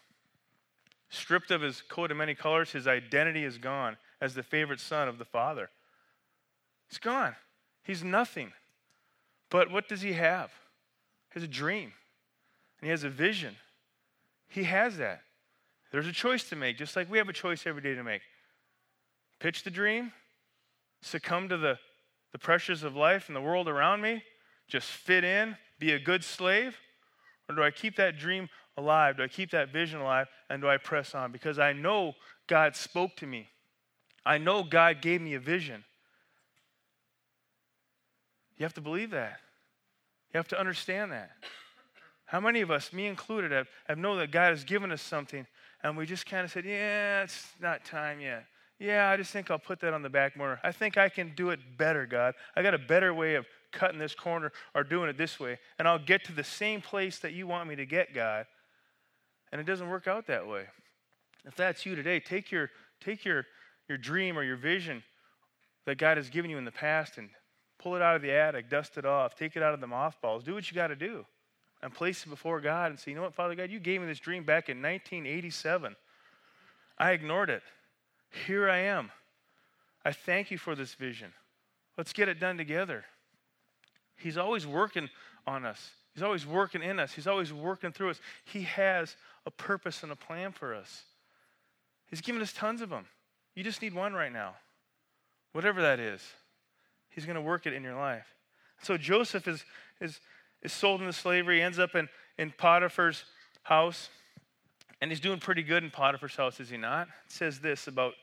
Stripped 1.11 1.53
of 1.53 1.63
his 1.63 1.81
coat 1.81 2.11
of 2.11 2.17
many 2.17 2.35
colors, 2.35 2.73
his 2.73 2.89
identity 2.89 3.45
is 3.45 3.57
gone 3.57 3.99
as 4.21 4.35
the 4.35 4.43
favorite 4.43 4.81
son 4.81 5.07
of 5.07 5.19
the 5.19 5.25
father. 5.25 5.71
He's 6.89 6.99
gone. 6.99 7.37
He's 7.85 8.03
nothing. 8.03 8.53
But 9.49 9.71
what 9.71 9.89
does 9.89 10.03
he 10.03 10.15
have? 10.15 10.51
He 11.33 11.39
has 11.39 11.45
a 11.45 11.47
dream, 11.47 11.93
and 12.81 12.87
he 12.87 12.89
has 12.89 13.05
a 13.05 13.11
vision. 13.11 13.55
He 14.49 14.65
has 14.65 14.97
that. 14.97 15.23
There's 15.93 16.09
a 16.09 16.13
choice 16.13 16.49
to 16.49 16.57
make, 16.57 16.79
just 16.79 16.97
like 16.97 17.09
we 17.09 17.19
have 17.19 17.29
a 17.29 17.33
choice 17.33 17.65
every 17.65 17.81
day 17.81 17.95
to 17.95 18.03
make. 18.03 18.23
Pitch 19.39 19.63
the 19.63 19.71
dream, 19.71 20.13
succumb 21.03 21.49
to 21.49 21.57
the, 21.57 21.79
the 22.33 22.39
pressures 22.39 22.83
of 22.83 22.97
life 22.97 23.29
and 23.29 23.37
the 23.37 23.41
world 23.41 23.69
around 23.69 24.01
me, 24.01 24.23
just 24.69 24.89
fit 24.89 25.25
in, 25.25 25.57
be 25.79 25.93
a 25.93 25.99
good 25.99 26.25
slave? 26.25 26.77
Or 27.49 27.55
do 27.55 27.63
I 27.63 27.71
keep 27.71 27.97
that 27.97 28.19
dream 28.19 28.49
alive? 28.77 29.17
Do 29.17 29.23
I 29.23 29.29
keep 29.29 29.51
that 29.53 29.73
vision 29.73 30.01
alive? 30.01 30.27
And 30.51 30.61
do 30.61 30.69
I 30.69 30.77
press 30.77 31.15
on? 31.15 31.33
Because 31.33 31.59
I 31.59 31.73
know 31.73 32.15
God 32.47 32.77
spoke 32.77 33.17
to 33.17 33.27
me. 33.27 33.49
I 34.27 34.39
know 34.39 34.63
God 34.63 35.01
gave 35.01 35.21
me 35.21 35.35
a 35.35 35.41
vision. 35.41 35.85
You 38.57 38.65
have 38.65 38.75
to 38.75 38.81
believe 38.81 39.11
that. 39.13 39.39
You 40.33 40.39
have 40.39 40.49
to 40.49 40.61
understand 40.61 41.13
that. 41.13 41.31
How 42.27 42.41
many 42.41 42.61
of 42.61 42.71
us, 42.71 42.93
me 42.93 43.07
included, 43.07 43.53
have, 43.53 43.69
have 43.87 43.97
known 43.97 44.19
that 44.19 44.31
God 44.31 44.51
has 44.51 44.65
given 44.65 44.93
us 44.93 45.01
something 45.01 45.47
and 45.83 45.97
we 45.97 46.07
just 46.07 46.27
kind 46.27 46.45
of 46.45 46.51
said, 46.51 46.65
yeah, 46.65 47.23
it's 47.23 47.53
not 47.61 47.85
time 47.85 48.21
yet. 48.21 48.45
Yeah, 48.79 49.11
I 49.11 49.17
just 49.17 49.33
think 49.33 49.51
I'll 49.51 49.59
put 49.59 49.81
that 49.81 49.93
on 49.93 50.03
the 50.03 50.09
back 50.09 50.37
burner. 50.37 50.61
I 50.63 50.71
think 50.71 50.97
I 50.97 51.09
can 51.09 51.33
do 51.35 51.51
it 51.51 51.59
better, 51.77 52.07
God. 52.07 52.35
I 52.55 52.63
got 52.63 52.75
a 52.75 52.79
better 52.79 53.13
way 53.13 53.35
of 53.35 53.47
cutting 53.73 53.99
this 53.99 54.15
corner 54.15 54.53
or 54.75 54.85
doing 54.85 55.09
it 55.09 55.19
this 55.19 55.41
way, 55.41 55.59
and 55.79 55.89
I'll 55.89 55.99
get 55.99 56.25
to 56.25 56.33
the 56.33 56.45
same 56.45 56.81
place 56.81 57.19
that 57.19 57.33
you 57.33 57.47
want 57.47 57.69
me 57.69 57.77
to 57.77 57.87
get, 57.87 58.15
God. 58.15 58.47
And 59.51 59.61
it 59.61 59.65
doesn't 59.65 59.89
work 59.89 60.07
out 60.07 60.27
that 60.29 60.47
way. 60.47 60.67
If 61.45 61.57
that's 61.57 61.85
you 61.85 61.97
today, 61.97 62.21
take 62.21 62.53
your 62.53 62.71
take 63.01 63.25
your 63.25 63.47
your 63.89 63.99
dream 63.99 64.39
or 64.39 64.45
your 64.45 64.57
vision 64.57 65.03
that 65.87 65.99
God 65.99 66.17
has 66.19 66.29
given 66.29 66.51
you 66.51 66.59
in 66.59 66.65
the 66.65 66.71
past 66.71 67.19
and 67.19 67.31
pull 67.79 67.97
it 67.97 68.03
out 68.03 68.15
of 68.15 68.23
the 68.23 68.31
attic, 68.31 68.69
dust 68.69 68.99
it 68.99 69.07
off, 69.07 69.35
take 69.35 69.57
it 69.57 69.63
out 69.63 69.73
of 69.73 69.81
the 69.81 69.87
mothballs, 69.87 70.45
do 70.45 70.55
what 70.55 70.71
you 70.71 70.75
got 70.75 70.89
to 70.89 70.97
do, 70.97 71.25
and 71.83 71.95
place 71.95 72.25
it 72.27 72.29
before 72.29 72.61
God 72.61 72.91
and 72.91 72.99
say, 72.99 73.11
you 73.11 73.17
know 73.17 73.23
what, 73.23 73.35
Father 73.35 73.55
God, 73.55 73.71
you 73.71 73.81
gave 73.81 74.01
me 74.01 74.07
this 74.07 74.19
dream 74.19 74.45
back 74.45 74.69
in 74.69 74.79
1987. 74.83 75.97
I 76.99 77.13
ignored 77.13 77.49
it. 77.49 77.63
Here 78.47 78.69
I 78.69 78.79
am. 78.79 79.11
I 80.05 80.13
thank 80.13 80.51
you 80.51 80.59
for 80.59 80.75
this 80.75 80.95
vision. 80.95 81.33
Let's 81.97 82.13
get 82.13 82.29
it 82.29 82.39
done 82.39 82.57
together. 82.57 83.05
He's 84.17 84.37
always 84.37 84.67
working 84.67 85.09
on 85.47 85.65
us. 85.65 85.91
He's 86.15 86.23
always 86.23 86.47
working 86.47 86.83
in 86.83 86.99
us. 86.99 87.13
He's 87.13 87.27
always 87.27 87.53
working 87.53 87.93
through 87.93 88.11
us. 88.11 88.21
He 88.45 88.63
has 88.63 89.17
a 89.47 89.51
purpose 89.51 90.03
and 90.03 90.11
a 90.11 90.17
plan 90.17 90.53
for 90.53 90.75
us. 90.75 91.03
He's 92.09 92.21
given 92.21 92.43
us 92.43 92.53
tons 92.53 92.81
of 92.81 92.91
them. 92.91 93.07
You 93.55 93.65
just 93.65 93.83
need 93.83 93.95
one 93.95 94.15
right 94.15 94.33
now. 94.33 94.55
Whatever 95.53 95.83
that 95.83 96.01
is, 96.01 96.23
He's 97.11 97.25
going 97.25 97.37
to 97.37 97.43
work 97.43 97.67
it 97.67 97.73
in 97.73 97.83
your 97.83 97.97
life. 97.97 98.27
So 98.83 98.97
Joseph 98.97 99.49
is, 99.49 99.65
is, 100.01 100.21
is 100.63 100.73
sold 100.73 101.01
into 101.01 101.13
slavery, 101.13 101.61
ends 101.61 101.79
up 101.79 101.97
in, 101.97 102.09
in 102.37 102.53
Potiphar's 102.57 103.25
house, 103.65 104.09
and 105.01 105.11
he's 105.11 105.21
doing 105.21 105.39
pretty 105.39 105.63
good 105.63 105.85
in 105.85 105.91
Potiphar's 105.91 106.37
house, 106.37 106.61
is 106.61 106.71
he 106.71 106.77
not? 106.77 107.09
It 107.27 107.33
says 107.33 107.61
this 107.61 107.87
about, 107.87 108.15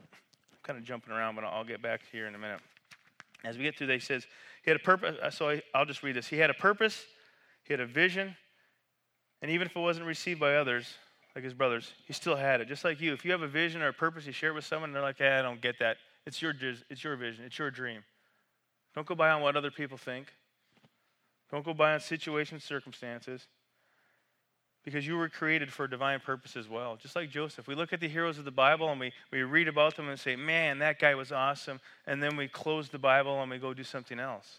I'm 0.00 0.58
kind 0.62 0.78
of 0.78 0.84
jumping 0.84 1.12
around, 1.12 1.34
but 1.34 1.44
I'll 1.44 1.64
get 1.64 1.82
back 1.82 2.02
here 2.10 2.26
in 2.26 2.34
a 2.34 2.38
minute. 2.38 2.60
As 3.44 3.56
we 3.56 3.64
get 3.64 3.76
through, 3.76 3.88
they 3.88 3.98
says 3.98 4.26
he 4.64 4.70
had 4.70 4.80
a 4.80 4.82
purpose. 4.82 5.16
Uh, 5.20 5.30
so 5.30 5.58
I'll 5.74 5.84
just 5.84 6.02
read 6.02 6.16
this. 6.16 6.28
He 6.28 6.36
had 6.36 6.50
a 6.50 6.54
purpose, 6.54 7.04
he 7.64 7.72
had 7.72 7.80
a 7.80 7.86
vision, 7.86 8.36
and 9.40 9.50
even 9.50 9.66
if 9.66 9.74
it 9.74 9.80
wasn't 9.80 10.06
received 10.06 10.38
by 10.38 10.54
others, 10.56 10.94
like 11.34 11.44
his 11.44 11.54
brothers, 11.54 11.92
he 12.06 12.12
still 12.12 12.36
had 12.36 12.60
it. 12.60 12.68
Just 12.68 12.84
like 12.84 13.00
you. 13.00 13.12
If 13.12 13.24
you 13.24 13.32
have 13.32 13.42
a 13.42 13.48
vision 13.48 13.82
or 13.82 13.88
a 13.88 13.92
purpose, 13.92 14.26
you 14.26 14.32
share 14.32 14.50
it 14.50 14.54
with 14.54 14.64
someone, 14.64 14.90
and 14.90 14.94
they're 14.94 15.02
like, 15.02 15.18
hey, 15.18 15.38
I 15.38 15.42
don't 15.42 15.60
get 15.60 15.78
that. 15.78 15.96
It's 16.26 16.40
your, 16.40 16.54
it's 16.90 17.02
your 17.02 17.16
vision, 17.16 17.44
it's 17.44 17.58
your 17.58 17.70
dream. 17.70 18.04
Don't 18.94 19.06
go 19.06 19.14
by 19.14 19.30
on 19.30 19.40
what 19.40 19.56
other 19.56 19.70
people 19.70 19.96
think. 19.96 20.26
Don't 21.50 21.64
go 21.64 21.74
by 21.74 21.94
on 21.94 22.00
situations, 22.00 22.62
circumstances. 22.62 23.48
Because 24.84 25.06
you 25.06 25.16
were 25.16 25.28
created 25.28 25.72
for 25.72 25.84
a 25.84 25.90
divine 25.90 26.18
purpose 26.18 26.56
as 26.56 26.68
well. 26.68 26.96
Just 26.96 27.14
like 27.14 27.30
Joseph. 27.30 27.68
We 27.68 27.76
look 27.76 27.92
at 27.92 28.00
the 28.00 28.08
heroes 28.08 28.38
of 28.38 28.44
the 28.44 28.50
Bible 28.50 28.90
and 28.90 28.98
we, 28.98 29.12
we 29.30 29.42
read 29.42 29.68
about 29.68 29.96
them 29.96 30.08
and 30.08 30.18
say, 30.18 30.34
man, 30.34 30.78
that 30.80 30.98
guy 30.98 31.14
was 31.14 31.30
awesome. 31.30 31.80
And 32.06 32.20
then 32.20 32.36
we 32.36 32.48
close 32.48 32.88
the 32.88 32.98
Bible 32.98 33.40
and 33.40 33.50
we 33.50 33.58
go 33.58 33.74
do 33.74 33.84
something 33.84 34.18
else. 34.18 34.58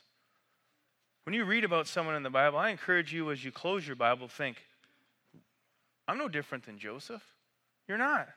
When 1.25 1.33
you 1.33 1.43
read 1.43 1.63
about 1.63 1.87
someone 1.87 2.15
in 2.15 2.23
the 2.23 2.29
Bible, 2.29 2.57
I 2.57 2.69
encourage 2.69 3.13
you 3.13 3.31
as 3.31 3.43
you 3.43 3.51
close 3.51 3.85
your 3.85 3.95
Bible, 3.95 4.27
think, 4.27 4.63
I'm 6.07 6.17
no 6.17 6.27
different 6.27 6.65
than 6.65 6.77
Joseph. 6.77 7.23
You're 7.87 7.97
not. 7.97 8.27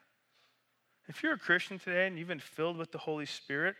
If 1.07 1.23
you're 1.23 1.33
a 1.33 1.39
Christian 1.39 1.79
today 1.79 2.07
and 2.07 2.17
you've 2.17 2.27
been 2.27 2.39
filled 2.39 2.77
with 2.77 2.91
the 2.91 2.97
Holy 2.97 3.25
Spirit 3.25 3.75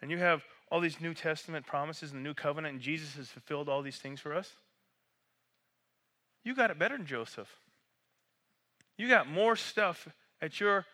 and 0.00 0.10
you 0.10 0.18
have 0.18 0.42
all 0.70 0.80
these 0.80 1.00
New 1.00 1.12
Testament 1.12 1.66
promises 1.66 2.12
and 2.12 2.20
the 2.20 2.28
new 2.28 2.34
covenant, 2.34 2.74
and 2.74 2.82
Jesus 2.82 3.16
has 3.16 3.28
fulfilled 3.28 3.68
all 3.68 3.82
these 3.82 3.98
things 3.98 4.20
for 4.20 4.34
us, 4.34 4.52
you 6.44 6.54
got 6.54 6.70
it 6.70 6.78
better 6.78 6.96
than 6.96 7.06
Joseph. 7.06 7.48
You 8.96 9.08
got 9.08 9.28
more 9.28 9.56
stuff 9.56 10.08
at 10.42 10.60
your 10.60 10.86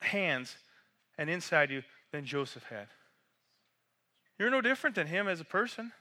hands 0.00 0.56
and 1.18 1.30
inside 1.30 1.70
you 1.70 1.82
than 2.12 2.24
Joseph 2.24 2.64
had. 2.64 2.88
You're 4.38 4.50
no 4.50 4.60
different 4.60 4.96
than 4.96 5.06
him 5.06 5.28
as 5.28 5.40
a 5.40 5.44
person. 5.44 5.92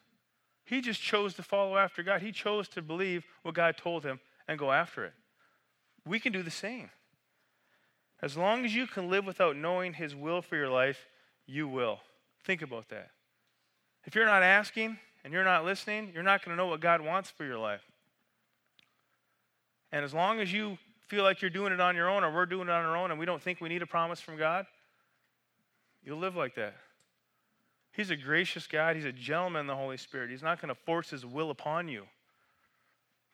He 0.66 0.82
just 0.82 1.02
chose 1.02 1.34
to 1.36 1.44
follow 1.44 1.78
after 1.78 2.04
God. 2.04 2.22
He 2.22 2.32
chose 2.32 2.68
to 2.70 2.82
believe 2.82 3.24
what 3.44 3.56
God 3.56 3.78
told 3.78 4.04
him 4.04 4.20
and 4.48 4.60
go 4.60 4.72
after 4.72 5.06
it. 5.06 5.14
We 6.06 6.20
can 6.20 6.32
do 6.32 6.44
the 6.44 6.52
same. 6.52 6.90
As 8.22 8.38
long 8.38 8.66
as 8.66 8.74
you 8.74 8.88
can 8.88 9.10
live 9.10 9.26
without 9.26 9.56
knowing 9.56 9.94
His 9.94 10.16
will 10.16 10.42
for 10.42 10.56
your 10.56 10.70
life, 10.70 11.08
you 11.46 11.68
will. 11.68 12.00
Think 12.44 12.62
about 12.62 12.90
that. 12.90 13.12
If 14.06 14.16
you're 14.16 14.26
not 14.26 14.44
asking 14.44 14.98
and 15.24 15.34
you're 15.34 15.44
not 15.44 15.66
listening, 15.66 16.12
you're 16.14 16.24
not 16.24 16.44
going 16.44 16.56
to 16.56 16.64
know 16.64 16.68
what 16.68 16.80
God 16.80 17.02
wants 17.02 17.30
for 17.30 17.44
your 17.44 17.58
life. 17.58 17.82
And 19.92 20.04
as 20.04 20.14
long 20.14 20.40
as 20.40 20.52
you 20.52 20.78
feel 21.08 21.24
like 21.24 21.42
you're 21.42 21.52
doing 21.52 21.72
it 21.72 21.80
on 21.80 21.96
your 21.96 22.10
own 22.10 22.24
or 22.24 22.34
we're 22.34 22.46
doing 22.46 22.68
it 22.68 22.72
on 22.72 22.84
our 22.84 22.98
own 22.98 23.12
and 23.12 23.20
we 23.20 23.26
don't 23.26 23.42
think 23.42 23.62
we 23.62 23.70
need 23.70 23.82
a 23.82 23.88
promise 23.88 24.20
from 24.20 24.38
God, 24.38 24.66
you'll 26.04 26.18
live 26.18 26.36
like 26.36 26.56
that. 26.56 26.76
He's 27.96 28.10
a 28.10 28.18
gracious 28.18 28.68
God. 28.68 28.96
He's 28.96 29.06
a 29.06 29.12
gentleman, 29.12 29.62
in 29.62 29.68
the 29.68 29.76
Holy 29.76 29.98
Spirit. 29.98 30.30
He's 30.30 30.44
not 30.44 30.62
going 30.62 30.74
to 30.74 30.80
force 30.82 31.12
His 31.12 31.26
will 31.26 31.50
upon 31.50 31.88
you, 31.88 32.04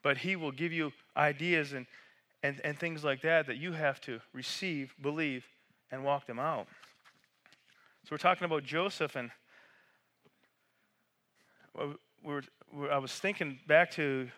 but 0.02 0.18
He 0.18 0.36
will 0.36 0.52
give 0.52 0.72
you 0.72 0.92
ideas 1.16 1.72
and, 1.72 1.86
and, 2.42 2.60
and 2.62 2.78
things 2.78 3.02
like 3.02 3.22
that 3.22 3.46
that 3.48 3.56
you 3.56 3.72
have 3.72 4.00
to 4.02 4.20
receive, 4.32 4.94
believe, 5.02 5.44
and 5.90 6.04
walk 6.04 6.26
them 6.26 6.38
out. 6.38 6.68
So 8.04 8.08
we're 8.12 8.18
talking 8.18 8.44
about 8.44 8.62
Joseph, 8.62 9.16
and 9.16 9.30
uh, 11.78 11.86
we're, 12.22 12.42
we're, 12.72 12.90
I 12.90 12.98
was 12.98 13.12
thinking 13.12 13.58
back 13.66 13.90
to 13.92 14.28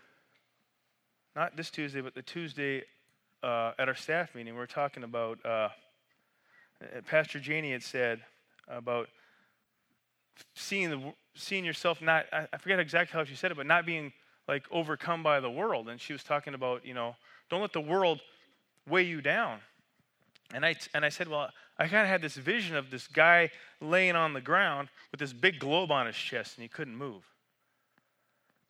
not 1.36 1.56
this 1.56 1.70
Tuesday, 1.70 2.00
but 2.00 2.14
the 2.14 2.22
Tuesday 2.22 2.82
uh, 3.42 3.72
at 3.78 3.88
our 3.88 3.94
staff 3.94 4.34
meeting. 4.34 4.54
We 4.54 4.60
are 4.60 4.66
talking 4.66 5.04
about 5.04 5.44
uh, 5.44 5.68
Pastor 7.06 7.40
Janie 7.40 7.72
had 7.72 7.82
said 7.82 8.20
about 8.68 9.08
seeing 10.54 10.90
the 10.90 11.12
seeing 11.34 11.64
yourself 11.64 12.00
not. 12.00 12.26
I, 12.32 12.46
I 12.52 12.56
forget 12.58 12.78
exactly 12.78 13.18
how 13.18 13.24
she 13.24 13.34
said 13.34 13.50
it, 13.50 13.56
but 13.56 13.66
not 13.66 13.86
being 13.86 14.12
like 14.48 14.64
overcome 14.70 15.22
by 15.22 15.40
the 15.40 15.50
world. 15.50 15.88
And 15.88 16.00
she 16.00 16.12
was 16.12 16.22
talking 16.22 16.54
about 16.54 16.86
you 16.86 16.94
know 16.94 17.16
don't 17.50 17.60
let 17.60 17.72
the 17.72 17.80
world 17.80 18.20
weigh 18.88 19.02
you 19.04 19.20
down. 19.20 19.60
And 20.52 20.64
I, 20.64 20.76
and 20.94 21.04
I 21.04 21.08
said, 21.08 21.28
Well, 21.28 21.50
I 21.78 21.88
kind 21.88 22.02
of 22.02 22.08
had 22.08 22.22
this 22.22 22.36
vision 22.36 22.76
of 22.76 22.90
this 22.90 23.06
guy 23.06 23.50
laying 23.80 24.16
on 24.16 24.32
the 24.32 24.40
ground 24.40 24.88
with 25.10 25.20
this 25.20 25.32
big 25.32 25.58
globe 25.58 25.90
on 25.90 26.06
his 26.06 26.16
chest 26.16 26.56
and 26.56 26.62
he 26.62 26.68
couldn't 26.68 26.96
move. 26.96 27.22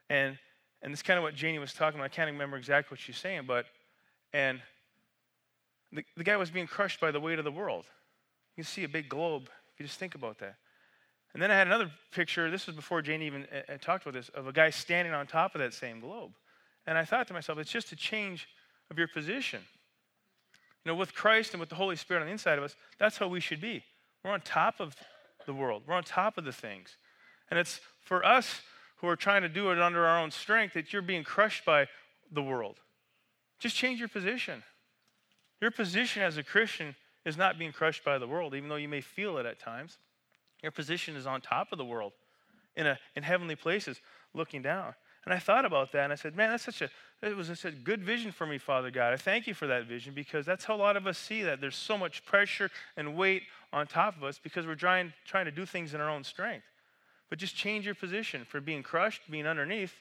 And, 0.09 0.39
and 0.85 0.93
this 0.93 1.03
kind 1.03 1.17
of 1.17 1.23
what 1.23 1.35
Janie 1.35 1.59
was 1.59 1.73
talking 1.73 1.99
about. 1.99 2.05
I 2.05 2.15
can't 2.15 2.31
remember 2.31 2.59
exactly 2.59 2.95
what 2.95 3.01
she's 3.01 3.17
saying, 3.17 3.45
but, 3.47 3.65
and 4.35 4.61
the, 5.91 6.05
the 6.15 6.23
guy 6.23 6.37
was 6.37 6.51
being 6.51 6.67
crushed 6.67 7.01
by 7.01 7.11
the 7.11 7.19
weight 7.19 7.39
of 7.39 7.45
the 7.45 7.51
world. 7.51 7.87
You 8.57 8.65
see 8.65 8.85
a 8.85 8.89
big 8.89 9.09
globe 9.09 9.49
if 9.73 9.81
you 9.81 9.87
just 9.87 9.99
think 9.99 10.15
about 10.15 10.39
that. 10.39 10.57
And 11.33 11.43
then 11.43 11.51
I 11.51 11.55
had 11.55 11.67
another 11.67 11.91
picture, 12.13 12.51
this 12.51 12.67
was 12.67 12.77
before 12.77 13.01
Janie 13.01 13.27
even 13.27 13.47
uh, 13.51 13.73
uh 13.73 13.79
talked 13.79 14.05
about 14.05 14.15
this, 14.15 14.29
of 14.29 14.47
a 14.47 14.53
guy 14.53 14.71
standing 14.71 15.15
on 15.15 15.27
top 15.27 15.55
of 15.55 15.61
that 15.61 15.73
same 15.73 16.01
globe. 16.01 16.33
And 16.87 16.99
I 16.99 17.05
thought 17.05 17.27
to 17.29 17.33
myself, 17.33 17.59
it's 17.59 17.73
just 17.73 17.91
a 17.91 17.97
change 17.97 18.47
of 18.91 18.99
your 18.99 19.09
position. 19.09 19.63
You 20.85 20.93
know, 20.93 20.97
with 20.97 21.15
Christ 21.15 21.55
and 21.55 21.61
with 21.61 21.71
the 21.71 21.77
Holy 21.77 21.97
Spirit 21.97 22.21
on 22.21 22.27
the 22.27 22.33
inside 22.33 22.59
of 22.59 22.65
us, 22.65 22.77
that's 22.99 23.17
how 23.17 23.27
we 23.27 23.41
should 23.41 23.61
be. 23.61 23.83
We're 24.23 24.33
on 24.33 24.43
top 24.43 24.81
of 24.81 24.95
the 25.47 25.55
world, 25.55 25.85
we're 25.87 25.95
on 25.95 26.05
top 26.05 26.37
of 26.37 26.45
the 26.45 26.53
things. 26.53 26.99
And 27.51 27.59
it's 27.59 27.81
for 28.03 28.25
us 28.25 28.61
who 28.97 29.09
are 29.09 29.17
trying 29.17 29.43
to 29.43 29.49
do 29.49 29.71
it 29.71 29.81
under 29.81 30.07
our 30.07 30.19
own 30.19 30.31
strength 30.31 30.75
that 30.75 30.93
you're 30.93 31.03
being 31.03 31.25
crushed 31.25 31.65
by 31.65 31.87
the 32.33 32.43
world. 32.43 32.81
Just 33.59 33.77
change 33.77 33.99
your 33.99 34.09
position. 34.09 34.63
Your 35.61 35.71
position 35.71 36.23
as 36.23 36.37
a 36.37 36.43
Christian 36.43 36.95
is 37.25 37.37
not 37.37 37.59
being 37.59 37.73
crushed 37.73 38.05
by 38.05 38.19
the 38.19 38.27
world, 38.27 38.55
even 38.55 38.69
though 38.69 38.77
you 38.77 38.89
may 38.89 39.01
feel 39.01 39.39
it 39.39 39.47
at 39.47 39.59
times. 39.59 39.99
Your 40.63 40.73
position 40.73 41.17
is 41.17 41.27
on 41.27 41.41
top 41.41 41.69
of 41.73 41.79
the 41.79 41.85
world 41.85 42.13
in, 42.77 42.87
a, 42.87 42.99
in 43.17 43.23
heavenly 43.23 43.57
places, 43.57 44.01
looking 44.35 44.63
down. 44.63 44.95
And 45.25 45.33
I 45.33 45.39
thought 45.39 45.65
about 45.65 45.93
that 45.93 46.05
and 46.05 46.13
I 46.13 46.17
said, 46.17 46.37
man, 46.37 46.51
that's 46.51 46.65
such 46.65 46.83
a, 46.83 46.91
it 47.23 47.35
was 47.35 47.47
such 47.47 47.65
a 47.65 47.71
good 47.71 48.03
vision 48.03 48.31
for 48.31 48.47
me, 48.47 48.59
Father 48.59 48.91
God. 48.91 49.13
I 49.15 49.17
thank 49.17 49.47
you 49.47 49.55
for 49.55 49.67
that 49.67 49.87
vision 49.87 50.13
because 50.13 50.45
that's 50.45 50.65
how 50.65 50.75
a 50.75 50.77
lot 50.77 50.97
of 50.97 51.07
us 51.07 51.17
see 51.17 51.43
that. 51.43 51.61
There's 51.61 51.77
so 51.77 51.97
much 51.97 52.25
pressure 52.27 52.71
and 52.97 53.17
weight 53.17 53.45
on 53.73 53.87
top 53.87 54.17
of 54.17 54.25
us 54.25 54.39
because 54.39 54.67
we're 54.67 54.75
trying, 54.75 55.13
trying 55.25 55.47
to 55.47 55.51
do 55.51 55.65
things 55.65 55.95
in 55.95 56.01
our 56.01 56.11
own 56.11 56.25
strength. 56.25 56.67
But 57.31 57.39
just 57.39 57.57
change 57.57 57.87
your 57.87 57.95
position 57.95 58.45
from 58.45 58.65
being 58.65 58.83
crushed, 58.83 59.23
being 59.31 59.47
underneath, 59.47 59.95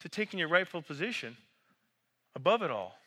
to 0.00 0.08
taking 0.08 0.38
your 0.38 0.48
rightful 0.48 0.82
position 0.82 1.36
above 2.34 2.62
it 2.62 2.70
all. 2.70 2.98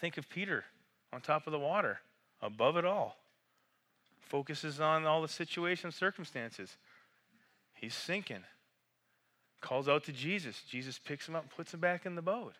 Think 0.00 0.18
of 0.18 0.28
Peter 0.28 0.64
on 1.12 1.20
top 1.20 1.46
of 1.46 1.52
the 1.52 1.58
water, 1.58 2.00
above 2.42 2.76
it 2.76 2.84
all. 2.84 3.16
Focuses 4.20 4.80
on 4.80 5.06
all 5.06 5.22
the 5.22 5.28
situations, 5.28 5.94
circumstances. 5.94 6.76
He's 7.74 7.94
sinking 7.94 8.42
calls 9.66 9.88
out 9.88 10.04
to 10.04 10.12
Jesus. 10.12 10.62
Jesus 10.68 10.98
picks 10.98 11.28
him 11.28 11.34
up 11.34 11.50
puts 11.54 11.74
him 11.74 11.80
back 11.80 12.06
in 12.06 12.14
the 12.14 12.22
boat. 12.22 12.54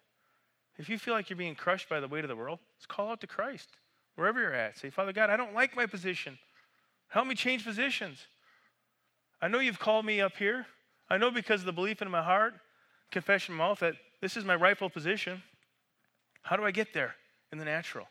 If 0.76 0.88
you 0.88 0.98
feel 0.98 1.14
like 1.14 1.30
you're 1.30 1.36
being 1.36 1.54
crushed 1.54 1.88
by 1.88 2.00
the 2.00 2.08
weight 2.08 2.24
of 2.24 2.28
the 2.28 2.36
world, 2.36 2.58
just 2.78 2.88
call 2.88 3.10
out 3.10 3.20
to 3.20 3.26
Christ 3.26 3.68
wherever 4.16 4.40
you're 4.40 4.52
at. 4.52 4.76
Say, 4.76 4.90
Father 4.90 5.12
God, 5.12 5.30
I 5.30 5.36
don't 5.36 5.54
like 5.54 5.76
my 5.76 5.86
position. 5.86 6.36
Help 7.08 7.28
me 7.28 7.34
change 7.34 7.64
positions. 7.64 8.26
I 9.40 9.48
know 9.48 9.58
you've 9.58 9.78
called 9.78 10.04
me 10.04 10.20
up 10.20 10.36
here. 10.36 10.66
I 11.08 11.18
know 11.18 11.30
because 11.30 11.60
of 11.60 11.66
the 11.66 11.72
belief 11.72 12.02
in 12.02 12.10
my 12.10 12.22
heart, 12.22 12.54
confession 13.10 13.54
in 13.54 13.58
my 13.58 13.68
mouth, 13.68 13.80
that 13.80 13.94
this 14.20 14.36
is 14.36 14.44
my 14.44 14.54
rightful 14.54 14.90
position. 14.90 15.42
How 16.42 16.56
do 16.56 16.64
I 16.64 16.70
get 16.70 16.92
there 16.92 17.14
in 17.52 17.58
the 17.58 17.64
natural? 17.64 18.06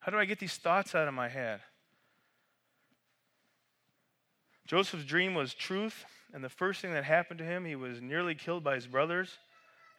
How 0.00 0.12
do 0.12 0.18
I 0.18 0.24
get 0.24 0.38
these 0.38 0.56
thoughts 0.56 0.94
out 0.94 1.08
of 1.08 1.14
my 1.14 1.28
head? 1.28 1.60
Joseph's 4.66 5.04
dream 5.04 5.34
was 5.34 5.52
truth 5.54 6.04
and 6.32 6.42
the 6.42 6.48
first 6.48 6.80
thing 6.80 6.94
that 6.94 7.04
happened 7.04 7.38
to 7.38 7.44
him, 7.44 7.64
he 7.64 7.76
was 7.76 8.00
nearly 8.00 8.34
killed 8.34 8.64
by 8.64 8.74
his 8.74 8.86
brothers 8.86 9.38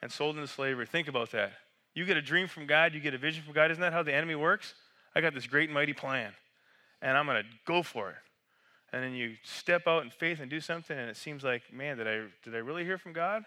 and 0.01 0.11
sold 0.11 0.35
into 0.35 0.47
slavery. 0.47 0.85
Think 0.85 1.07
about 1.07 1.31
that. 1.31 1.53
You 1.93 2.05
get 2.05 2.17
a 2.17 2.21
dream 2.21 2.47
from 2.47 2.65
God, 2.65 2.93
you 2.93 2.99
get 2.99 3.13
a 3.13 3.19
vision 3.19 3.43
from 3.43 3.53
God. 3.53 3.69
Isn't 3.69 3.81
that 3.81 3.93
how 3.93 4.01
the 4.01 4.13
enemy 4.13 4.35
works? 4.35 4.73
I 5.15 5.21
got 5.21 5.35
this 5.35 5.45
great 5.45 5.69
and 5.69 5.75
mighty 5.75 5.93
plan, 5.93 6.33
and 7.03 7.15
I'm 7.15 7.27
going 7.27 7.43
to 7.43 7.49
go 7.67 7.83
for 7.83 8.09
it. 8.09 8.15
And 8.93 9.03
then 9.03 9.13
you 9.15 9.37
step 9.41 9.87
out 9.87 10.03
in 10.03 10.11
faith 10.11 10.39
and 10.39 10.51
do 10.51 10.61
something, 10.61 10.95
and 10.95 11.09
it 11.09 11.17
seems 11.17 11.43
like, 11.43 11.73
man, 11.73 11.97
did 11.97 12.07
I, 12.07 12.21
did 12.43 12.53
I 12.53 12.59
really 12.59 12.85
hear 12.85 12.99
from 12.99 13.11
God? 13.11 13.43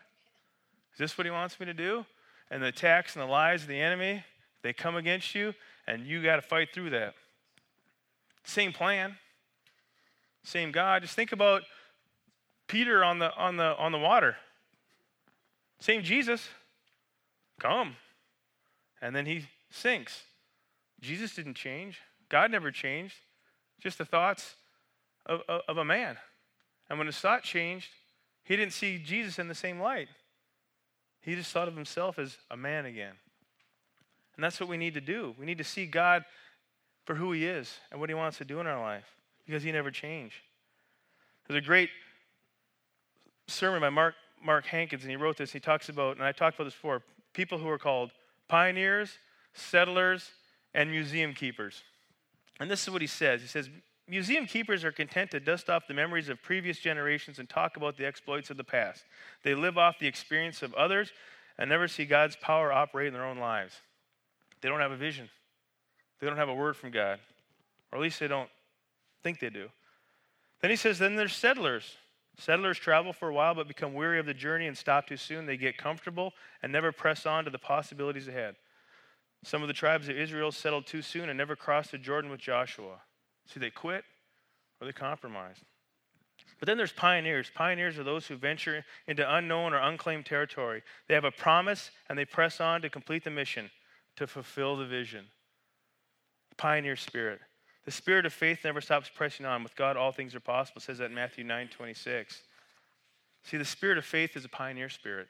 Is 0.92 0.98
this 0.98 1.16
what 1.16 1.24
he 1.24 1.30
wants 1.30 1.61
me 1.61 1.66
to 1.66 1.72
do? 1.72 2.04
And 2.50 2.61
the 2.61 2.66
attacks 2.66 3.14
and 3.14 3.22
the 3.22 3.28
lies 3.28 3.62
of 3.62 3.68
the 3.68 3.80
enemy, 3.80 4.24
they 4.62 4.72
come 4.72 4.96
against 4.96 5.37
you, 5.37 5.54
and 5.87 6.04
you 6.04 6.20
got 6.20 6.37
to 6.37 6.42
fight 6.42 6.70
through 6.74 6.90
that. 6.90 7.14
Same 8.42 8.72
plan, 8.72 9.18
same 10.42 10.72
God. 10.72 11.02
Just 11.02 11.14
think 11.14 11.30
about 11.30 11.62
Peter 12.66 13.04
on 13.04 13.20
the, 13.20 13.32
on 13.37 13.56
the, 13.56 13.76
on 13.76 13.92
the 13.92 13.98
water. 13.98 14.37
Same 15.78 16.02
Jesus. 16.02 16.48
Come. 17.61 17.96
And 19.00 19.14
then 19.14 19.26
he 19.26 19.44
sinks. 19.70 20.24
Jesus 21.00 21.37
didn't 21.37 21.54
change. 21.54 22.00
God 22.28 22.50
never 22.50 22.72
changed. 22.72 23.14
Just 23.80 23.98
the 23.98 24.04
thoughts 24.04 24.56
of, 25.26 25.42
of, 25.48 25.60
of 25.68 25.76
a 25.78 25.84
man. 25.84 26.16
And 26.88 26.98
when 26.98 27.06
his 27.06 27.18
thought 27.18 27.42
changed, 27.42 27.88
he 28.44 28.56
didn't 28.56 28.72
see 28.72 28.98
Jesus 28.98 29.38
in 29.38 29.48
the 29.48 29.54
same 29.54 29.80
light. 29.80 30.08
He 31.20 31.34
just 31.34 31.52
thought 31.52 31.68
of 31.68 31.74
himself 31.74 32.18
as 32.18 32.36
a 32.50 32.56
man 32.56 32.86
again. 32.86 33.14
And 34.36 34.44
that's 34.44 34.60
what 34.60 34.68
we 34.68 34.76
need 34.76 34.94
to 34.94 35.00
do. 35.00 35.34
We 35.38 35.46
need 35.46 35.58
to 35.58 35.64
see 35.64 35.86
God 35.86 36.24
for 37.04 37.14
who 37.14 37.32
he 37.32 37.46
is 37.46 37.78
and 37.90 38.00
what 38.00 38.08
he 38.08 38.14
wants 38.14 38.38
to 38.38 38.44
do 38.44 38.60
in 38.60 38.66
our 38.66 38.80
life 38.80 39.04
because 39.44 39.62
he 39.62 39.72
never 39.72 39.90
changed. 39.90 40.36
There's 41.46 41.62
a 41.62 41.66
great 41.66 41.90
sermon 43.48 43.80
by 43.80 43.90
Mark, 43.90 44.14
Mark 44.44 44.66
Hankins, 44.66 45.02
and 45.02 45.10
he 45.10 45.16
wrote 45.16 45.36
this. 45.36 45.52
He 45.52 45.60
talks 45.60 45.88
about, 45.88 46.16
and 46.16 46.24
I 46.24 46.32
talked 46.32 46.56
about 46.56 46.64
this 46.64 46.74
before, 46.74 47.02
people 47.32 47.58
who 47.58 47.68
are 47.68 47.78
called 47.78 48.10
pioneers, 48.48 49.18
settlers, 49.54 50.30
and 50.74 50.90
museum 50.90 51.32
keepers. 51.32 51.82
And 52.60 52.70
this 52.70 52.82
is 52.82 52.90
what 52.90 53.00
he 53.00 53.06
says. 53.06 53.40
He 53.40 53.46
says, 53.46 53.68
Museum 54.09 54.47
keepers 54.47 54.85
are 54.85 54.92
content 54.92 55.33
to 55.33 55.40
dust 55.40 55.69
off 55.69 55.88
the 55.88 55.95
memories 55.95 56.29
of 56.29 56.40
previous 56.40 56.79
generations 56.79 57.40
and 57.40 57.49
talk 57.49 57.77
about 57.77 57.97
the 57.97 58.07
exploits 58.07 58.51
of 58.51 58.57
the 58.57 58.64
past. 58.64 59.05
They 59.42 59.55
live 59.55 59.77
off 59.77 59.99
the 59.99 60.07
experience 60.07 60.62
of 60.62 60.73
others 60.75 61.12
and 61.59 61.69
never 61.69 61.88
see 61.88 62.05
God's 62.05 62.37
power 62.37 62.73
operate 62.73 63.09
in 63.09 63.12
their 63.12 63.25
own 63.25 63.38
lives. 63.38 63.75
They 64.61 64.69
don't 64.69 64.81
have 64.81 64.92
a 64.92 64.97
vision, 64.97 65.29
they 66.21 66.27
don't 66.27 66.37
have 66.37 66.49
a 66.49 66.55
word 66.55 66.77
from 66.77 66.92
God, 66.92 67.19
or 67.90 67.99
at 67.99 68.03
least 68.03 68.21
they 68.21 68.29
don't 68.29 68.49
think 69.23 69.40
they 69.40 69.51
do. 69.51 69.69
Then 70.61 70.71
he 70.71 70.77
says, 70.77 70.99
then 70.99 71.16
there's 71.16 71.35
settlers. 71.35 71.97
Settlers 72.38 72.79
travel 72.79 73.12
for 73.12 73.29
a 73.29 73.35
while 73.35 73.55
but 73.55 73.66
become 73.66 73.95
weary 73.95 74.19
of 74.19 74.27
the 74.27 74.35
journey 74.35 74.66
and 74.66 74.77
stop 74.77 75.07
too 75.07 75.16
soon. 75.16 75.47
They 75.47 75.57
get 75.57 75.79
comfortable 75.79 76.33
and 76.62 76.71
never 76.71 76.92
press 76.92 77.27
on 77.27 77.45
to 77.45 77.51
the 77.51 77.59
possibilities 77.59 78.29
ahead. 78.29 78.57
Some 79.42 79.62
of 79.62 79.69
the 79.69 79.75
tribes 79.75 80.09
of 80.09 80.16
Israel 80.16 80.53
settled 80.53 80.87
too 80.87 81.03
soon 81.03 81.29
and 81.29 81.38
never 81.38 81.57
crossed 81.57 81.92
the 81.92 81.99
Jordan 81.99 82.31
with 82.31 82.40
Joshua. 82.40 83.01
See, 83.46 83.61
they 83.61 83.70
quit 83.70 84.04
or 84.80 84.87
they 84.87 84.92
compromise. 84.92 85.56
But 86.59 86.66
then 86.66 86.76
there's 86.76 86.92
pioneers. 86.92 87.50
Pioneers 87.54 87.98
are 87.98 88.04
those 88.04 88.26
who 88.26 88.37
venture 88.37 88.85
into 89.06 89.35
unknown 89.35 89.74
or 89.74 89.78
unclaimed 89.78 90.26
territory. 90.26 90.82
They 91.06 91.14
have 91.14 91.24
a 91.24 91.30
promise 91.30 91.90
and 92.09 92.18
they 92.18 92.24
press 92.24 92.61
on 92.61 92.82
to 92.82 92.88
complete 92.88 93.24
the 93.24 93.30
mission, 93.30 93.70
to 94.16 94.26
fulfill 94.26 94.76
the 94.76 94.87
vision. 94.87 95.26
Pioneer 96.56 96.96
spirit. 96.96 97.40
The 97.85 97.90
spirit 97.90 98.26
of 98.26 98.32
faith 98.32 98.61
never 98.64 98.80
stops 98.80 99.11
pressing 99.14 99.46
on. 99.46 99.62
With 99.62 99.76
God, 99.76 99.96
all 99.96 100.12
things 100.12 100.35
are 100.35 100.40
possible. 100.40 100.80
Says 100.80 100.98
that 100.98 101.11
in 101.11 101.14
Matthew 101.14 101.44
9 101.44 101.68
26. 101.68 102.42
See, 103.44 103.56
the 103.56 103.64
spirit 103.64 103.98
of 103.98 104.04
faith 104.04 104.37
is 104.37 104.44
a 104.44 104.48
pioneer 104.48 104.88
spirit. 104.88 105.28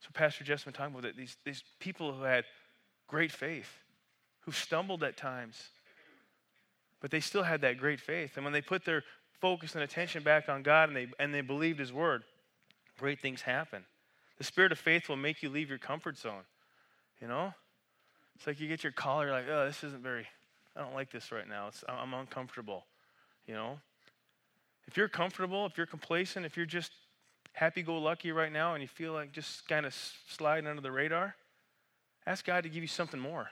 So 0.00 0.08
Pastor 0.12 0.42
Jeff's 0.42 0.64
been 0.64 0.72
talking 0.72 0.94
about 0.94 1.04
it. 1.04 1.16
These, 1.16 1.36
these 1.44 1.62
people 1.78 2.12
who 2.12 2.24
had 2.24 2.44
great 3.06 3.30
faith, 3.30 3.70
who 4.40 4.50
stumbled 4.50 5.04
at 5.04 5.16
times, 5.16 5.68
but 7.02 7.10
they 7.10 7.20
still 7.20 7.42
had 7.42 7.60
that 7.60 7.76
great 7.76 8.00
faith. 8.00 8.36
And 8.36 8.44
when 8.44 8.52
they 8.52 8.62
put 8.62 8.84
their 8.84 9.02
focus 9.40 9.74
and 9.74 9.82
attention 9.82 10.22
back 10.22 10.48
on 10.48 10.62
God 10.62 10.88
and 10.88 10.96
they, 10.96 11.08
and 11.18 11.34
they 11.34 11.40
believed 11.40 11.80
His 11.80 11.92
word, 11.92 12.22
great 12.98 13.20
things 13.20 13.42
happen. 13.42 13.84
The 14.38 14.44
spirit 14.44 14.72
of 14.72 14.78
faith 14.78 15.08
will 15.08 15.16
make 15.16 15.42
you 15.42 15.50
leave 15.50 15.68
your 15.68 15.78
comfort 15.78 16.16
zone. 16.16 16.44
You 17.20 17.26
know? 17.26 17.52
It's 18.36 18.46
like 18.46 18.60
you 18.60 18.68
get 18.68 18.82
your 18.82 18.92
collar, 18.92 19.30
like, 19.30 19.44
oh, 19.50 19.66
this 19.66 19.84
isn't 19.84 20.02
very, 20.02 20.26
I 20.76 20.80
don't 20.80 20.94
like 20.94 21.10
this 21.10 21.30
right 21.32 21.46
now. 21.46 21.68
It's, 21.68 21.84
I'm 21.88 22.14
uncomfortable. 22.14 22.86
You 23.46 23.54
know? 23.54 23.78
If 24.86 24.96
you're 24.96 25.08
comfortable, 25.08 25.66
if 25.66 25.76
you're 25.76 25.86
complacent, 25.86 26.46
if 26.46 26.56
you're 26.56 26.66
just 26.66 26.92
happy 27.52 27.82
go 27.82 27.98
lucky 27.98 28.32
right 28.32 28.52
now 28.52 28.74
and 28.74 28.82
you 28.82 28.88
feel 28.88 29.12
like 29.12 29.32
just 29.32 29.68
kind 29.68 29.84
of 29.84 29.94
sliding 30.28 30.68
under 30.68 30.80
the 30.80 30.92
radar, 30.92 31.34
ask 32.26 32.44
God 32.44 32.62
to 32.62 32.68
give 32.68 32.82
you 32.82 32.88
something 32.88 33.20
more. 33.20 33.50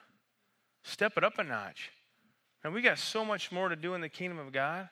Step 0.85 1.15
it 1.17 1.25
up 1.25 1.39
a 1.39 1.45
notch. 1.45 1.91
And 2.63 2.75
we 2.75 2.83
got 2.83 2.99
so 2.99 3.25
much 3.25 3.51
more 3.51 3.69
to 3.69 3.77
do 3.77 3.95
in 3.95 4.01
the 4.01 4.09
kingdom 4.09 4.39
of 4.39 4.53
God. 4.53 4.89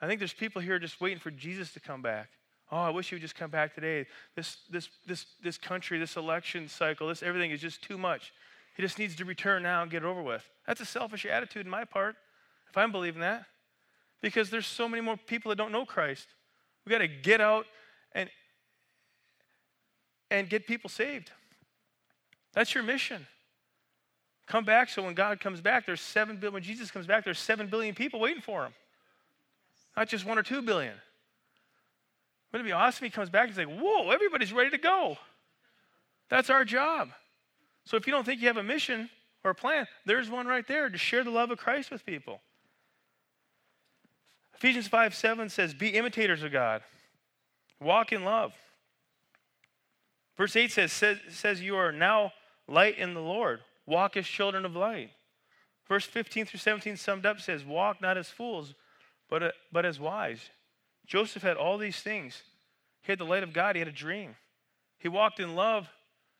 I 0.00 0.06
think 0.06 0.20
there's 0.20 0.32
people 0.32 0.60
here 0.62 0.78
just 0.78 1.00
waiting 1.00 1.18
for 1.18 1.30
Jesus 1.30 1.72
to 1.72 1.80
come 1.80 2.02
back. 2.02 2.28
Oh, 2.70 2.78
I 2.78 2.90
wish 2.90 3.08
he 3.08 3.14
would 3.14 3.22
just 3.22 3.34
come 3.34 3.50
back 3.50 3.74
today. 3.74 4.06
This, 4.34 4.58
this, 4.70 4.88
this, 5.06 5.26
this 5.42 5.58
country, 5.58 5.98
this 5.98 6.16
election 6.16 6.68
cycle, 6.68 7.08
this 7.08 7.22
everything 7.22 7.50
is 7.50 7.60
just 7.60 7.82
too 7.82 7.96
much. 7.96 8.32
He 8.76 8.82
just 8.82 8.98
needs 8.98 9.16
to 9.16 9.24
return 9.24 9.62
now 9.62 9.82
and 9.82 9.90
get 9.90 10.02
it 10.02 10.06
over 10.06 10.22
with. 10.22 10.48
That's 10.66 10.80
a 10.80 10.84
selfish 10.84 11.24
attitude 11.24 11.64
in 11.64 11.70
my 11.70 11.84
part, 11.84 12.16
if 12.68 12.76
I'm 12.76 12.92
believing 12.92 13.20
that. 13.20 13.46
Because 14.20 14.50
there's 14.50 14.66
so 14.66 14.88
many 14.88 15.00
more 15.00 15.16
people 15.16 15.50
that 15.50 15.56
don't 15.56 15.72
know 15.72 15.86
Christ. 15.86 16.26
We 16.84 16.90
got 16.90 16.98
to 16.98 17.08
get 17.08 17.40
out 17.40 17.66
and, 18.12 18.28
and 20.30 20.48
get 20.48 20.66
people 20.66 20.90
saved. 20.90 21.30
That's 22.52 22.74
your 22.74 22.82
mission. 22.82 23.26
Come 24.46 24.64
back 24.64 24.88
so 24.88 25.02
when 25.02 25.14
God 25.14 25.40
comes 25.40 25.60
back, 25.60 25.86
there's 25.86 26.00
seven 26.00 26.36
billion. 26.36 26.54
When 26.54 26.62
Jesus 26.62 26.90
comes 26.90 27.06
back, 27.06 27.24
there's 27.24 27.38
seven 27.38 27.66
billion 27.66 27.94
people 27.94 28.20
waiting 28.20 28.42
for 28.42 28.64
him. 28.64 28.72
Not 29.96 30.08
just 30.08 30.24
one 30.24 30.38
or 30.38 30.42
two 30.42 30.62
billion. 30.62 30.94
Wouldn't 32.52 32.66
it 32.66 32.70
be 32.70 32.72
awesome 32.72 33.04
if 33.04 33.12
he 33.12 33.14
comes 33.14 33.28
back 33.28 33.48
and 33.48 33.56
he's 33.56 33.66
like, 33.66 33.80
whoa, 33.80 34.10
everybody's 34.10 34.52
ready 34.52 34.70
to 34.70 34.78
go. 34.78 35.16
That's 36.28 36.48
our 36.48 36.64
job. 36.64 37.08
So 37.84 37.96
if 37.96 38.06
you 38.06 38.12
don't 38.12 38.24
think 38.24 38.40
you 38.40 38.46
have 38.46 38.56
a 38.56 38.62
mission 38.62 39.10
or 39.42 39.50
a 39.50 39.54
plan, 39.54 39.86
there's 40.04 40.30
one 40.30 40.46
right 40.46 40.66
there 40.66 40.88
to 40.88 40.98
share 40.98 41.24
the 41.24 41.30
love 41.30 41.50
of 41.50 41.58
Christ 41.58 41.90
with 41.90 42.06
people. 42.06 42.40
Ephesians 44.54 44.88
5 44.88 45.14
7 45.14 45.48
says, 45.48 45.74
Be 45.74 45.88
imitators 45.90 46.42
of 46.42 46.52
God, 46.52 46.82
walk 47.80 48.12
in 48.12 48.24
love. 48.24 48.54
Verse 50.36 50.56
8 50.56 50.70
says, 50.70 50.92
says, 50.92 51.18
says 51.30 51.60
You 51.60 51.76
are 51.76 51.92
now 51.92 52.32
light 52.68 52.98
in 52.98 53.14
the 53.14 53.20
Lord. 53.20 53.60
Walk 53.86 54.16
as 54.16 54.26
children 54.26 54.64
of 54.64 54.74
light. 54.74 55.10
Verse 55.88 56.04
15 56.04 56.46
through 56.46 56.58
17 56.58 56.96
summed 56.96 57.24
up 57.24 57.40
says, 57.40 57.64
Walk 57.64 58.00
not 58.00 58.18
as 58.18 58.28
fools, 58.28 58.74
but, 59.30 59.42
uh, 59.42 59.50
but 59.72 59.84
as 59.84 60.00
wise. 60.00 60.50
Joseph 61.06 61.42
had 61.42 61.56
all 61.56 61.78
these 61.78 62.00
things. 62.00 62.42
He 63.02 63.12
had 63.12 63.20
the 63.20 63.24
light 63.24 63.44
of 63.44 63.52
God, 63.52 63.76
he 63.76 63.80
had 63.80 63.88
a 63.88 63.92
dream. 63.92 64.34
He 64.98 65.08
walked 65.08 65.38
in 65.38 65.54
love 65.54 65.88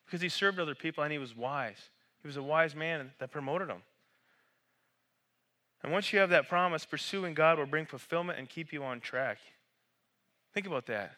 because 0.04 0.20
he 0.20 0.28
served 0.28 0.58
other 0.58 0.74
people 0.74 1.04
and 1.04 1.12
he 1.12 1.18
was 1.18 1.36
wise. 1.36 1.90
He 2.22 2.26
was 2.26 2.36
a 2.36 2.42
wise 2.42 2.74
man 2.74 3.12
that 3.20 3.30
promoted 3.30 3.68
him. 3.68 3.82
And 5.82 5.92
once 5.92 6.12
you 6.12 6.18
have 6.18 6.30
that 6.30 6.48
promise, 6.48 6.84
pursuing 6.84 7.34
God 7.34 7.58
will 7.58 7.66
bring 7.66 7.86
fulfillment 7.86 8.38
and 8.38 8.48
keep 8.48 8.72
you 8.72 8.82
on 8.82 8.98
track. 8.98 9.38
Think 10.52 10.66
about 10.66 10.86
that. 10.86 11.12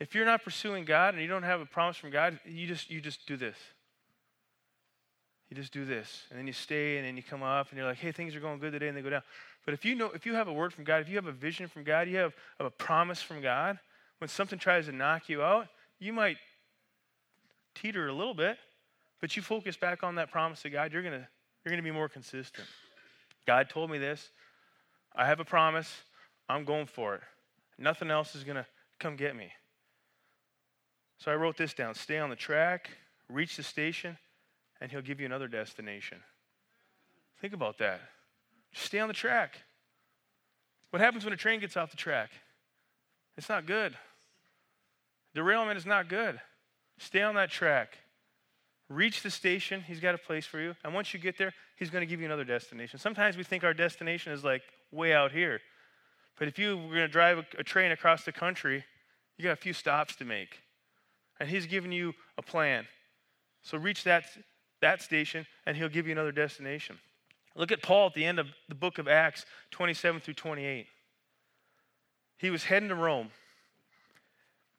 If 0.00 0.14
you're 0.14 0.24
not 0.24 0.44
pursuing 0.44 0.84
God 0.84 1.14
and 1.14 1.22
you 1.22 1.28
don't 1.28 1.42
have 1.42 1.60
a 1.60 1.66
promise 1.66 1.96
from 1.96 2.10
God, 2.10 2.38
you 2.46 2.66
just 2.66 2.90
you 2.90 3.00
just 3.00 3.26
do 3.26 3.36
this. 3.36 3.56
You 5.50 5.56
just 5.56 5.72
do 5.72 5.84
this. 5.84 6.24
And 6.30 6.38
then 6.38 6.46
you 6.46 6.52
stay 6.52 6.98
and 6.98 7.06
then 7.06 7.16
you 7.16 7.22
come 7.22 7.42
up 7.42 7.70
and 7.70 7.78
you're 7.78 7.86
like, 7.86 7.98
hey, 7.98 8.12
things 8.12 8.36
are 8.36 8.40
going 8.40 8.58
good 8.58 8.72
today, 8.72 8.88
and 8.88 8.96
they 8.96 9.02
go 9.02 9.10
down. 9.10 9.22
But 9.64 9.74
if 9.74 9.84
you 9.84 9.94
know, 9.94 10.10
if 10.14 10.26
you 10.26 10.34
have 10.34 10.48
a 10.48 10.52
word 10.52 10.72
from 10.72 10.84
God, 10.84 11.00
if 11.00 11.08
you 11.08 11.16
have 11.16 11.26
a 11.26 11.32
vision 11.32 11.68
from 11.68 11.84
God, 11.84 12.08
you 12.08 12.16
have 12.18 12.34
a 12.60 12.70
promise 12.70 13.22
from 13.22 13.40
God, 13.40 13.78
when 14.18 14.28
something 14.28 14.58
tries 14.58 14.86
to 14.86 14.92
knock 14.92 15.28
you 15.28 15.42
out, 15.42 15.68
you 15.98 16.12
might 16.12 16.36
teeter 17.74 18.08
a 18.08 18.12
little 18.12 18.34
bit, 18.34 18.58
but 19.20 19.36
you 19.36 19.42
focus 19.42 19.76
back 19.76 20.02
on 20.02 20.16
that 20.16 20.30
promise 20.30 20.64
of 20.64 20.72
God, 20.72 20.92
you're 20.92 21.02
gonna 21.02 21.28
you're 21.64 21.72
gonna 21.72 21.82
be 21.82 21.90
more 21.90 22.08
consistent. 22.08 22.66
God 23.46 23.68
told 23.68 23.90
me 23.90 23.98
this. 23.98 24.30
I 25.14 25.26
have 25.26 25.40
a 25.40 25.44
promise. 25.44 25.92
I'm 26.48 26.64
going 26.64 26.86
for 26.86 27.14
it. 27.14 27.20
Nothing 27.78 28.10
else 28.10 28.34
is 28.34 28.44
gonna 28.44 28.66
come 28.98 29.16
get 29.16 29.34
me. 29.36 29.50
So 31.18 31.32
I 31.32 31.34
wrote 31.34 31.56
this 31.56 31.74
down. 31.74 31.94
Stay 31.94 32.18
on 32.18 32.30
the 32.30 32.36
track, 32.36 32.90
reach 33.28 33.56
the 33.56 33.62
station, 33.62 34.16
and 34.80 34.90
he'll 34.90 35.02
give 35.02 35.20
you 35.20 35.26
another 35.26 35.48
destination. 35.48 36.18
Think 37.40 37.54
about 37.54 37.78
that. 37.78 38.00
Just 38.72 38.86
stay 38.86 38.98
on 38.98 39.08
the 39.08 39.14
track. 39.14 39.58
What 40.90 41.00
happens 41.00 41.24
when 41.24 41.32
a 41.32 41.36
train 41.36 41.60
gets 41.60 41.76
off 41.76 41.90
the 41.90 41.96
track? 41.96 42.30
It's 43.36 43.48
not 43.48 43.66
good. 43.66 43.96
Derailment 45.34 45.78
is 45.78 45.86
not 45.86 46.08
good. 46.08 46.40
Stay 46.98 47.22
on 47.22 47.34
that 47.36 47.50
track. 47.50 47.98
Reach 48.88 49.22
the 49.22 49.30
station. 49.30 49.82
He's 49.82 50.00
got 50.00 50.14
a 50.14 50.18
place 50.18 50.46
for 50.46 50.58
you. 50.58 50.74
And 50.82 50.94
once 50.94 51.12
you 51.12 51.20
get 51.20 51.36
there, 51.38 51.52
he's 51.76 51.90
going 51.90 52.02
to 52.02 52.06
give 52.06 52.20
you 52.20 52.26
another 52.26 52.44
destination. 52.44 52.98
Sometimes 52.98 53.36
we 53.36 53.44
think 53.44 53.62
our 53.62 53.74
destination 53.74 54.32
is 54.32 54.42
like 54.42 54.62
way 54.90 55.12
out 55.12 55.30
here. 55.30 55.60
But 56.38 56.48
if 56.48 56.58
you 56.58 56.76
were 56.76 56.94
going 56.94 57.00
to 57.00 57.08
drive 57.08 57.38
a, 57.38 57.44
a 57.58 57.64
train 57.64 57.92
across 57.92 58.24
the 58.24 58.32
country, 58.32 58.84
you 59.36 59.44
got 59.44 59.52
a 59.52 59.56
few 59.56 59.72
stops 59.72 60.16
to 60.16 60.24
make. 60.24 60.60
And 61.38 61.48
he's 61.48 61.66
giving 61.66 61.92
you 61.92 62.14
a 62.36 62.42
plan. 62.42 62.86
So 63.62 63.76
reach 63.78 64.04
that 64.04 64.24
that 64.80 65.02
station, 65.02 65.46
and 65.66 65.76
he'll 65.76 65.88
give 65.88 66.06
you 66.06 66.12
another 66.12 66.32
destination. 66.32 66.98
Look 67.54 67.72
at 67.72 67.82
Paul 67.82 68.06
at 68.06 68.14
the 68.14 68.24
end 68.24 68.38
of 68.38 68.46
the 68.68 68.74
book 68.74 68.98
of 68.98 69.08
Acts 69.08 69.44
27 69.72 70.20
through 70.20 70.34
28. 70.34 70.86
He 72.38 72.50
was 72.50 72.64
heading 72.64 72.88
to 72.88 72.94
Rome. 72.94 73.30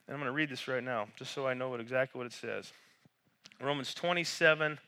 And 0.07 0.15
I'm 0.15 0.21
going 0.21 0.31
to 0.31 0.35
read 0.35 0.49
this 0.49 0.67
right 0.67 0.83
now, 0.83 1.07
just 1.17 1.33
so 1.33 1.45
I 1.45 1.53
know 1.53 1.69
what, 1.69 1.81
exactly 1.81 2.17
what 2.17 2.25
it 2.25 2.33
says. 2.33 2.71
Romans 3.61 3.93
27 3.93 4.79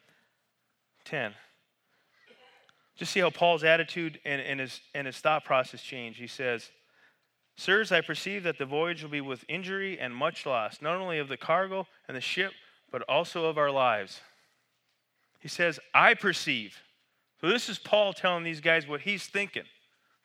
10. 1.03 1.33
Just 2.95 3.11
see 3.11 3.19
how 3.19 3.29
Paul's 3.29 3.63
attitude 3.63 4.19
and, 4.25 4.41
and, 4.41 4.59
his, 4.59 4.79
and 4.93 5.07
his 5.07 5.17
thought 5.17 5.43
process 5.43 5.81
change. 5.81 6.17
He 6.17 6.27
says, 6.27 6.69
Sirs, 7.57 7.91
I 7.91 8.01
perceive 8.01 8.43
that 8.43 8.57
the 8.57 8.65
voyage 8.65 9.03
will 9.03 9.09
be 9.09 9.21
with 9.21 9.43
injury 9.47 9.99
and 9.99 10.15
much 10.15 10.45
loss, 10.45 10.81
not 10.81 10.95
only 10.97 11.17
of 11.17 11.27
the 11.27 11.37
cargo 11.37 11.87
and 12.07 12.15
the 12.15 12.21
ship, 12.21 12.53
but 12.91 13.01
also 13.09 13.45
of 13.45 13.57
our 13.57 13.71
lives. 13.71 14.21
He 15.41 15.47
says, 15.47 15.79
I 15.93 16.13
perceive. 16.13 16.77
So 17.41 17.49
this 17.49 17.67
is 17.67 17.79
Paul 17.79 18.13
telling 18.13 18.43
these 18.43 18.61
guys 18.61 18.87
what 18.87 19.01
he's 19.01 19.25
thinking. 19.25 19.63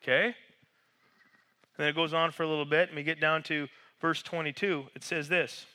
Okay? 0.03 0.25
And 0.25 0.33
then 1.77 1.87
it 1.87 1.95
goes 1.95 2.13
on 2.13 2.31
for 2.31 2.43
a 2.43 2.47
little 2.47 2.65
bit, 2.65 2.89
and 2.89 2.95
we 2.95 3.03
get 3.03 3.19
down 3.19 3.43
to 3.43 3.67
verse 3.99 4.21
22. 4.21 4.85
It 4.95 5.03
says 5.03 5.27
this 5.27 5.65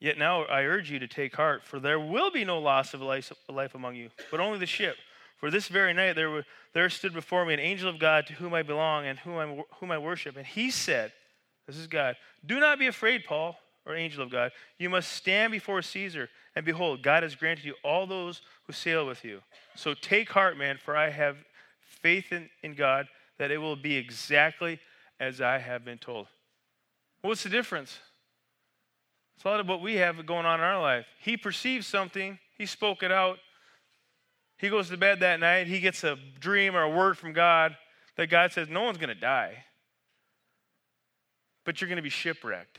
Yet 0.00 0.18
now 0.18 0.44
I 0.44 0.62
urge 0.62 0.90
you 0.90 0.98
to 0.98 1.06
take 1.06 1.36
heart, 1.36 1.64
for 1.64 1.78
there 1.78 2.00
will 2.00 2.30
be 2.30 2.44
no 2.44 2.58
loss 2.58 2.94
of 2.94 3.02
life, 3.02 3.32
among 3.74 3.96
you, 3.96 4.10
but 4.30 4.40
only 4.40 4.58
the 4.58 4.66
ship. 4.66 4.96
For 5.38 5.50
this 5.50 5.68
very 5.68 5.92
night 5.92 6.14
there, 6.14 6.30
were, 6.30 6.44
there 6.72 6.88
stood 6.88 7.12
before 7.12 7.44
me 7.44 7.52
an 7.52 7.60
angel 7.60 7.90
of 7.90 7.98
God 7.98 8.26
to 8.26 8.32
whom 8.32 8.54
I 8.54 8.62
belong 8.62 9.06
and 9.06 9.18
whom 9.18 9.36
I, 9.36 9.62
whom 9.78 9.90
I 9.90 9.98
worship. 9.98 10.36
And 10.36 10.46
he 10.46 10.70
said, 10.70 11.12
This 11.66 11.76
is 11.76 11.86
God, 11.86 12.16
do 12.44 12.58
not 12.58 12.78
be 12.78 12.86
afraid, 12.86 13.24
Paul, 13.26 13.58
or 13.86 13.94
angel 13.94 14.22
of 14.22 14.30
God. 14.30 14.50
You 14.78 14.90
must 14.90 15.12
stand 15.12 15.52
before 15.52 15.80
Caesar. 15.80 16.28
And 16.54 16.64
behold, 16.64 17.02
God 17.02 17.22
has 17.22 17.34
granted 17.34 17.64
you 17.64 17.74
all 17.84 18.06
those 18.06 18.42
who 18.66 18.72
sail 18.72 19.06
with 19.06 19.24
you. 19.24 19.40
So 19.76 19.94
take 19.94 20.30
heart, 20.30 20.58
man, 20.58 20.78
for 20.82 20.96
I 20.96 21.10
have 21.10 21.36
faith 21.80 22.32
in, 22.32 22.50
in 22.62 22.74
God 22.74 23.06
that 23.38 23.50
it 23.50 23.58
will 23.58 23.76
be 23.76 23.96
exactly 23.96 24.80
as 25.20 25.40
I 25.40 25.58
have 25.58 25.84
been 25.84 25.98
told. 25.98 26.26
What's 27.22 27.42
the 27.42 27.48
difference? 27.48 27.98
It's 29.36 29.44
a 29.44 29.48
lot 29.48 29.60
of 29.60 29.68
what 29.68 29.82
we 29.82 29.96
have 29.96 30.24
going 30.24 30.46
on 30.46 30.60
in 30.60 30.64
our 30.64 30.80
life. 30.80 31.06
He 31.20 31.36
perceives 31.36 31.86
something, 31.86 32.38
he 32.56 32.66
spoke 32.66 33.02
it 33.02 33.12
out, 33.12 33.38
he 34.58 34.70
goes 34.70 34.88
to 34.88 34.96
bed 34.96 35.20
that 35.20 35.40
night, 35.40 35.66
he 35.66 35.80
gets 35.80 36.02
a 36.04 36.16
dream 36.40 36.74
or 36.74 36.82
a 36.82 36.90
word 36.90 37.18
from 37.18 37.32
God 37.32 37.76
that 38.16 38.30
God 38.30 38.52
says, 38.52 38.68
No 38.68 38.82
one's 38.82 38.96
going 38.96 39.08
to 39.08 39.14
die, 39.14 39.64
but 41.64 41.80
you're 41.80 41.88
going 41.88 41.96
to 41.96 42.02
be 42.02 42.08
shipwrecked. 42.08 42.78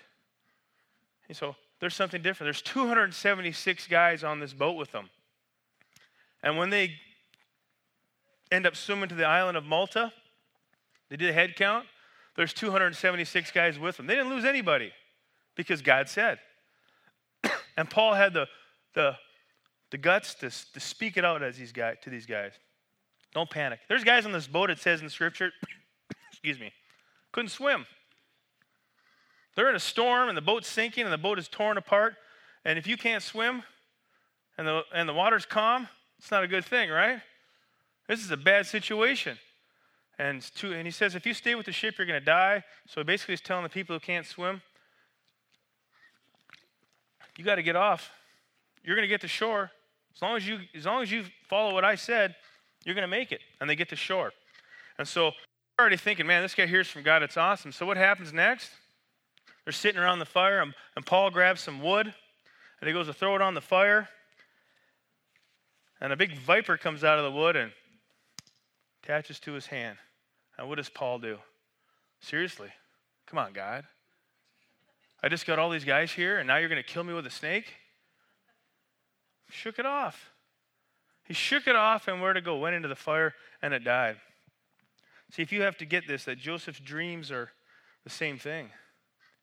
And 1.28 1.38
so 1.38 1.56
there's 1.80 1.96
something 1.96 2.22
different. 2.22 2.48
There's 2.48 2.62
276 2.62 3.88
guys 3.88 4.24
on 4.24 4.40
this 4.40 4.54
boat 4.54 4.78
with 4.78 4.92
them. 4.92 5.10
And 6.44 6.58
when 6.58 6.70
they 6.70 6.94
end 8.52 8.66
up 8.66 8.76
swimming 8.76 9.10
to 9.10 9.16
the 9.16 9.26
island 9.26 9.58
of 9.58 9.66
Malta, 9.66 10.12
they 11.10 11.18
did 11.18 11.30
a 11.30 11.34
head 11.34 11.56
count. 11.56 11.86
There's 12.36 12.54
276 12.54 13.52
guys 13.52 13.80
with 13.80 13.98
them. 13.98 14.08
They 14.08 14.16
didn't 14.16 14.30
lose 14.30 14.46
anybody 14.46 14.92
because 15.56 15.82
God 15.82 16.08
said. 16.08 16.40
and 17.78 17.90
Paul 17.90 18.14
had 18.14 18.34
the, 18.34 18.48
the 18.94 19.16
the 19.92 19.98
guts 19.98 20.34
to, 20.36 20.50
to 20.74 20.80
speak 20.80 21.18
it 21.18 21.26
out 21.26 21.42
as 21.44 21.58
these 21.58 21.72
guys, 21.72 21.96
to 22.04 22.10
these 22.10 22.26
guys. 22.26 22.54
Don't 23.34 23.50
panic. 23.50 23.80
There's 23.88 24.04
guys 24.04 24.26
on 24.26 24.32
this 24.32 24.48
boat, 24.48 24.70
it 24.70 24.80
says 24.80 25.02
in 25.02 25.10
Scripture, 25.10 25.52
excuse 26.32 26.60
me, 26.60 26.72
couldn't 27.32 27.50
swim. 27.50 27.86
They're 29.58 29.70
in 29.70 29.76
a 29.76 29.80
storm 29.80 30.30
and 30.30 30.38
the 30.38 30.42
boat's 30.42 30.68
sinking 30.68 31.04
and 31.04 31.12
the 31.12 31.18
boat 31.18 31.40
is 31.40 31.48
torn 31.48 31.78
apart. 31.78 32.16
And 32.64 32.78
if 32.78 32.86
you 32.86 32.96
can't 32.96 33.24
swim 33.24 33.64
and 34.56 34.68
the, 34.68 34.84
and 34.94 35.10
the 35.10 35.16
water's 35.16 35.48
calm, 35.48 35.88
it's 36.20 36.30
not 36.30 36.44
a 36.44 36.48
good 36.48 36.64
thing, 36.64 36.92
right? 36.92 37.22
This 38.08 38.24
is 38.24 38.30
a 38.30 38.38
bad 38.38 38.68
situation. 38.68 39.40
And, 40.20 40.44
to, 40.58 40.74
and 40.74 40.86
he 40.86 40.92
says, 40.92 41.16
if 41.16 41.26
you 41.26 41.34
stay 41.34 41.56
with 41.56 41.66
the 41.66 41.72
ship, 41.72 41.96
you're 41.98 42.06
going 42.06 42.20
to 42.20 42.26
die. 42.26 42.64
So 42.88 43.04
basically, 43.04 43.34
he's 43.34 43.42
telling 43.42 43.64
the 43.64 43.70
people 43.70 43.96
who 43.96 44.00
can't 44.00 44.28
swim, 44.28 44.62
you 47.36 47.44
got 47.44 47.56
to 47.56 47.64
get 47.64 47.76
off. 47.76 48.12
You're 48.84 48.96
going 48.96 49.08
to 49.08 49.10
get 49.10 49.22
to 49.22 49.28
shore. 49.28 49.72
As 50.16 50.22
long 50.22 50.38
as 50.38 50.48
you, 50.48 50.60
as 50.76 50.86
long 50.86 51.02
as 51.02 51.12
you 51.12 51.24
follow 51.50 51.74
what 51.74 51.84
I 51.84 51.96
said, 51.96 52.36
you're 52.86 52.96
going 52.96 53.04
to 53.04 53.08
make 53.08 53.32
it. 53.32 53.42
And 53.60 53.68
they 53.68 53.76
get 53.76 53.90
to 53.90 53.96
shore. 53.96 54.34
And 55.00 55.08
so 55.08 55.32
already 55.80 55.98
thinking, 55.98 56.28
man, 56.28 56.44
this 56.44 56.54
guy 56.54 56.68
hears 56.68 56.88
from 56.88 57.02
God. 57.02 57.24
It's 57.24 57.38
awesome. 57.38 57.72
So 57.72 57.88
what 57.88 57.98
happens 57.98 58.32
next? 58.32 58.70
They're 59.68 59.74
sitting 59.74 60.00
around 60.00 60.20
the 60.20 60.26
fire, 60.26 60.62
and, 60.62 60.74
and 60.96 61.06
Paul 61.06 61.30
grabs 61.30 61.60
some 61.60 61.82
wood, 61.82 62.06
and 62.80 62.88
he 62.88 62.94
goes 62.94 63.08
to 63.08 63.14
throw 63.14 63.36
it 63.36 63.42
on 63.42 63.54
the 63.54 63.60
fire. 63.60 64.08
And 66.00 66.14
a 66.14 66.16
big 66.16 66.38
viper 66.38 66.78
comes 66.78 67.04
out 67.04 67.20
of 67.20 67.26
the 67.26 67.38
wood 67.38 67.58
and 67.58 67.74
attaches 69.04 69.42
to 69.42 69.52
his 69.52 69.66
hand. 69.66 69.98
And 70.58 70.70
what 70.70 70.76
does 70.76 70.88
Paul 70.88 71.20
do? 71.20 71.40
Seriously? 72.22 72.70
Come 73.26 73.40
on, 73.40 73.52
God. 73.52 73.84
I 75.22 75.28
just 75.28 75.46
got 75.46 75.60
all 75.60 75.70
these 75.70 75.84
guys 75.84 76.14
here, 76.14 76.38
and 76.38 76.48
now 76.48 76.56
you're 76.56 76.70
going 76.70 76.82
to 76.82 76.90
kill 76.90 77.04
me 77.04 77.14
with 77.14 77.28
a 77.28 77.30
snake? 77.30 77.66
shook 79.50 79.80
it 79.80 79.86
off. 79.86 80.32
He 81.26 81.34
shook 81.34 81.68
it 81.68 81.76
off 81.76 82.08
and 82.08 82.22
where 82.22 82.32
to 82.32 82.40
go? 82.40 82.56
Went 82.56 82.78
into 82.78 82.88
the 82.88 82.96
fire 82.96 83.34
and 83.62 83.74
it 83.74 83.84
died. 83.84 84.16
See, 85.34 85.42
if 85.42 85.52
you 85.52 85.64
have 85.64 85.76
to 85.80 85.86
get 85.86 86.08
this, 86.08 86.24
that 86.24 86.38
Joseph's 86.38 86.80
dreams 86.80 87.32
are 87.32 87.52
the 88.06 88.10
same 88.10 88.38
thing. 88.38 88.70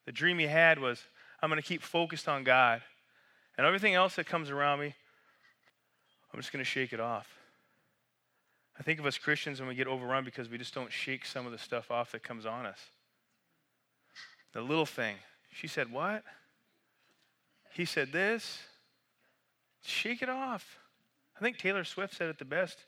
The 0.06 0.12
dream 0.12 0.38
he 0.38 0.46
had 0.46 0.78
was, 0.78 1.02
I'm 1.40 1.48
going 1.50 1.60
to 1.60 1.66
keep 1.66 1.82
focused 1.82 2.28
on 2.28 2.44
God. 2.44 2.82
And 3.56 3.66
everything 3.66 3.94
else 3.94 4.16
that 4.16 4.26
comes 4.26 4.50
around 4.50 4.80
me, 4.80 4.94
I'm 6.32 6.40
just 6.40 6.52
going 6.52 6.64
to 6.64 6.68
shake 6.68 6.92
it 6.92 7.00
off. 7.00 7.28
I 8.78 8.82
think 8.82 8.98
of 8.98 9.06
us 9.06 9.18
Christians 9.18 9.60
when 9.60 9.68
we 9.68 9.74
get 9.74 9.86
overrun 9.86 10.24
because 10.24 10.48
we 10.48 10.58
just 10.58 10.74
don't 10.74 10.90
shake 10.90 11.24
some 11.24 11.46
of 11.46 11.52
the 11.52 11.58
stuff 11.58 11.90
off 11.90 12.12
that 12.12 12.22
comes 12.22 12.44
on 12.44 12.66
us. 12.66 12.78
The 14.52 14.60
little 14.60 14.86
thing. 14.86 15.16
She 15.52 15.68
said, 15.68 15.92
What? 15.92 16.24
He 17.72 17.84
said 17.84 18.12
this. 18.12 18.58
Shake 19.82 20.22
it 20.22 20.28
off. 20.28 20.78
I 21.36 21.40
think 21.40 21.58
Taylor 21.58 21.84
Swift 21.84 22.14
said 22.14 22.28
it 22.28 22.38
the 22.38 22.44
best. 22.44 22.78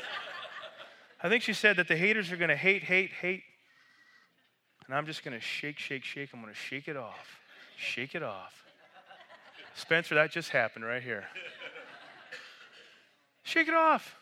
I 1.22 1.28
think 1.28 1.42
she 1.42 1.52
said 1.52 1.76
that 1.76 1.88
the 1.88 1.96
haters 1.96 2.32
are 2.32 2.36
going 2.36 2.48
to 2.48 2.56
hate, 2.56 2.82
hate, 2.82 3.12
hate. 3.12 3.42
And 4.86 4.96
I'm 4.96 5.06
just 5.06 5.24
going 5.24 5.34
to 5.34 5.40
shake, 5.40 5.78
shake, 5.78 6.04
shake. 6.04 6.30
I'm 6.32 6.40
going 6.40 6.52
to 6.52 6.58
shake 6.58 6.88
it 6.88 6.96
off. 6.96 7.40
Shake 7.76 8.14
it 8.14 8.22
off. 8.22 8.64
Spencer, 9.74 10.14
that 10.14 10.30
just 10.30 10.50
happened 10.50 10.84
right 10.84 11.02
here. 11.02 11.24
Shake 13.42 13.68
it 13.68 13.74
off. 13.74 14.16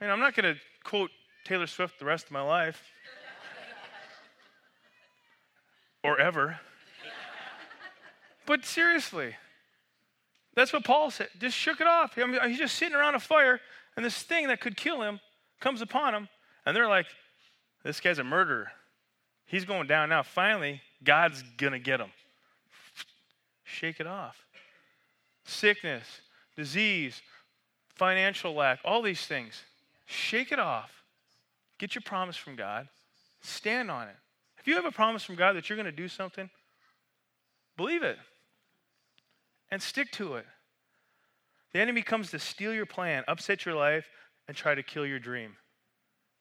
And 0.00 0.10
I'm 0.10 0.20
not 0.20 0.34
going 0.34 0.54
to 0.54 0.60
quote 0.84 1.10
Taylor 1.44 1.66
Swift 1.66 1.98
the 1.98 2.04
rest 2.04 2.26
of 2.26 2.30
my 2.32 2.42
life 2.42 2.82
or 6.04 6.20
ever. 6.20 6.60
But 8.46 8.64
seriously, 8.64 9.34
that's 10.54 10.72
what 10.72 10.84
Paul 10.84 11.10
said. 11.10 11.28
Just 11.38 11.56
shook 11.56 11.80
it 11.80 11.86
off. 11.86 12.16
I 12.16 12.24
mean, 12.24 12.40
he's 12.48 12.58
just 12.58 12.76
sitting 12.76 12.94
around 12.94 13.14
a 13.14 13.20
fire, 13.20 13.60
and 13.96 14.04
this 14.04 14.22
thing 14.22 14.48
that 14.48 14.60
could 14.60 14.76
kill 14.76 15.02
him 15.02 15.20
comes 15.60 15.82
upon 15.82 16.14
him, 16.14 16.28
and 16.64 16.74
they're 16.74 16.88
like, 16.88 17.06
this 17.84 18.00
guy's 18.00 18.18
a 18.18 18.24
murderer. 18.24 18.72
He's 19.48 19.64
going 19.64 19.88
down 19.88 20.08
now. 20.08 20.22
Finally, 20.22 20.80
God's 21.02 21.42
going 21.56 21.72
to 21.72 21.78
get 21.78 22.00
him. 22.00 22.10
Shake 23.64 23.98
it 23.98 24.06
off. 24.06 24.36
Sickness, 25.44 26.04
disease, 26.56 27.20
financial 27.96 28.54
lack, 28.54 28.78
all 28.84 29.02
these 29.02 29.26
things. 29.26 29.62
Shake 30.06 30.52
it 30.52 30.58
off. 30.58 30.90
Get 31.78 31.94
your 31.94 32.02
promise 32.02 32.36
from 32.36 32.54
God. 32.54 32.88
Stand 33.40 33.90
on 33.90 34.08
it. 34.08 34.16
If 34.58 34.66
you 34.66 34.76
have 34.76 34.84
a 34.84 34.92
promise 34.92 35.24
from 35.24 35.34
God 35.34 35.56
that 35.56 35.68
you're 35.68 35.76
going 35.76 35.86
to 35.86 35.92
do 35.92 36.08
something, 36.08 36.48
believe 37.76 38.02
it 38.02 38.18
and 39.70 39.82
stick 39.82 40.10
to 40.12 40.34
it. 40.34 40.46
The 41.72 41.80
enemy 41.80 42.02
comes 42.02 42.30
to 42.30 42.38
steal 42.38 42.72
your 42.72 42.86
plan, 42.86 43.24
upset 43.28 43.66
your 43.66 43.74
life, 43.74 44.06
and 44.46 44.56
try 44.56 44.74
to 44.74 44.82
kill 44.82 45.06
your 45.06 45.18
dream. 45.18 45.56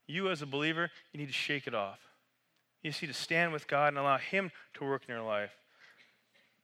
You, 0.08 0.30
as 0.30 0.42
a 0.42 0.46
believer, 0.46 0.90
you 1.12 1.20
need 1.20 1.28
to 1.28 1.34
shake 1.34 1.68
it 1.68 1.76
off. 1.76 2.00
You 2.88 2.94
need 3.08 3.14
to 3.14 3.20
stand 3.20 3.52
with 3.52 3.68
God 3.68 3.90
and 3.90 3.98
allow 3.98 4.18
Him 4.18 4.50
to 4.76 4.86
work 4.86 5.04
in 5.08 5.14
your 5.14 5.24
life. 5.24 5.52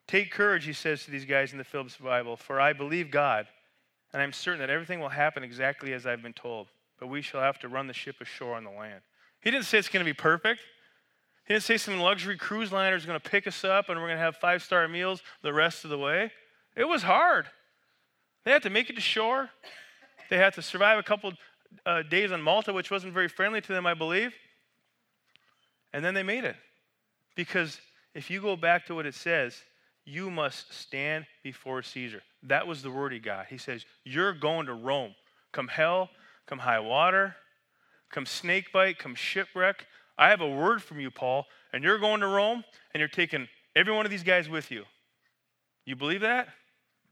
Take 0.08 0.32
courage, 0.32 0.66
he 0.66 0.74
says 0.74 1.04
to 1.04 1.12
these 1.12 1.26
guys 1.26 1.52
in 1.52 1.58
the 1.58 1.64
Phillips 1.64 1.98
Bible, 1.98 2.38
for 2.38 2.62
I 2.62 2.74
believe 2.74 3.12
God, 3.12 3.47
and 4.14 4.22
I'm 4.22 4.32
certain 4.32 4.60
that 4.60 4.70
everything 4.70 5.00
will 5.00 5.10
happen 5.10 5.43
exactly 5.43 5.93
as 5.93 6.06
I've 6.06 6.22
been 6.22 6.34
told, 6.34 6.68
but 7.00 7.08
we 7.08 7.22
shall 7.22 7.41
have 7.41 7.60
to 7.60 7.68
run 7.68 7.88
the 7.88 7.93
ship 7.93 8.18
ashore 8.22 8.56
on 8.56 8.64
the 8.64 8.70
land. 8.70 9.02
He 9.41 9.52
didn't 9.52 9.66
say 9.66 9.78
it's 9.78 9.89
going 9.89 10.06
to 10.06 10.10
be 10.10 10.14
perfect. 10.14 10.62
He 11.45 11.54
didn't 11.54 11.64
say 11.64 11.78
some 11.78 12.00
luxury 12.00 12.38
cruise 12.38 12.72
liner 12.72 12.95
is 12.95 13.06
going 13.06 13.20
to 13.20 13.30
pick 13.30 13.45
us 13.47 13.66
up 13.66 13.89
and 13.89 14.00
we're 14.00 14.08
going 14.08 14.18
to 14.18 14.24
have 14.24 14.38
five 14.38 14.64
star 14.64 14.88
meals 14.88 15.22
the 15.41 15.52
rest 15.52 15.84
of 15.84 15.89
the 15.89 15.97
way. 15.97 16.32
It 16.76 16.88
was 16.88 17.04
hard. 17.04 17.47
They 18.45 18.52
had 18.52 18.64
to 18.64 18.70
make 18.70 18.89
it 18.89 18.95
to 18.95 19.02
shore. 19.02 19.50
They 20.30 20.38
had 20.38 20.54
to 20.54 20.62
survive 20.62 21.00
a 21.00 21.04
couple 21.04 21.34
uh, 21.86 22.04
days 22.04 22.32
on 22.32 22.41
Malta, 22.41 22.72
which 22.72 22.89
wasn't 22.89 23.14
very 23.14 23.28
friendly 23.28 23.60
to 23.60 23.74
them, 23.74 23.86
I 23.86 23.93
believe. 23.93 24.34
And 25.94 26.04
then 26.04 26.14
they 26.14 26.24
made 26.24 26.44
it. 26.44 26.56
Because 27.36 27.80
if 28.14 28.30
you 28.30 28.41
go 28.41 28.56
back 28.56 28.86
to 28.88 28.96
what 28.96 29.06
it 29.06 29.16
says, 29.16 29.56
you 30.06 30.30
must 30.30 30.74
stand 30.74 31.26
before 31.44 31.82
Caesar. 31.82 32.22
That 32.44 32.68
was 32.68 32.82
the 32.82 32.91
word 32.91 33.14
he 33.14 33.20
got. 33.20 33.48
He 33.48 33.58
says, 33.58 33.86
You're 34.04 34.34
going 34.34 34.66
to 34.66 34.74
Rome. 34.74 35.16
Come 35.52 35.68
hell, 35.68 36.10
come 36.48 36.60
high 36.60 36.80
water, 36.80 37.36
come 38.12 38.26
snake 38.26 38.72
bite, 38.74 38.98
come 38.98 39.16
shipwreck. 39.16 39.86
I 40.18 40.30
have 40.30 40.41
a 40.41 40.50
word 40.50 40.82
from 40.82 41.00
you, 41.00 41.10
Paul, 41.10 41.46
and 41.72 41.84
you're 41.84 42.00
going 42.00 42.22
to 42.22 42.28
Rome, 42.28 42.64
and 42.94 43.00
you're 43.00 43.08
taking 43.08 43.48
every 43.76 43.94
one 43.94 44.06
of 44.06 44.12
these 44.12 44.24
guys 44.24 44.50
with 44.50 44.72
you. 44.72 44.84
You 45.86 45.96
believe 45.96 46.22
that? 46.22 46.50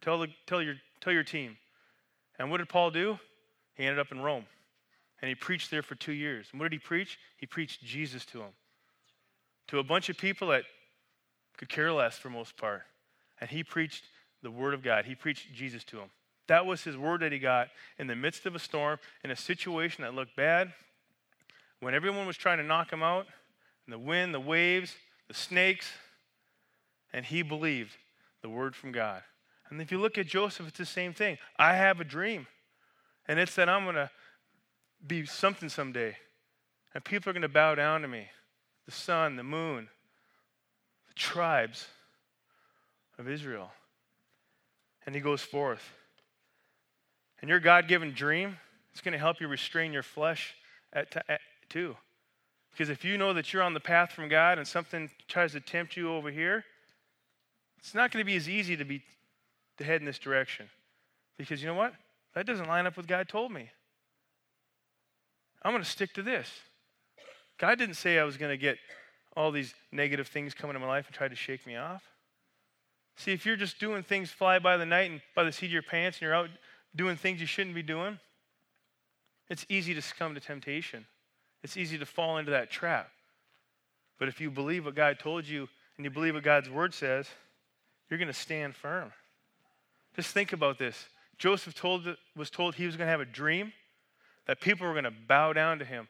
Tell, 0.02 0.20
the, 0.20 0.28
tell, 0.46 0.62
your, 0.62 0.76
tell 1.00 1.14
your 1.14 1.24
team. 1.24 1.58
And 2.40 2.50
what 2.50 2.58
did 2.58 2.70
Paul 2.70 2.92
do? 2.92 3.20
He 3.76 3.86
ended 3.86 4.00
up 4.00 4.12
in 4.12 4.22
Rome. 4.22 4.46
And 5.22 5.30
he 5.30 5.36
preached 5.36 5.70
there 5.70 5.84
for 5.84 5.96
two 5.96 6.14
years. 6.14 6.48
And 6.52 6.60
what 6.60 6.66
did 6.66 6.74
he 6.74 6.80
preach? 6.80 7.20
He 7.38 7.46
preached 7.46 7.84
Jesus 7.84 8.26
to 8.28 8.40
them. 8.40 8.50
To 9.72 9.80
a 9.80 9.84
bunch 9.84 10.10
of 10.10 10.18
people 10.18 10.50
that 10.50 10.64
could 11.58 11.70
care 11.70 11.92
less 11.94 12.18
for 12.18 12.30
most 12.30 12.58
part. 12.58 12.84
And 13.40 13.50
he 13.50 13.64
preached 13.64 14.04
the 14.44 14.52
word 14.52 14.74
of 14.74 14.84
God. 14.84 15.06
He 15.06 15.16
preached 15.16 15.54
Jesus 15.54 15.84
to 15.86 15.96
them. 15.96 16.10
That 16.48 16.66
was 16.66 16.84
his 16.84 16.98
word 16.98 17.22
that 17.22 17.32
he 17.32 17.40
got 17.40 17.70
in 17.98 18.08
the 18.08 18.16
midst 18.16 18.46
of 18.46 18.54
a 18.54 18.60
storm, 18.60 19.00
in 19.24 19.32
a 19.32 19.36
situation 19.36 20.04
that 20.04 20.14
looked 20.14 20.36
bad, 20.36 20.74
when 21.80 21.94
everyone 21.94 22.28
was 22.28 22.36
trying 22.36 22.58
to 22.58 22.64
knock 22.64 22.92
him 22.92 23.02
out, 23.02 23.28
the 23.88 23.98
wind, 23.98 24.34
the 24.34 24.40
waves, 24.40 24.96
the 25.30 25.34
snakes, 25.34 25.90
and 27.14 27.26
he 27.26 27.42
believed 27.42 27.96
the 28.42 28.50
word 28.50 28.76
from 28.76 28.92
God. 28.92 29.24
And 29.70 29.82
if 29.82 29.90
you 29.90 30.00
look 30.00 30.18
at 30.18 30.28
Joseph, 30.28 30.68
it's 30.68 30.78
the 30.78 30.86
same 30.86 31.14
thing. 31.14 31.38
I 31.58 31.76
have 31.76 32.02
a 32.02 32.04
dream, 32.04 32.48
and 33.28 33.40
it's 33.40 33.56
that 33.56 33.70
I'm 33.70 33.84
going 33.84 33.96
to 33.96 34.10
be 35.08 35.26
something 35.26 35.70
someday, 35.70 36.18
and 36.94 37.04
people 37.06 37.30
are 37.30 37.34
going 37.34 37.42
to 37.42 37.50
bow 37.50 37.76
down 37.76 38.02
to 38.02 38.10
me 38.10 38.28
the 38.86 38.92
sun, 38.92 39.36
the 39.36 39.44
moon, 39.44 39.90
the 41.08 41.14
tribes 41.14 41.88
of 43.18 43.30
Israel. 43.30 43.72
And 45.06 45.16
he 45.16 45.22
goes 45.22 45.42
forth. 45.42 45.94
And 47.42 47.50
your 47.50 47.60
God 47.60 47.88
given 47.88 48.14
dream 48.14 48.58
is 48.94 49.02
going 49.02 49.14
to 49.14 49.20
help 49.20 49.42
you 49.42 49.48
restrain 49.48 49.94
your 49.94 50.04
flesh 50.04 50.56
at, 50.94 51.12
t- 51.12 51.20
at, 51.28 51.42
too. 51.70 51.96
Because 52.72 52.90
if 52.90 53.04
you 53.04 53.18
know 53.18 53.34
that 53.34 53.52
you're 53.52 53.64
on 53.64 53.74
the 53.74 53.80
path 53.80 54.12
from 54.12 54.30
God 54.30 54.58
and 54.58 54.68
something 54.68 55.10
tries 55.28 55.54
to 55.54 55.60
tempt 55.60 55.98
you 55.98 56.14
over 56.14 56.30
here, 56.30 56.64
it's 57.80 57.94
not 57.94 58.12
going 58.12 58.24
to 58.24 58.26
be 58.26 58.36
as 58.36 58.48
easy 58.48 58.78
to 58.78 58.86
be 58.86 59.02
to 59.78 59.84
head 59.84 60.02
in 60.02 60.06
this 60.06 60.20
direction. 60.20 60.70
Because 61.38 61.62
you 61.62 61.68
know 61.68 61.74
what? 61.74 61.94
That 62.36 62.46
doesn't 62.46 62.68
line 62.68 62.86
up 62.86 62.96
with 62.96 63.08
God 63.08 63.28
told 63.28 63.52
me. 63.52 63.70
I'm 65.64 65.72
going 65.72 65.84
to 65.84 65.90
stick 65.90 66.14
to 66.14 66.22
this. 66.22 66.50
God 67.62 67.78
didn't 67.78 67.96
say 67.96 68.18
I 68.18 68.24
was 68.24 68.38
going 68.38 68.50
to 68.50 68.58
get 68.58 68.80
all 69.38 69.52
these 69.52 69.76
negative 69.92 70.28
things 70.28 70.56
coming 70.56 70.76
in 70.76 70.82
my 70.82 70.88
life 70.88 71.06
and 71.06 71.14
try 71.14 71.28
to 71.28 71.36
shake 71.36 71.68
me 71.68 71.76
off. 71.76 72.02
See, 73.18 73.34
if 73.34 73.46
you're 73.46 73.56
just 73.56 73.80
doing 73.80 74.02
things 74.02 74.32
fly 74.32 74.58
by 74.58 74.78
the 74.78 74.86
night 74.86 75.12
and 75.12 75.22
by 75.36 75.44
the 75.44 75.52
seat 75.52 75.68
of 75.68 75.72
your 75.72 75.84
pants 75.84 76.18
and 76.18 76.24
you're 76.24 76.34
out 76.34 76.50
doing 76.96 77.16
things 77.16 77.40
you 77.40 77.46
shouldn't 77.46 77.76
be 77.76 77.84
doing, 77.84 78.18
it's 79.48 79.64
easy 79.70 79.94
to 79.94 80.02
succumb 80.02 80.34
to 80.34 80.40
temptation. 80.40 81.06
It's 81.62 81.78
easy 81.78 82.00
to 82.00 82.06
fall 82.06 82.40
into 82.40 82.50
that 82.50 82.72
trap. 82.72 83.12
But 84.18 84.28
if 84.28 84.42
you 84.42 84.50
believe 84.50 84.86
what 84.86 84.96
God 84.96 85.20
told 85.20 85.48
you 85.48 85.70
and 85.98 86.04
you 86.04 86.10
believe 86.10 86.34
what 86.34 86.44
God's 86.44 86.70
word 86.70 86.96
says, 86.96 87.28
you're 88.10 88.18
going 88.18 88.28
to 88.28 88.34
stand 88.34 88.76
firm. 88.76 89.12
Just 90.16 90.32
think 90.32 90.52
about 90.52 90.80
this. 90.80 91.10
Joseph 91.38 91.76
told, 91.76 92.18
was 92.36 92.50
told 92.50 92.74
he 92.74 92.88
was 92.88 92.96
going 92.96 93.06
to 93.06 93.12
have 93.12 93.22
a 93.22 93.26
dream, 93.26 93.72
that 94.48 94.60
people 94.62 94.88
were 94.88 94.94
going 94.94 95.04
to 95.04 95.14
bow 95.28 95.54
down 95.54 95.78
to 95.78 95.86
him. 95.86 96.08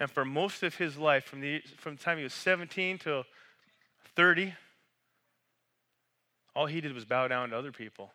And 0.00 0.10
for 0.10 0.24
most 0.24 0.62
of 0.62 0.76
his 0.76 0.96
life, 0.96 1.24
from 1.24 1.40
the, 1.40 1.60
from 1.76 1.96
the 1.96 2.02
time 2.02 2.18
he 2.18 2.24
was 2.24 2.34
17 2.34 2.98
till 2.98 3.24
30, 4.14 4.54
all 6.54 6.66
he 6.66 6.80
did 6.80 6.92
was 6.92 7.04
bow 7.04 7.28
down 7.28 7.50
to 7.50 7.56
other 7.56 7.72
people. 7.72 8.12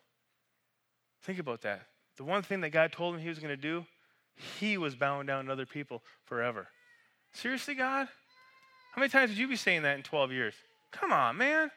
Think 1.24 1.40
about 1.40 1.62
that. 1.62 1.88
The 2.18 2.24
one 2.24 2.44
thing 2.44 2.62
that 2.62 2.70
God 2.70 2.92
told 2.92 3.16
him 3.16 3.22
he 3.22 3.30
was 3.30 3.40
going 3.40 3.54
to 3.54 3.62
do, 3.62 3.86
he 4.60 4.78
was 4.78 4.96
bowing 4.96 5.26
down 5.26 5.46
to 5.46 5.52
other 5.52 5.66
people 5.66 6.02
forever. 6.26 6.68
Seriously, 7.34 7.76
God? 7.76 8.08
How 8.94 9.00
many 9.00 9.10
times 9.10 9.32
would 9.32 9.38
you 9.38 9.48
be 9.48 9.56
saying 9.56 9.84
that 9.84 9.98
in 9.98 10.04
12 10.04 10.32
years? 10.32 10.54
Come 10.92 11.12
on, 11.12 11.38
man. 11.38 11.72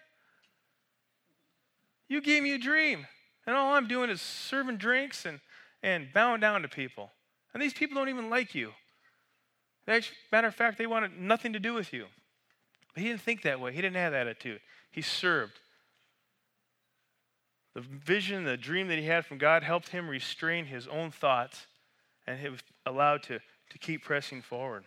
You 2.09 2.21
gave 2.21 2.43
me 2.43 2.53
a 2.53 2.59
dream. 2.59 3.07
And 3.47 3.57
all 3.57 3.75
I'm 3.75 3.89
doing 3.89 4.11
is 4.11 4.21
serving 4.21 4.77
drinks 4.77 5.25
and, 5.25 5.41
and 5.83 6.09
bowing 6.13 6.41
down 6.41 6.63
to 6.63 6.69
people. 6.69 7.13
And 7.55 7.63
these 7.63 7.73
people 7.73 7.95
don't 7.95 8.09
even 8.09 8.29
like 8.29 8.55
you. 8.55 8.73
Matter 9.87 10.49
of 10.49 10.55
fact, 10.55 10.79
they 10.79 10.87
wanted 10.87 11.19
nothing 11.19 11.53
to 11.53 11.61
do 11.61 11.75
with 11.75 11.93
you. 11.93 12.07
But 12.95 13.03
he 13.03 13.09
didn't 13.09 13.23
think 13.23 13.43
that 13.43 13.61
way. 13.61 13.73
He 13.73 13.81
didn't 13.81 13.97
have 13.97 14.13
that 14.13 14.27
attitude. 14.27 14.61
He 14.91 15.03
served. 15.03 15.61
The 17.75 17.83
vision, 17.83 18.45
the 18.45 18.57
dream 18.57 18.89
that 18.89 18.99
he 18.99 19.05
had 19.05 19.27
from 19.27 19.39
God 19.39 19.63
helped 19.63 19.91
him 19.91 20.09
restrain 20.09 20.65
his 20.65 20.89
own 20.89 21.11
thoughts 21.11 21.67
and 22.27 22.41
he 22.41 22.49
was 22.49 22.61
allowed 22.87 23.23
to, 23.25 23.39
to 23.71 23.79
keep 23.79 24.03
pressing 24.03 24.43
forward. 24.43 24.85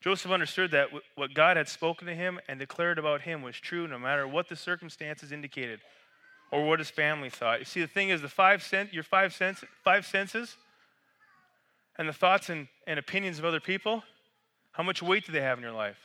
Joseph 0.00 0.32
understood 0.32 0.72
that 0.72 0.88
what 1.14 1.32
God 1.32 1.56
had 1.56 1.68
spoken 1.68 2.08
to 2.08 2.14
him 2.14 2.40
and 2.48 2.58
declared 2.58 2.98
about 2.98 3.20
him 3.22 3.42
was 3.42 3.56
true 3.56 3.86
no 3.86 3.98
matter 3.98 4.26
what 4.26 4.48
the 4.48 4.56
circumstances 4.56 5.30
indicated 5.30 5.80
or 6.50 6.66
what 6.66 6.80
his 6.80 6.90
family 6.90 7.30
thought. 7.30 7.60
You 7.60 7.64
see, 7.64 7.80
the 7.82 7.86
thing 7.86 8.08
is, 8.08 8.20
the 8.20 8.28
five 8.28 8.62
cent, 8.62 8.92
your 8.92 9.04
five, 9.04 9.32
sense, 9.32 9.62
five 9.84 10.04
senses 10.04 10.56
and 11.98 12.08
the 12.08 12.12
thoughts 12.12 12.48
and, 12.48 12.68
and 12.86 12.98
opinions 12.98 13.38
of 13.38 13.44
other 13.44 13.60
people, 13.60 14.02
how 14.72 14.82
much 14.82 15.02
weight 15.02 15.26
do 15.26 15.32
they 15.32 15.40
have 15.40 15.58
in 15.58 15.64
your 15.64 15.72
life? 15.72 15.98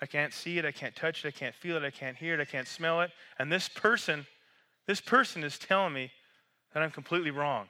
I 0.00 0.06
can't 0.06 0.32
see 0.32 0.58
it, 0.58 0.64
I 0.64 0.72
can't 0.72 0.94
touch 0.94 1.24
it, 1.24 1.28
I 1.28 1.30
can't 1.32 1.54
feel 1.54 1.76
it, 1.76 1.82
I 1.82 1.90
can't 1.90 2.16
hear 2.16 2.34
it, 2.34 2.40
I 2.40 2.44
can't 2.44 2.68
smell 2.68 3.00
it. 3.00 3.10
And 3.38 3.50
this 3.50 3.68
person, 3.68 4.26
this 4.86 5.00
person 5.00 5.42
is 5.42 5.58
telling 5.58 5.92
me 5.92 6.12
that 6.72 6.82
I'm 6.82 6.90
completely 6.90 7.30
wrong. 7.30 7.66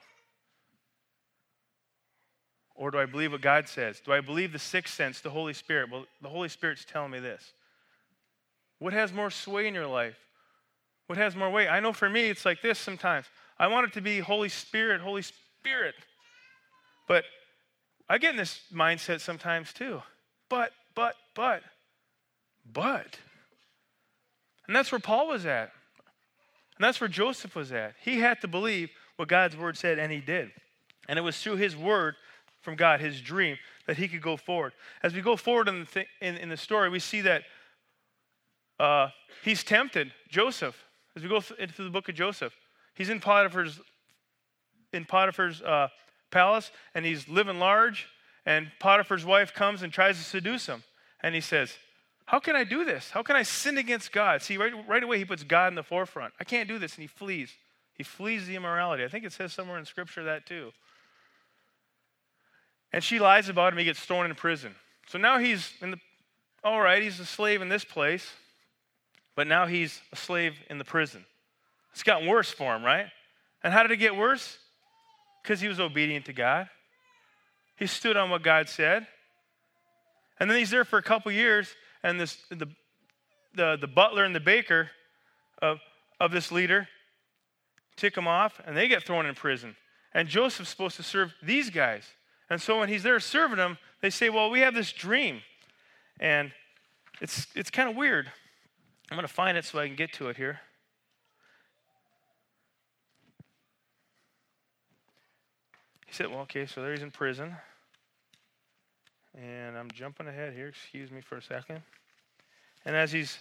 Or 2.75 2.91
do 2.91 2.99
I 2.99 3.05
believe 3.05 3.31
what 3.31 3.41
God 3.41 3.67
says? 3.67 4.01
Do 4.05 4.13
I 4.13 4.21
believe 4.21 4.53
the 4.53 4.59
sixth 4.59 4.93
sense, 4.93 5.19
the 5.19 5.29
Holy 5.29 5.53
Spirit? 5.53 5.89
Well, 5.91 6.05
the 6.21 6.29
Holy 6.29 6.49
Spirit's 6.49 6.85
telling 6.85 7.11
me 7.11 7.19
this. 7.19 7.51
What 8.79 8.93
has 8.93 9.11
more 9.11 9.29
sway 9.29 9.67
in 9.67 9.73
your 9.73 9.87
life? 9.87 10.17
What 11.07 11.17
has 11.17 11.35
more 11.35 11.49
weight? 11.49 11.67
I 11.67 11.79
know 11.79 11.91
for 11.91 12.09
me, 12.09 12.29
it's 12.29 12.45
like 12.45 12.61
this 12.61 12.79
sometimes. 12.79 13.25
I 13.57 13.67
want 13.67 13.87
it 13.87 13.93
to 13.93 14.01
be 14.01 14.19
Holy 14.19 14.47
Spirit, 14.47 15.01
Holy 15.01 15.23
Spirit. 15.23 15.95
But 17.09 17.25
I 18.07 18.19
get 18.19 18.31
in 18.31 18.37
this 18.37 18.61
mindset 18.71 19.19
sometimes 19.19 19.73
too. 19.73 20.01
But, 20.47 20.71
but, 20.95 21.15
but, 21.35 21.63
but. 22.71 23.17
And 24.67 24.75
that's 24.75 24.91
where 24.91 24.99
Paul 24.99 25.27
was 25.27 25.45
at. 25.45 25.71
And 26.77 26.85
that's 26.85 27.01
where 27.01 27.07
Joseph 27.07 27.55
was 27.55 27.71
at. 27.71 27.95
He 28.01 28.19
had 28.19 28.39
to 28.41 28.47
believe 28.47 28.91
what 29.17 29.27
God's 29.27 29.57
word 29.57 29.75
said, 29.75 29.97
and 29.97 30.11
he 30.11 30.21
did. 30.21 30.51
And 31.09 31.17
it 31.17 31.23
was 31.23 31.41
through 31.41 31.57
his 31.57 31.75
word 31.75 32.15
from 32.61 32.75
God, 32.75 33.01
his 33.01 33.19
dream, 33.19 33.57
that 33.87 33.97
he 33.97 34.07
could 34.07 34.21
go 34.21 34.37
forward. 34.37 34.73
As 35.01 35.13
we 35.15 35.21
go 35.21 35.35
forward 35.35 35.67
in 35.67 35.79
the, 35.79 35.85
th- 35.85 36.07
in, 36.21 36.37
in 36.37 36.49
the 36.49 36.57
story, 36.57 36.89
we 36.89 36.99
see 36.99 37.21
that 37.21 37.43
uh, 38.79 39.09
he's 39.43 39.63
tempted, 39.63 40.13
Joseph, 40.29 40.85
as 41.15 41.23
we 41.23 41.29
go 41.29 41.41
th- 41.41 41.59
into 41.59 41.83
the 41.83 41.89
book 41.89 42.07
of 42.07 42.15
Joseph. 42.15 42.53
He's 42.93 43.09
in 43.09 43.19
Potiphar's, 43.19 43.79
in 44.93 45.05
Potiphar's 45.05 45.61
uh, 45.63 45.87
palace, 46.31 46.71
and 46.93 47.05
he's 47.05 47.27
living 47.27 47.59
large, 47.59 48.07
and 48.45 48.71
Potiphar's 48.79 49.25
wife 49.25 49.53
comes 49.53 49.81
and 49.81 49.91
tries 49.91 50.17
to 50.17 50.23
seduce 50.23 50.67
him. 50.67 50.83
And 51.21 51.35
he 51.35 51.41
says, 51.41 51.73
How 52.25 52.39
can 52.39 52.55
I 52.55 52.63
do 52.63 52.85
this? 52.85 53.11
How 53.11 53.23
can 53.23 53.35
I 53.35 53.43
sin 53.43 53.77
against 53.77 54.11
God? 54.11 54.41
See, 54.41 54.57
right, 54.57 54.73
right 54.87 55.03
away, 55.03 55.17
he 55.17 55.25
puts 55.25 55.43
God 55.43 55.67
in 55.67 55.75
the 55.75 55.83
forefront. 55.83 56.33
I 56.39 56.43
can't 56.43 56.67
do 56.67 56.79
this, 56.79 56.95
and 56.95 57.01
he 57.01 57.07
flees. 57.07 57.51
He 57.93 58.03
flees 58.03 58.47
the 58.47 58.55
immorality. 58.55 59.03
I 59.03 59.09
think 59.09 59.25
it 59.25 59.33
says 59.33 59.51
somewhere 59.51 59.77
in 59.77 59.85
Scripture 59.85 60.23
that 60.23 60.45
too. 60.45 60.71
And 62.93 63.03
she 63.03 63.19
lies 63.19 63.49
about 63.49 63.73
him. 63.73 63.79
He 63.79 63.85
gets 63.85 63.99
thrown 63.99 64.25
in 64.25 64.35
prison. 64.35 64.73
So 65.07 65.17
now 65.17 65.37
he's 65.37 65.73
in 65.81 65.91
the, 65.91 65.99
all 66.63 66.79
right, 66.79 67.01
he's 67.01 67.19
a 67.19 67.25
slave 67.25 67.61
in 67.61 67.69
this 67.69 67.83
place, 67.83 68.31
but 69.35 69.47
now 69.47 69.65
he's 69.65 70.01
a 70.11 70.15
slave 70.15 70.55
in 70.69 70.77
the 70.77 70.85
prison. 70.85 71.25
It's 71.91 72.03
gotten 72.03 72.27
worse 72.27 72.51
for 72.51 72.75
him, 72.75 72.83
right? 72.83 73.07
And 73.63 73.73
how 73.73 73.83
did 73.83 73.91
it 73.91 73.97
get 73.97 74.15
worse? 74.15 74.57
Because 75.41 75.61
he 75.61 75.67
was 75.67 75.79
obedient 75.79 76.25
to 76.25 76.33
God. 76.33 76.69
He 77.77 77.87
stood 77.87 78.17
on 78.17 78.29
what 78.29 78.43
God 78.43 78.69
said. 78.69 79.07
And 80.39 80.49
then 80.49 80.57
he's 80.57 80.69
there 80.69 80.85
for 80.85 80.97
a 80.97 81.03
couple 81.03 81.31
years, 81.31 81.73
and 82.01 82.19
this, 82.19 82.37
the, 82.49 82.67
the, 83.55 83.77
the 83.79 83.87
butler 83.87 84.23
and 84.23 84.33
the 84.33 84.39
baker 84.39 84.89
of, 85.61 85.79
of 86.19 86.31
this 86.31 86.51
leader 86.51 86.87
tick 87.97 88.15
him 88.15 88.27
off, 88.27 88.61
and 88.65 88.75
they 88.75 88.87
get 88.87 89.03
thrown 89.03 89.25
in 89.25 89.35
prison. 89.35 89.75
And 90.13 90.27
Joseph's 90.27 90.69
supposed 90.69 90.95
to 90.95 91.03
serve 91.03 91.33
these 91.43 91.69
guys. 91.69 92.03
And 92.49 92.61
so 92.61 92.79
when 92.79 92.89
he's 92.89 93.03
there 93.03 93.19
serving 93.19 93.57
them, 93.57 93.77
they 94.01 94.09
say, 94.09 94.29
Well, 94.29 94.49
we 94.49 94.61
have 94.61 94.73
this 94.73 94.91
dream. 94.91 95.41
And 96.19 96.51
it's, 97.21 97.47
it's 97.55 97.69
kind 97.69 97.89
of 97.89 97.95
weird. 97.95 98.31
I'm 99.11 99.17
going 99.17 99.27
to 99.27 99.33
find 99.33 99.57
it 99.57 99.65
so 99.65 99.79
I 99.79 99.87
can 99.87 99.95
get 99.95 100.13
to 100.13 100.29
it 100.29 100.37
here. 100.37 100.61
He 106.09 106.15
said, 106.15 106.27
Well, 106.31 106.39
okay, 106.41 106.65
so 106.65 106.81
there 106.81 106.91
he's 106.91 107.03
in 107.03 107.11
prison. 107.11 107.55
And 109.35 109.77
I'm 109.77 109.91
jumping 109.91 110.27
ahead 110.27 110.53
here. 110.53 110.67
Excuse 110.67 111.11
me 111.11 111.21
for 111.21 111.37
a 111.37 111.41
second. 111.41 111.83
And 112.83 112.95
as 112.95 113.11
he's, 113.11 113.37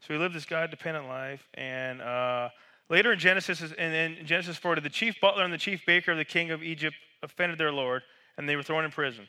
so 0.00 0.14
he 0.14 0.18
lived 0.18 0.34
this 0.34 0.46
God 0.46 0.70
dependent 0.70 1.06
life. 1.06 1.46
And 1.52 2.00
uh, 2.00 2.48
later 2.88 3.12
in 3.12 3.18
Genesis, 3.18 3.60
and 3.60 3.94
in 3.94 4.26
Genesis 4.26 4.56
40, 4.56 4.80
the 4.80 4.88
chief 4.88 5.20
butler 5.20 5.44
and 5.44 5.52
the 5.52 5.58
chief 5.58 5.84
baker 5.86 6.12
of 6.12 6.16
the 6.16 6.24
king 6.24 6.50
of 6.50 6.62
Egypt 6.62 6.96
offended 7.22 7.58
their 7.58 7.72
Lord, 7.72 8.02
and 8.38 8.48
they 8.48 8.56
were 8.56 8.62
thrown 8.62 8.86
in 8.86 8.90
prison. 8.90 9.28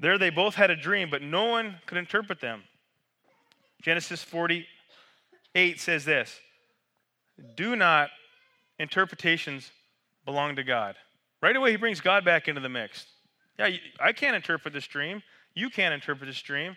There 0.00 0.18
they 0.18 0.30
both 0.30 0.56
had 0.56 0.70
a 0.70 0.76
dream, 0.76 1.10
but 1.10 1.22
no 1.22 1.44
one 1.44 1.76
could 1.86 1.98
interpret 1.98 2.40
them. 2.40 2.64
Genesis 3.82 4.24
48 4.24 5.80
says 5.80 6.04
this 6.04 6.40
Do 7.54 7.76
not 7.76 8.10
interpretations 8.80 9.70
belong 10.28 10.56
to 10.56 10.62
God. 10.62 10.94
Right 11.40 11.56
away, 11.56 11.70
he 11.70 11.78
brings 11.78 12.02
God 12.02 12.22
back 12.22 12.48
into 12.48 12.60
the 12.60 12.68
mix. 12.68 13.06
Yeah, 13.58 13.70
I 13.98 14.12
can't 14.12 14.36
interpret 14.36 14.74
this 14.74 14.86
dream. 14.86 15.22
You 15.54 15.70
can't 15.70 15.94
interpret 15.94 16.28
this 16.28 16.42
dream, 16.42 16.76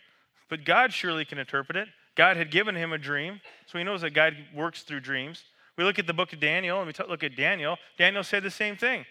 but 0.49 0.63
God 0.63 0.93
surely 0.93 1.25
can 1.25 1.37
interpret 1.37 1.75
it. 1.75 1.89
God 2.15 2.37
had 2.37 2.49
given 2.49 2.75
him 2.75 2.93
a 2.93 2.97
dream, 2.97 3.41
so 3.65 3.77
he 3.77 3.83
knows 3.83 4.03
that 4.03 4.11
God 4.11 4.37
works 4.55 4.83
through 4.83 5.01
dreams. 5.01 5.43
We 5.77 5.83
look 5.83 5.99
at 5.99 6.07
the 6.07 6.13
book 6.13 6.31
of 6.31 6.39
Daniel 6.39 6.81
and 6.81 6.87
we 6.87 6.93
look 7.09 7.25
at 7.25 7.35
Daniel. 7.35 7.75
Daniel 7.97 8.23
said 8.23 8.41
the 8.41 8.49
same 8.49 8.77
thing. 8.77 9.05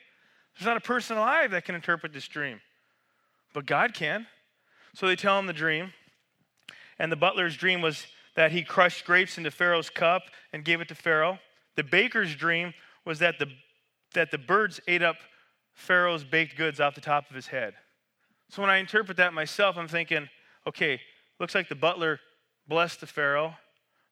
There's 0.57 0.66
not 0.66 0.78
a 0.78 0.80
person 0.80 1.18
alive 1.18 1.51
that 1.51 1.66
can 1.66 1.74
interpret 1.74 2.14
this 2.14 2.26
dream, 2.26 2.62
but 3.53 3.66
God 3.66 3.93
can. 3.93 4.26
So 4.95 5.07
they 5.07 5.16
tell 5.16 5.38
him 5.38 5.49
the 5.49 5.53
dream. 5.53 5.93
And 6.99 7.12
the 7.12 7.16
butler's 7.16 7.59
dream 7.59 7.82
was 7.82 8.07
that 8.36 8.53
he 8.53 8.62
crushed 8.62 9.05
grapes 9.05 9.36
into 9.36 9.51
Pharaoh's 9.51 9.91
cup 9.91 10.22
and 10.51 10.64
gave 10.64 10.80
it 10.80 10.88
to 10.88 10.95
Pharaoh. 10.95 11.38
The 11.76 11.84
baker's 11.84 12.34
dream 12.34 12.72
was 13.05 13.18
that 13.18 13.38
the, 13.38 13.47
that 14.14 14.30
the 14.30 14.38
birds 14.38 14.80
ate 14.86 15.02
up 15.02 15.16
Pharaoh's 15.72 16.24
baked 16.24 16.56
goods 16.56 16.80
off 16.80 16.94
the 16.94 17.00
top 17.00 17.30
of 17.30 17.36
his 17.36 17.46
head. 17.46 17.74
So 18.50 18.62
when 18.62 18.70
I 18.70 18.78
interpret 18.78 19.16
that 19.18 19.32
myself, 19.32 19.76
I'm 19.76 19.88
thinking, 19.88 20.28
okay, 20.66 21.00
looks 21.38 21.54
like 21.54 21.68
the 21.68 21.74
butler 21.74 22.20
blessed 22.66 23.00
the 23.00 23.06
Pharaoh, 23.06 23.54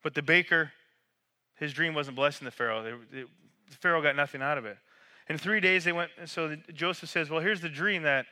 but 0.03 0.15
the 0.15 0.23
baker, 0.23 0.73
his 1.57 1.73
dream 1.73 1.95
wasn't 1.95 2.17
blessing 2.17 2.45
the 2.45 2.51
Pharaoh. 2.51 2.83
The 3.11 3.27
Pharaoh 3.81 4.01
got 4.01 4.17
nothing 4.17 4.43
out 4.43 4.59
of 4.59 4.65
it. 4.65 4.79
In 5.29 5.37
three 5.37 5.61
days, 5.61 5.85
they 5.85 5.93
went. 5.93 6.11
So 6.27 6.57
Joseph 6.73 7.11
says, 7.11 7.29
"Well, 7.29 7.41
here's 7.41 7.61
the 7.61 7.69
dream 7.69 8.03
that." 8.05 8.27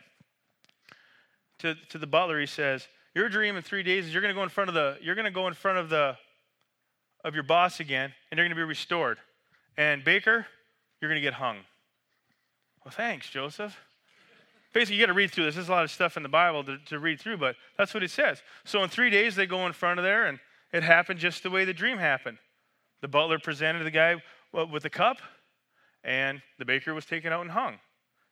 To 1.61 1.75
to 1.75 1.99
the 1.99 2.07
butler, 2.07 2.39
he 2.39 2.47
says, 2.47 2.87
"Your 3.15 3.29
dream 3.29 3.57
in 3.57 3.63
three 3.63 3.83
days 3.83 4.07
is 4.07 4.13
you're 4.13 4.23
going 4.23 4.35
to 4.35 4.39
go 4.39 4.43
in 4.43 4.49
front 4.49 4.69
of 4.69 4.75
the 4.75 4.99
you're 5.01 5.15
going 5.15 5.27
to 5.27 5.31
go 5.31 5.47
in 5.49 5.55
front 5.55 5.79
of 5.79 5.89
the 5.89 6.17
of 7.25 7.35
your 7.35 7.43
boss 7.43 7.81
again, 7.81 8.15
and 8.31 8.39
you're 8.39 8.47
going 8.47 8.57
to 8.57 8.63
be 8.63 8.63
restored. 8.63 9.19
And 9.77 10.05
Baker, 10.05 10.47
you're 11.07 11.15
going 11.15 11.23
to 11.23 11.27
get 11.27 11.35
hung." 11.35 11.59
Well, 12.85 12.93
thanks, 12.93 13.29
Joseph. 13.31 13.77
Basically, 14.73 14.97
you 14.97 15.03
got 15.03 15.07
to 15.07 15.15
read 15.15 15.31
through 15.31 15.45
this. 15.45 15.55
There's 15.55 15.69
a 15.69 15.73
lot 15.73 15.85
of 15.85 15.91
stuff 15.91 16.17
in 16.17 16.23
the 16.23 16.29
Bible 16.29 16.63
to, 16.65 16.79
to 16.87 16.99
read 16.99 17.19
through, 17.19 17.39
but 17.39 17.57
that's 17.79 17.95
what 17.95 18.03
it 18.03 18.11
says. 18.11 18.43
So 18.65 18.83
in 18.83 18.91
three 18.91 19.11
days, 19.11 19.35
they 19.35 19.47
go 19.47 19.67
in 19.67 19.73
front 19.73 19.99
of 19.99 20.05
there, 20.05 20.27
and 20.27 20.39
it 20.73 20.83
happened 20.83 21.19
just 21.19 21.43
the 21.43 21.51
way 21.51 21.65
the 21.65 21.73
dream 21.73 21.99
happened. 21.99 22.39
The 23.01 23.09
butler 23.09 23.39
presented 23.39 23.85
the 23.85 23.91
guy 23.91 24.23
with 24.53 24.85
a 24.85 24.91
cup, 24.91 25.19
and 26.05 26.43
the 26.59 26.65
baker 26.65 26.95
was 26.95 27.07
taken 27.07 27.33
out 27.33 27.41
and 27.41 27.51
hung. 27.51 27.79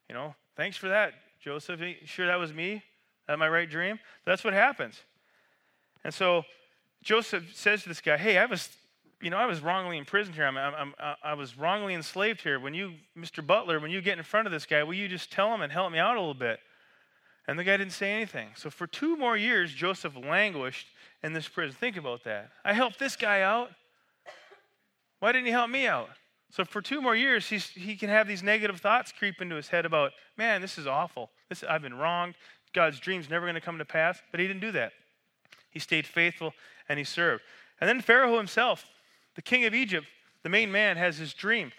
You 0.09 0.15
know, 0.15 0.35
thanks 0.57 0.77
for 0.77 0.89
that, 0.89 1.15
Joseph. 1.41 1.81
Sure 2.05 2.27
that 2.27 2.39
was 2.39 2.53
me? 2.53 2.83
That 3.27 3.39
my 3.39 3.49
right 3.49 3.69
dream? 3.69 3.99
That's 4.27 4.45
what 4.45 4.53
happens. 4.53 5.01
And 6.05 6.13
so 6.13 6.45
Joseph 7.03 7.57
says 7.57 7.83
to 7.83 7.89
this 7.89 8.01
guy, 8.01 8.19
"Hey, 8.19 8.37
I 8.37 8.45
was, 8.45 8.69
you 9.21 9.31
know, 9.31 9.37
I 9.37 9.47
was 9.47 9.61
wrongly 9.61 9.99
imprisoned 9.99 10.35
here. 10.35 10.47
I'm, 10.47 10.57
I'm, 10.57 10.95
I'm, 10.99 11.17
i 11.23 11.35
was 11.35 11.57
wrongly 11.57 11.95
enslaved 11.95 12.41
here. 12.41 12.61
When 12.61 12.75
you, 12.75 12.95
Mr. 13.17 13.47
Butler, 13.47 13.81
when 13.81 13.91
you 13.91 14.01
get 14.01 14.19
in 14.19 14.25
front 14.25 14.47
of 14.47 14.53
this 14.53 14.67
guy, 14.67 14.83
will 14.83 14.95
you 14.95 15.09
just 15.09 15.33
tell 15.33 15.53
him 15.55 15.63
and 15.63 15.73
help 15.73 15.93
me 15.93 15.99
out 15.99 16.17
a 16.17 16.21
little 16.21 16.35
bit?" 16.35 16.61
And 17.47 17.59
the 17.59 17.65
guy 17.65 17.77
didn't 17.77 17.93
say 17.93 18.13
anything. 18.13 18.49
So 18.57 18.71
for 18.71 18.87
two 18.87 19.17
more 19.17 19.37
years, 19.37 19.73
Joseph 19.73 20.17
languished 20.17 20.87
in 21.23 21.33
this 21.33 21.47
prison. 21.47 21.77
Think 21.79 21.97
about 21.97 22.25
that. 22.25 22.51
I 22.65 22.73
helped 22.73 22.99
this 22.99 23.17
guy 23.17 23.43
out. 23.43 23.71
Why 25.21 25.33
didn't 25.33 25.47
he 25.47 25.53
help 25.53 25.71
me 25.71 25.87
out? 25.87 26.09
So 26.51 26.65
for 26.65 26.81
two 26.81 27.03
more 27.03 27.17
years, 27.17 27.49
he's, 27.49 27.67
he 27.67 27.97
can 27.97 28.09
have 28.09 28.29
these 28.29 28.43
negative 28.43 28.81
thoughts 28.81 29.13
creep 29.13 29.43
into 29.43 29.57
his 29.57 29.69
head 29.69 29.85
about, 29.85 30.13
man, 30.37 30.61
this 30.61 30.79
is 30.79 30.87
awful. 30.87 31.31
This, 31.49 31.65
I've 31.65 31.83
been 31.83 31.95
wronged. 31.95 32.35
God's 32.73 33.01
dream's 33.01 33.29
never 33.29 33.45
going 33.45 33.57
to 33.57 33.61
come 33.61 33.79
to 33.79 33.85
pass. 33.85 34.21
But 34.31 34.41
he 34.41 34.47
didn't 34.47 34.61
do 34.61 34.73
that. 34.73 34.93
He 35.71 35.79
stayed 35.81 36.07
faithful 36.07 36.55
and 36.89 36.99
he 36.99 37.05
served. 37.05 37.43
And 37.81 37.89
then 37.89 38.01
Pharaoh 38.01 38.37
himself, 38.37 38.85
the 39.35 39.43
king 39.43 39.65
of 39.65 39.75
Egypt, 39.75 40.07
the 40.43 40.49
main 40.49 40.71
man, 40.71 40.97
has 40.97 41.17
his 41.17 41.35
dream. 41.35 41.73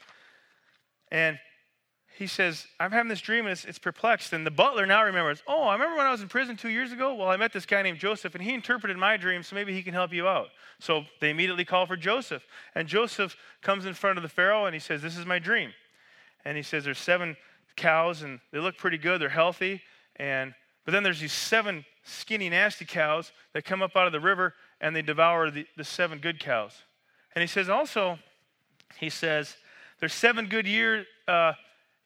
And 1.11 1.39
he 2.17 2.27
says, 2.27 2.65
I'm 2.79 2.91
having 2.91 3.09
this 3.09 3.19
dream 3.19 3.45
and 3.45 3.51
it's, 3.51 3.65
it's, 3.65 3.77
perplexed. 3.77 4.31
And 4.31 4.45
the 4.45 4.51
butler 4.51 4.85
now 4.85 5.03
remembers, 5.03 5.43
oh, 5.47 5.63
I 5.63 5.73
remember 5.73 5.97
when 5.97 6.05
I 6.05 6.11
was 6.11 6.21
in 6.21 6.29
prison 6.29 6.55
two 6.55 6.69
years 6.69 6.93
ago? 6.93 7.13
Well, 7.13 7.27
I 7.27 7.35
met 7.35 7.51
this 7.51 7.65
guy 7.65 7.81
named 7.81 7.99
Joseph 7.99 8.35
and 8.35 8.43
he 8.43 8.53
interpreted 8.53 8.97
my 8.97 9.17
dream, 9.17 9.43
so 9.43 9.55
maybe 9.55 9.73
he 9.73 9.83
can 9.83 9.93
help 9.93 10.13
you 10.13 10.27
out. 10.27 10.47
So 10.79 11.03
they 11.19 11.29
immediately 11.29 11.65
call 11.65 11.85
for 11.85 11.97
Joseph. 11.97 12.45
And 12.73 12.87
Joseph 12.87 13.35
comes 13.61 13.85
in 13.85 13.93
front 13.93 14.17
of 14.17 14.23
the 14.23 14.29
Pharaoh 14.29 14.65
and 14.65 14.73
he 14.73 14.79
says, 14.79 15.01
This 15.01 15.17
is 15.17 15.25
my 15.25 15.39
dream. 15.39 15.71
And 16.45 16.55
he 16.55 16.63
says, 16.63 16.85
There's 16.85 16.99
seven 16.99 17.35
cows 17.75 18.21
and 18.21 18.39
they 18.53 18.59
look 18.59 18.77
pretty 18.77 18.97
good, 18.97 19.19
they're 19.19 19.29
healthy. 19.29 19.81
And 20.15 20.53
but 20.85 20.91
then 20.91 21.03
there's 21.03 21.19
these 21.19 21.33
seven 21.33 21.83
skinny, 22.03 22.49
nasty 22.49 22.85
cows 22.85 23.31
that 23.53 23.65
come 23.65 23.81
up 23.81 23.95
out 23.97 24.05
of 24.05 24.13
the 24.13 24.19
river 24.19 24.53
and 24.79 24.95
they 24.95 25.01
devour 25.01 25.49
the, 25.49 25.65
the 25.75 25.83
seven 25.83 26.19
good 26.19 26.39
cows. 26.39 26.83
And 27.35 27.41
he 27.41 27.47
says 27.47 27.69
also, 27.69 28.17
he 28.97 29.09
says, 29.09 29.55
there's 29.99 30.13
seven 30.13 30.47
good 30.47 30.65
years. 30.65 31.05
Uh, 31.27 31.53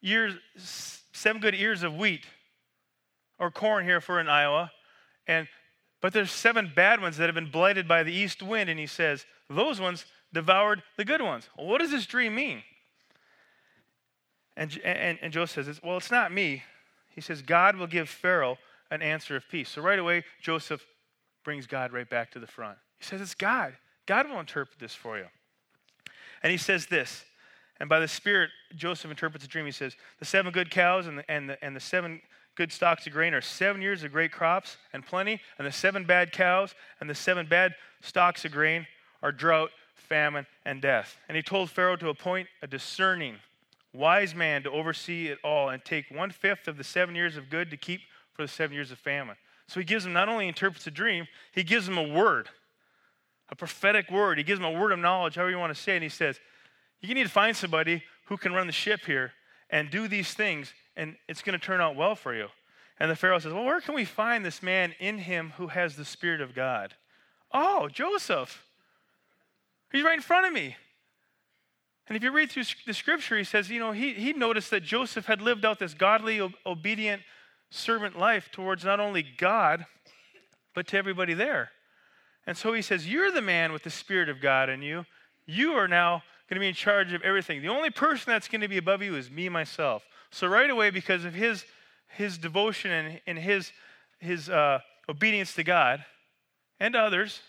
years, 0.01 0.35
seven 0.57 1.41
good 1.41 1.55
ears 1.55 1.83
of 1.83 1.95
wheat 1.95 2.25
or 3.37 3.51
corn 3.51 3.85
here 3.85 4.01
for 4.01 4.19
in 4.19 4.27
Iowa, 4.27 4.71
and 5.27 5.47
but 6.01 6.13
there's 6.13 6.31
seven 6.31 6.71
bad 6.73 7.01
ones 7.01 7.17
that 7.17 7.25
have 7.25 7.35
been 7.35 7.51
blighted 7.51 7.87
by 7.87 8.03
the 8.03 8.13
east 8.13 8.41
wind, 8.41 8.69
and 8.69 8.79
he 8.79 8.87
says 8.87 9.25
those 9.49 9.81
ones 9.81 10.05
devoured 10.31 10.81
the 10.95 11.03
good 11.03 11.21
ones. 11.21 11.49
Well, 11.57 11.67
what 11.67 11.79
does 11.79 11.91
this 11.91 12.05
dream 12.05 12.35
mean? 12.35 12.63
And, 14.55 14.79
and, 14.83 15.19
and 15.21 15.33
Joseph 15.33 15.65
says, 15.65 15.81
Well, 15.83 15.97
it's 15.97 16.11
not 16.11 16.31
me. 16.31 16.63
He 17.09 17.21
says, 17.21 17.41
God 17.41 17.75
will 17.75 17.87
give 17.87 18.07
Pharaoh 18.07 18.57
an 18.91 19.01
answer 19.01 19.35
of 19.35 19.43
peace. 19.49 19.69
So 19.69 19.81
right 19.81 19.99
away, 19.99 20.23
Joseph 20.41 20.85
brings 21.43 21.67
God 21.67 21.91
right 21.91 22.09
back 22.09 22.31
to 22.31 22.39
the 22.39 22.47
front. 22.47 22.77
He 22.97 23.03
says, 23.05 23.19
It's 23.19 23.35
God. 23.35 23.75
God 24.09 24.27
will 24.27 24.39
interpret 24.39 24.79
this 24.79 24.95
for 24.95 25.19
you. 25.19 25.25
And 26.41 26.49
he 26.51 26.57
says 26.57 26.87
this 26.87 27.25
and 27.79 27.87
by 27.87 27.99
the 27.99 28.07
Spirit, 28.07 28.49
Joseph 28.75 29.11
interprets 29.11 29.45
the 29.45 29.47
dream. 29.47 29.65
He 29.65 29.71
says, 29.71 29.95
The 30.17 30.25
seven 30.25 30.51
good 30.51 30.71
cows 30.71 31.05
and 31.05 31.19
the, 31.19 31.31
and 31.31 31.47
the, 31.47 31.63
and 31.63 31.75
the 31.75 31.79
seven 31.79 32.19
good 32.55 32.71
stalks 32.71 33.05
of 33.05 33.13
grain 33.13 33.35
are 33.35 33.41
seven 33.41 33.83
years 33.83 34.03
of 34.03 34.11
great 34.11 34.31
crops 34.31 34.77
and 34.93 35.05
plenty, 35.05 35.39
and 35.59 35.67
the 35.67 35.71
seven 35.71 36.05
bad 36.05 36.31
cows 36.31 36.73
and 36.99 37.07
the 37.07 37.13
seven 37.13 37.45
bad 37.45 37.75
stalks 38.01 38.43
of 38.45 38.51
grain 38.51 38.87
are 39.21 39.31
drought, 39.31 39.69
famine, 39.93 40.47
and 40.65 40.81
death. 40.81 41.19
And 41.27 41.35
he 41.35 41.43
told 41.43 41.69
Pharaoh 41.69 41.95
to 41.97 42.09
appoint 42.09 42.47
a 42.63 42.67
discerning, 42.67 43.35
wise 43.93 44.33
man 44.33 44.63
to 44.63 44.71
oversee 44.71 45.27
it 45.27 45.37
all 45.43 45.69
and 45.69 45.85
take 45.85 46.05
one 46.09 46.31
fifth 46.31 46.67
of 46.67 46.77
the 46.77 46.83
seven 46.83 47.13
years 47.13 47.37
of 47.37 47.51
good 47.51 47.69
to 47.69 47.77
keep 47.77 48.01
for 48.33 48.41
the 48.41 48.47
seven 48.47 48.73
years 48.73 48.91
of 48.91 48.97
famine. 48.97 49.35
So 49.67 49.79
he 49.79 49.85
gives 49.85 50.03
him 50.03 50.13
not 50.13 50.29
only 50.29 50.47
interprets 50.47 50.87
a 50.87 50.91
dream, 50.91 51.27
he 51.51 51.61
gives 51.61 51.87
him 51.87 51.99
a 51.99 52.07
word, 52.07 52.49
a 53.51 53.55
prophetic 53.55 54.11
word. 54.11 54.37
He 54.37 54.43
gives 54.43 54.59
him 54.59 54.65
a 54.65 54.71
word 54.71 54.91
of 54.91 54.99
knowledge, 54.99 55.35
however 55.35 55.51
you 55.51 55.57
want 55.57 55.75
to 55.75 55.81
say 55.81 55.93
it. 55.93 55.97
And 55.97 56.03
he 56.03 56.09
says, 56.09 56.39
you 57.01 57.13
need 57.13 57.23
to 57.23 57.29
find 57.29 57.55
somebody 57.55 58.03
who 58.25 58.37
can 58.37 58.53
run 58.53 58.67
the 58.67 58.73
ship 58.73 59.05
here 59.05 59.33
and 59.69 59.89
do 59.89 60.07
these 60.07 60.33
things, 60.33 60.73
and 60.95 61.15
it's 61.27 61.41
going 61.41 61.57
to 61.57 61.65
turn 61.65 61.81
out 61.81 61.95
well 61.95 62.15
for 62.15 62.35
you. 62.35 62.47
And 62.99 63.09
the 63.09 63.15
Pharaoh 63.15 63.39
says, 63.39 63.53
Well, 63.53 63.63
where 63.63 63.79
can 63.79 63.95
we 63.95 64.03
find 64.03 64.43
this 64.43 64.61
man 64.61 64.93
in 64.99 65.19
him 65.19 65.53
who 65.57 65.67
has 65.67 65.95
the 65.95 66.03
Spirit 66.03 66.41
of 66.41 66.53
God? 66.53 66.95
Oh, 67.53 67.87
Joseph. 67.87 68.65
He's 69.91 70.03
right 70.03 70.15
in 70.15 70.21
front 70.21 70.45
of 70.45 70.53
me. 70.53 70.75
And 72.07 72.15
if 72.17 72.23
you 72.23 72.31
read 72.31 72.51
through 72.51 72.65
the 72.85 72.93
scripture, 72.93 73.37
he 73.37 73.43
says, 73.43 73.69
you 73.69 73.79
know, 73.79 73.91
he, 73.91 74.13
he 74.13 74.33
noticed 74.33 74.71
that 74.71 74.83
Joseph 74.83 75.25
had 75.25 75.41
lived 75.41 75.63
out 75.63 75.79
this 75.79 75.93
godly, 75.93 76.41
obedient 76.65 77.21
servant 77.69 78.17
life 78.17 78.49
towards 78.51 78.83
not 78.83 78.99
only 78.99 79.23
God, 79.23 79.85
but 80.73 80.87
to 80.87 80.97
everybody 80.97 81.33
there. 81.33 81.69
And 82.49 82.57
so 82.57 82.73
he 82.73 82.81
says, 82.81 83.07
You're 83.07 83.31
the 83.31 83.43
man 83.43 83.71
with 83.71 83.83
the 83.83 83.91
Spirit 83.91 84.27
of 84.27 84.41
God 84.41 84.69
in 84.69 84.81
you. 84.81 85.05
You 85.45 85.73
are 85.73 85.87
now 85.87 86.23
going 86.49 86.55
to 86.55 86.59
be 86.59 86.67
in 86.67 86.73
charge 86.73 87.13
of 87.13 87.21
everything. 87.21 87.61
The 87.61 87.67
only 87.67 87.91
person 87.91 88.33
that's 88.33 88.47
going 88.47 88.61
to 88.61 88.67
be 88.67 88.77
above 88.77 89.03
you 89.03 89.15
is 89.15 89.29
me, 89.29 89.49
myself. 89.49 90.03
So 90.31 90.47
right 90.47 90.67
away, 90.67 90.89
because 90.89 91.25
of 91.25 91.35
his, 91.35 91.63
his 92.07 92.39
devotion 92.39 92.89
and, 92.89 93.21
and 93.27 93.37
his, 93.37 93.71
his 94.17 94.49
uh, 94.49 94.79
obedience 95.07 95.53
to 95.53 95.63
God 95.63 96.03
and 96.79 96.95
others, 96.95 97.39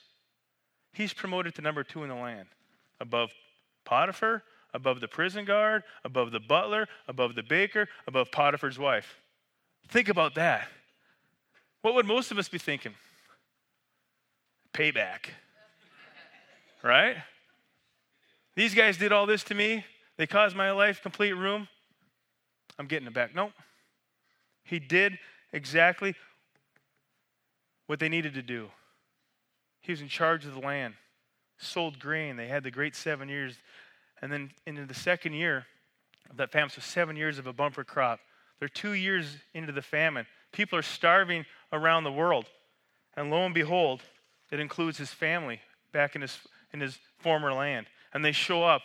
he's 0.92 1.14
promoted 1.14 1.54
to 1.54 1.62
number 1.62 1.82
two 1.82 2.02
in 2.02 2.10
the 2.10 2.14
land, 2.14 2.48
above 3.00 3.30
Potiphar, 3.86 4.42
above 4.74 5.00
the 5.00 5.08
prison 5.08 5.46
guard, 5.46 5.82
above 6.04 6.30
the 6.30 6.40
butler, 6.40 6.86
above 7.08 7.36
the 7.36 7.42
baker, 7.42 7.88
above 8.06 8.30
Potiphar's 8.30 8.78
wife. 8.78 9.16
Think 9.88 10.10
about 10.10 10.34
that. 10.34 10.68
What 11.80 11.94
would 11.94 12.04
most 12.04 12.30
of 12.30 12.36
us 12.36 12.50
be 12.50 12.58
thinking? 12.58 12.92
Payback. 14.72 15.30
right? 16.82 17.16
These 18.56 18.74
guys 18.74 18.96
did 18.96 19.12
all 19.12 19.26
this 19.26 19.44
to 19.44 19.54
me. 19.54 19.84
They 20.16 20.26
caused 20.26 20.56
my 20.56 20.70
life 20.70 21.02
complete 21.02 21.32
ruin. 21.32 21.68
I'm 22.78 22.86
getting 22.86 23.06
it 23.06 23.14
back. 23.14 23.34
Nope. 23.34 23.52
He 24.64 24.78
did 24.78 25.18
exactly 25.52 26.14
what 27.86 27.98
they 27.98 28.08
needed 28.08 28.34
to 28.34 28.42
do. 28.42 28.68
He 29.80 29.92
was 29.92 30.00
in 30.00 30.08
charge 30.08 30.44
of 30.46 30.54
the 30.54 30.60
land, 30.60 30.94
sold 31.58 31.98
grain. 31.98 32.36
They 32.36 32.48
had 32.48 32.62
the 32.62 32.70
great 32.70 32.94
seven 32.94 33.28
years. 33.28 33.56
And 34.22 34.30
then 34.30 34.50
into 34.66 34.84
the 34.84 34.94
second 34.94 35.32
year 35.32 35.66
of 36.30 36.36
that 36.36 36.52
famine, 36.52 36.70
so 36.70 36.80
seven 36.80 37.16
years 37.16 37.38
of 37.38 37.46
a 37.46 37.52
bumper 37.52 37.84
crop. 37.84 38.20
They're 38.58 38.68
two 38.68 38.92
years 38.92 39.38
into 39.54 39.72
the 39.72 39.82
famine. 39.82 40.26
People 40.52 40.78
are 40.78 40.82
starving 40.82 41.46
around 41.72 42.04
the 42.04 42.12
world. 42.12 42.46
And 43.16 43.30
lo 43.30 43.44
and 43.44 43.54
behold, 43.54 44.02
it 44.50 44.60
includes 44.60 44.98
his 44.98 45.10
family 45.10 45.60
back 45.92 46.14
in 46.14 46.22
his, 46.22 46.38
in 46.72 46.80
his 46.80 46.98
former 47.18 47.52
land 47.52 47.86
and 48.12 48.24
they 48.24 48.32
show 48.32 48.64
up, 48.64 48.82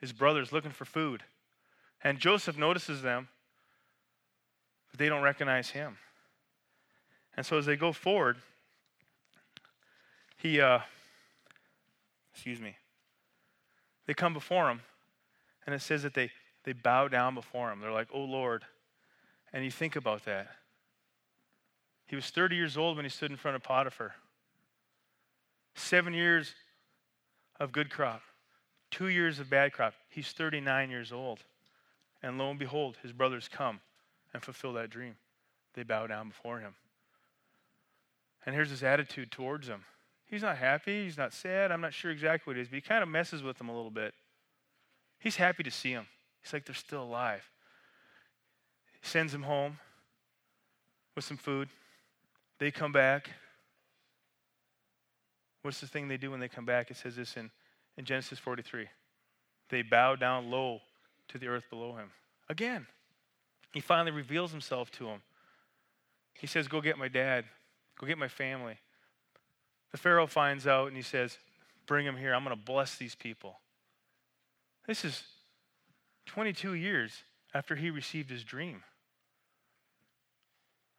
his 0.00 0.12
brothers 0.12 0.52
looking 0.52 0.70
for 0.70 0.84
food. 0.84 1.22
And 2.02 2.18
Joseph 2.18 2.58
notices 2.58 3.02
them 3.02 3.28
but 4.92 4.98
they 4.98 5.08
don't 5.08 5.22
recognize 5.22 5.70
him. 5.70 5.96
And 7.36 7.44
so 7.44 7.58
as 7.58 7.66
they 7.66 7.76
go 7.76 7.92
forward, 7.92 8.36
he, 10.36 10.60
uh, 10.60 10.80
excuse 12.32 12.60
me, 12.60 12.76
they 14.06 14.12
come 14.12 14.34
before 14.34 14.70
him, 14.70 14.82
and 15.64 15.74
it 15.74 15.80
says 15.80 16.02
that 16.02 16.12
they, 16.12 16.30
they 16.64 16.74
bow 16.74 17.08
down 17.08 17.34
before 17.34 17.72
him. 17.72 17.80
They're 17.80 17.90
like, 17.90 18.08
Oh 18.12 18.20
Lord. 18.20 18.64
And 19.54 19.64
you 19.64 19.70
think 19.70 19.96
about 19.96 20.24
that. 20.24 20.48
He 22.06 22.16
was 22.16 22.26
30 22.26 22.56
years 22.56 22.76
old 22.76 22.96
when 22.96 23.04
he 23.04 23.10
stood 23.10 23.30
in 23.30 23.36
front 23.36 23.54
of 23.54 23.62
Potiphar. 23.62 24.14
Seven 25.74 26.12
years 26.14 26.54
of 27.58 27.72
good 27.72 27.90
crop, 27.90 28.22
two 28.90 29.08
years 29.08 29.38
of 29.38 29.48
bad 29.48 29.72
crop. 29.72 29.94
He's 30.08 30.32
39 30.32 30.90
years 30.90 31.12
old. 31.12 31.40
And 32.22 32.38
lo 32.38 32.50
and 32.50 32.58
behold, 32.58 32.98
his 33.02 33.12
brothers 33.12 33.48
come 33.48 33.80
and 34.32 34.42
fulfill 34.42 34.72
that 34.74 34.90
dream. 34.90 35.16
They 35.74 35.82
bow 35.82 36.06
down 36.06 36.28
before 36.28 36.60
him. 36.60 36.74
And 38.44 38.54
here's 38.54 38.70
his 38.70 38.82
attitude 38.82 39.30
towards 39.30 39.66
them. 39.66 39.84
He's 40.26 40.42
not 40.42 40.56
happy. 40.56 41.04
He's 41.04 41.18
not 41.18 41.32
sad. 41.32 41.70
I'm 41.70 41.80
not 41.80 41.92
sure 41.92 42.10
exactly 42.10 42.50
what 42.50 42.58
it 42.58 42.62
is, 42.62 42.68
but 42.68 42.76
he 42.76 42.80
kind 42.80 43.02
of 43.02 43.08
messes 43.08 43.42
with 43.42 43.58
them 43.58 43.68
a 43.68 43.74
little 43.74 43.90
bit. 43.90 44.14
He's 45.18 45.36
happy 45.36 45.62
to 45.62 45.70
see 45.70 45.92
them. 45.92 46.06
He's 46.42 46.52
like, 46.52 46.64
they're 46.64 46.74
still 46.74 47.02
alive. 47.02 47.48
Sends 49.02 49.32
them 49.32 49.42
home 49.42 49.78
with 51.14 51.24
some 51.24 51.36
food. 51.36 51.68
They 52.58 52.70
come 52.70 52.92
back. 52.92 53.30
What's 55.62 55.80
the 55.80 55.86
thing 55.86 56.08
they 56.08 56.16
do 56.16 56.30
when 56.30 56.40
they 56.40 56.48
come 56.48 56.64
back? 56.64 56.90
It 56.90 56.96
says 56.96 57.16
this 57.16 57.36
in, 57.36 57.50
in 57.96 58.04
Genesis 58.04 58.38
43. 58.38 58.88
They 59.70 59.82
bow 59.82 60.16
down 60.16 60.50
low 60.50 60.80
to 61.28 61.38
the 61.38 61.46
earth 61.46 61.70
below 61.70 61.94
him. 61.94 62.10
Again, 62.48 62.86
he 63.72 63.80
finally 63.80 64.10
reveals 64.10 64.50
himself 64.50 64.90
to 64.92 65.06
him. 65.06 65.22
He 66.34 66.46
says, 66.46 66.68
Go 66.68 66.80
get 66.80 66.98
my 66.98 67.08
dad. 67.08 67.44
Go 67.98 68.06
get 68.06 68.18
my 68.18 68.28
family. 68.28 68.78
The 69.92 69.98
Pharaoh 69.98 70.26
finds 70.26 70.66
out 70.66 70.88
and 70.88 70.96
he 70.96 71.02
says, 71.02 71.38
Bring 71.86 72.04
him 72.04 72.16
here. 72.16 72.34
I'm 72.34 72.44
going 72.44 72.56
to 72.56 72.62
bless 72.62 72.96
these 72.96 73.14
people. 73.14 73.60
This 74.86 75.04
is 75.04 75.22
22 76.26 76.74
years 76.74 77.12
after 77.54 77.76
he 77.76 77.90
received 77.90 78.30
his 78.30 78.42
dream. 78.44 78.82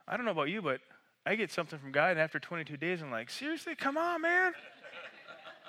I 0.07 0.15
don't 0.15 0.25
know 0.25 0.31
about 0.31 0.49
you, 0.49 0.61
but 0.61 0.81
I 1.25 1.35
get 1.35 1.51
something 1.51 1.79
from 1.79 1.91
God, 1.91 2.11
and 2.11 2.19
after 2.19 2.39
22 2.39 2.77
days, 2.77 3.01
I'm 3.01 3.11
like, 3.11 3.29
seriously? 3.29 3.75
Come 3.75 3.97
on, 3.97 4.21
man. 4.21 4.53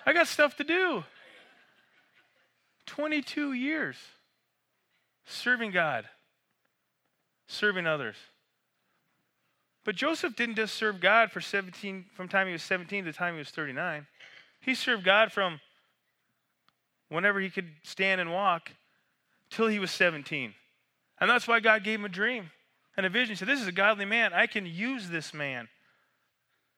I 0.05 0.13
got 0.13 0.27
stuff 0.27 0.57
to 0.57 0.65
do. 0.65 1.05
22 2.87 3.53
years 3.53 3.97
serving 5.27 5.71
God, 5.71 6.07
serving 7.47 7.87
others. 7.87 8.17
But 9.85 9.97
Joseph 9.97 10.35
didn't 10.35 10.57
just 10.57 10.75
serve 10.75 11.01
God 11.01 11.31
for 11.31 11.41
17 11.41 12.07
from 12.15 12.29
time 12.29 12.47
he 12.47 12.53
was 12.53 12.63
17 12.63 13.05
to 13.05 13.13
the 13.13 13.17
time 13.17 13.35
he 13.35 13.39
was 13.39 13.51
39. 13.51 14.07
He 14.61 14.75
served 14.75 15.05
God 15.05 15.31
from 15.31 15.61
whenever 17.11 17.39
he 17.39 17.51
could 17.51 17.69
stand 17.83 18.21
and 18.21 18.33
walk 18.33 18.73
till 19.51 19.67
he 19.67 19.79
was 19.79 19.91
17. 19.91 20.55
And 21.21 21.31
that's 21.31 21.47
why 21.47 21.61
God 21.61 21.85
gave 21.85 21.99
him 21.99 22.07
a 22.07 22.09
dream 22.11 22.51
and 22.97 23.07
a 23.07 23.09
vision. 23.09 23.35
He 23.35 23.37
said, 23.37 23.49
This 23.49 23.61
is 23.61 23.69
a 23.69 23.73
godly 23.73 24.05
man. 24.05 24.33
I 24.33 24.47
can 24.47 24.67
use 24.67 25.09
this 25.09 25.35
man. 25.35 25.69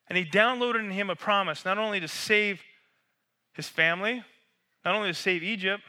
And 0.09 0.17
he 0.17 0.25
downloaded 0.25 0.79
in 0.79 0.91
him 0.91 1.09
a 1.09 1.15
promise 1.15 1.65
not 1.65 1.77
only 1.77 1.99
to 1.99 2.07
save 2.07 2.61
his 3.53 3.67
family, 3.67 4.23
not 4.85 4.95
only 4.95 5.09
to 5.09 5.13
save 5.13 5.43
Egypt, 5.43 5.83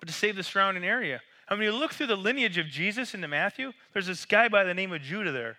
but 0.00 0.08
to 0.08 0.14
save 0.14 0.36
the 0.36 0.42
surrounding 0.42 0.84
area. 0.84 1.20
And 1.48 1.58
when 1.58 1.66
you 1.66 1.74
look 1.74 1.92
through 1.92 2.06
the 2.06 2.16
lineage 2.16 2.56
of 2.56 2.66
Jesus 2.66 3.14
into 3.14 3.28
Matthew, 3.28 3.72
there's 3.92 4.06
this 4.06 4.24
guy 4.24 4.48
by 4.48 4.64
the 4.64 4.74
name 4.74 4.92
of 4.92 5.02
Judah 5.02 5.32
there 5.32 5.58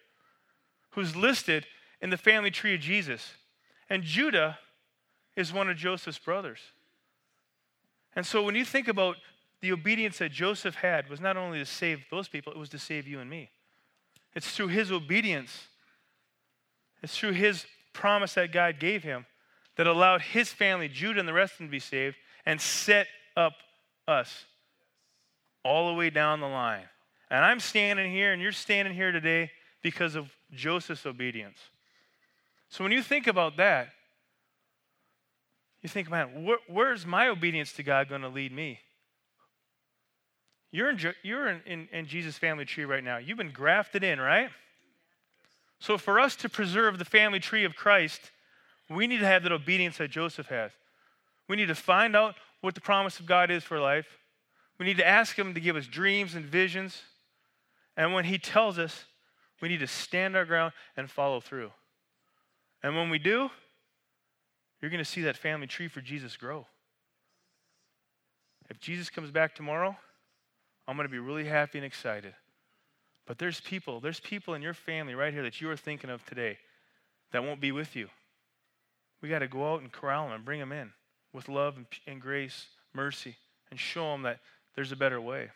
who's 0.91 1.15
listed 1.15 1.65
in 2.01 2.09
the 2.09 2.17
family 2.17 2.51
tree 2.51 2.75
of 2.75 2.81
Jesus. 2.81 3.33
And 3.89 4.03
Judah 4.03 4.57
is 5.35 5.53
one 5.53 5.69
of 5.69 5.77
Joseph's 5.77 6.19
brothers. 6.19 6.59
And 8.15 8.25
so 8.25 8.43
when 8.43 8.55
you 8.55 8.65
think 8.65 8.87
about 8.87 9.17
the 9.61 9.71
obedience 9.71 10.17
that 10.17 10.31
Joseph 10.31 10.75
had 10.75 11.09
was 11.09 11.21
not 11.21 11.37
only 11.37 11.59
to 11.59 11.65
save 11.65 12.03
those 12.11 12.27
people, 12.27 12.53
it 12.53 12.59
was 12.59 12.69
to 12.69 12.79
save 12.79 13.07
you 13.07 13.19
and 13.19 13.29
me. 13.29 13.49
It's 14.35 14.55
through 14.55 14.69
his 14.69 14.91
obedience, 14.91 15.67
it's 17.01 17.17
through 17.17 17.33
his 17.33 17.65
promise 17.93 18.33
that 18.33 18.51
God 18.51 18.79
gave 18.79 19.03
him 19.03 19.25
that 19.75 19.87
allowed 19.87 20.21
his 20.21 20.49
family, 20.49 20.87
Judah 20.87 21.19
and 21.19 21.27
the 21.27 21.33
rest 21.33 21.53
of 21.53 21.57
them, 21.59 21.67
to 21.67 21.71
be 21.71 21.79
saved 21.79 22.15
and 22.45 22.59
set 22.59 23.07
up 23.35 23.53
us 24.07 24.45
all 25.63 25.87
the 25.87 25.93
way 25.93 26.09
down 26.09 26.39
the 26.39 26.47
line. 26.47 26.85
And 27.29 27.43
I'm 27.43 27.59
standing 27.59 28.11
here, 28.11 28.33
and 28.33 28.41
you're 28.41 28.51
standing 28.51 28.93
here 28.93 29.11
today 29.11 29.51
because 29.81 30.15
of 30.15 30.29
Joseph's 30.53 31.05
obedience. 31.05 31.57
So 32.69 32.83
when 32.83 32.91
you 32.91 33.01
think 33.01 33.27
about 33.27 33.57
that, 33.57 33.89
you 35.81 35.89
think, 35.89 36.09
man, 36.09 36.47
wh- 36.47 36.69
where's 36.69 37.05
my 37.05 37.27
obedience 37.27 37.73
to 37.73 37.83
God 37.83 38.09
going 38.09 38.21
to 38.21 38.29
lead 38.29 38.51
me? 38.51 38.79
You're, 40.73 40.89
in, 40.89 40.99
you're 41.21 41.47
in, 41.47 41.61
in, 41.67 41.87
in 41.91 42.07
Jesus' 42.07 42.39
family 42.39 42.65
tree 42.65 42.83
right 42.83 43.03
now. 43.03 43.17
You've 43.17 43.37
been 43.37 43.51
grafted 43.51 44.03
in, 44.03 44.19
right? 44.19 44.49
So 45.77 45.99
for 45.99 46.19
us 46.19 46.35
to 46.37 46.49
preserve 46.49 46.97
the 46.97 47.05
family 47.05 47.39
tree 47.39 47.63
of 47.63 47.75
Christ, 47.75 48.31
we 48.89 49.05
need 49.05 49.19
to 49.19 49.27
have 49.27 49.43
that 49.43 49.51
obedience 49.51 49.99
that 49.99 50.09
Joseph 50.09 50.47
has. 50.47 50.71
We 51.47 51.57
need 51.57 51.67
to 51.67 51.75
find 51.75 52.15
out 52.15 52.33
what 52.61 52.73
the 52.73 52.81
promise 52.81 53.19
of 53.19 53.27
God 53.27 53.51
is 53.51 53.63
for 53.63 53.79
life. 53.79 54.07
We 54.79 54.87
need 54.87 54.97
to 54.97 55.07
ask 55.07 55.37
Him 55.37 55.53
to 55.53 55.59
give 55.59 55.75
us 55.75 55.85
dreams 55.85 56.33
and 56.33 56.43
visions. 56.43 57.03
And 57.95 58.11
when 58.11 58.25
He 58.25 58.39
tells 58.39 58.79
us, 58.79 59.05
we 59.61 59.69
need 59.69 59.79
to 59.81 59.87
stand 59.87 60.35
our 60.35 60.43
ground 60.43 60.73
and 60.97 61.07
follow 61.07 61.39
through. 61.39 61.69
And 62.81 62.95
when 62.95 63.11
we 63.11 63.19
do, 63.19 63.51
you're 64.81 64.89
going 64.89 65.03
to 65.03 65.09
see 65.09 65.21
that 65.21 65.37
family 65.37 65.67
tree 65.67 65.87
for 65.87 66.01
Jesus 66.01 66.35
grow. 66.35 66.65
If 68.71 68.79
Jesus 68.79 69.11
comes 69.11 69.29
back 69.29 69.53
tomorrow, 69.53 69.95
I'm 70.87 70.95
going 70.95 71.07
to 71.07 71.11
be 71.11 71.19
really 71.19 71.45
happy 71.45 71.77
and 71.77 71.85
excited. 71.85 72.33
But 73.25 73.37
there's 73.37 73.61
people, 73.61 73.99
there's 73.99 74.19
people 74.19 74.53
in 74.53 74.61
your 74.61 74.73
family 74.73 75.15
right 75.15 75.33
here 75.33 75.43
that 75.43 75.61
you 75.61 75.69
are 75.69 75.77
thinking 75.77 76.09
of 76.09 76.25
today 76.25 76.57
that 77.31 77.43
won't 77.43 77.61
be 77.61 77.71
with 77.71 77.95
you. 77.95 78.09
We 79.21 79.29
got 79.29 79.39
to 79.39 79.47
go 79.47 79.73
out 79.73 79.81
and 79.81 79.91
corral 79.91 80.25
them 80.25 80.33
and 80.33 80.45
bring 80.45 80.59
them 80.59 80.71
in 80.71 80.91
with 81.31 81.47
love 81.47 81.77
and, 81.77 81.85
and 82.05 82.21
grace, 82.21 82.67
mercy, 82.93 83.35
and 83.71 83.79
show 83.79 84.11
them 84.11 84.23
that 84.23 84.39
there's 84.75 84.91
a 84.91 84.95
better 84.95 85.21
way. 85.21 85.49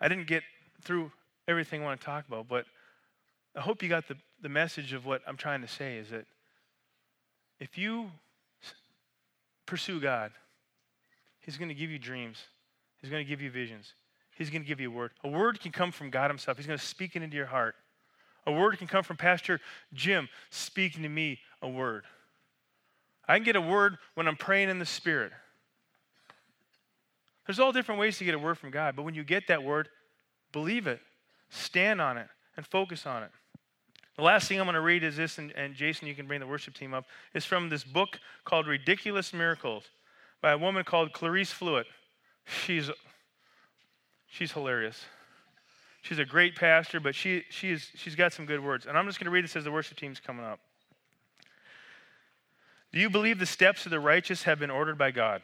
I 0.00 0.08
didn't 0.08 0.26
get 0.26 0.42
through 0.82 1.12
everything 1.48 1.82
I 1.82 1.84
want 1.84 2.00
to 2.00 2.04
talk 2.04 2.26
about, 2.26 2.48
but 2.48 2.66
I 3.54 3.60
hope 3.60 3.82
you 3.82 3.88
got 3.88 4.08
the, 4.08 4.16
the 4.42 4.48
message 4.48 4.92
of 4.92 5.06
what 5.06 5.22
I'm 5.26 5.36
trying 5.36 5.62
to 5.62 5.68
say 5.68 5.96
is 5.96 6.10
that 6.10 6.26
if 7.58 7.78
you 7.78 8.10
pursue 9.64 10.00
God, 10.00 10.32
He's 11.46 11.56
going 11.56 11.68
to 11.68 11.74
give 11.74 11.90
you 11.90 11.98
dreams, 11.98 12.42
He's 13.00 13.08
going 13.08 13.24
to 13.24 13.28
give 13.28 13.40
you 13.40 13.50
visions, 13.50 13.94
He's 14.36 14.50
going 14.50 14.62
to 14.62 14.68
give 14.68 14.80
you 14.80 14.90
a 14.90 14.94
word. 14.94 15.12
A 15.24 15.28
word 15.28 15.60
can 15.60 15.72
come 15.72 15.92
from 15.92 16.10
God 16.10 16.28
Himself, 16.28 16.58
He's 16.58 16.66
going 16.66 16.78
to 16.78 16.84
speak 16.84 17.16
it 17.16 17.22
into 17.22 17.36
your 17.36 17.46
heart. 17.46 17.76
A 18.46 18.52
word 18.52 18.78
can 18.78 18.86
come 18.86 19.02
from 19.02 19.16
Pastor 19.16 19.60
Jim 19.94 20.28
speaking 20.50 21.02
to 21.02 21.08
me 21.08 21.38
a 21.62 21.68
word. 21.68 22.04
I 23.26 23.36
can 23.36 23.44
get 23.44 23.56
a 23.56 23.60
word 23.60 23.96
when 24.14 24.28
I'm 24.28 24.36
praying 24.36 24.68
in 24.68 24.78
the 24.78 24.86
Spirit. 24.86 25.32
There's 27.46 27.58
all 27.58 27.72
different 27.72 28.00
ways 28.00 28.18
to 28.18 28.24
get 28.24 28.34
a 28.34 28.38
word 28.38 28.58
from 28.58 28.70
God, 28.70 28.94
but 28.96 29.02
when 29.02 29.14
you 29.14 29.24
get 29.24 29.48
that 29.48 29.62
word, 29.62 29.88
believe 30.52 30.86
it, 30.86 31.00
stand 31.48 32.00
on 32.00 32.18
it, 32.18 32.28
and 32.56 32.66
focus 32.66 33.06
on 33.06 33.22
it. 33.22 33.30
The 34.16 34.22
last 34.22 34.48
thing 34.48 34.58
I'm 34.58 34.66
going 34.66 34.74
to 34.74 34.80
read 34.80 35.04
is 35.04 35.16
this, 35.16 35.38
and, 35.38 35.52
and 35.52 35.74
Jason, 35.74 36.08
you 36.08 36.14
can 36.14 36.26
bring 36.26 36.40
the 36.40 36.46
worship 36.46 36.74
team 36.74 36.94
up, 36.94 37.04
is 37.34 37.44
from 37.44 37.68
this 37.68 37.84
book 37.84 38.18
called 38.44 38.66
Ridiculous 38.66 39.32
Miracles 39.32 39.84
by 40.46 40.52
a 40.52 40.58
woman 40.58 40.84
called 40.84 41.12
Clarice 41.12 41.50
Fluitt. 41.50 41.88
She's, 42.44 42.88
she's 44.28 44.52
hilarious. 44.52 45.04
She's 46.02 46.20
a 46.20 46.24
great 46.24 46.54
pastor, 46.54 47.00
but 47.00 47.16
she, 47.16 47.42
she 47.50 47.72
is, 47.72 47.90
she's 47.96 48.14
got 48.14 48.32
some 48.32 48.46
good 48.46 48.62
words. 48.62 48.86
And 48.86 48.96
I'm 48.96 49.06
just 49.06 49.18
going 49.18 49.24
to 49.24 49.32
read 49.32 49.42
this 49.42 49.56
as 49.56 49.64
the 49.64 49.72
worship 49.72 49.96
team's 49.98 50.20
coming 50.20 50.44
up. 50.44 50.60
Do 52.92 53.00
you 53.00 53.10
believe 53.10 53.40
the 53.40 53.44
steps 53.44 53.86
of 53.86 53.90
the 53.90 53.98
righteous 53.98 54.44
have 54.44 54.60
been 54.60 54.70
ordered 54.70 54.96
by 54.96 55.10
God? 55.10 55.42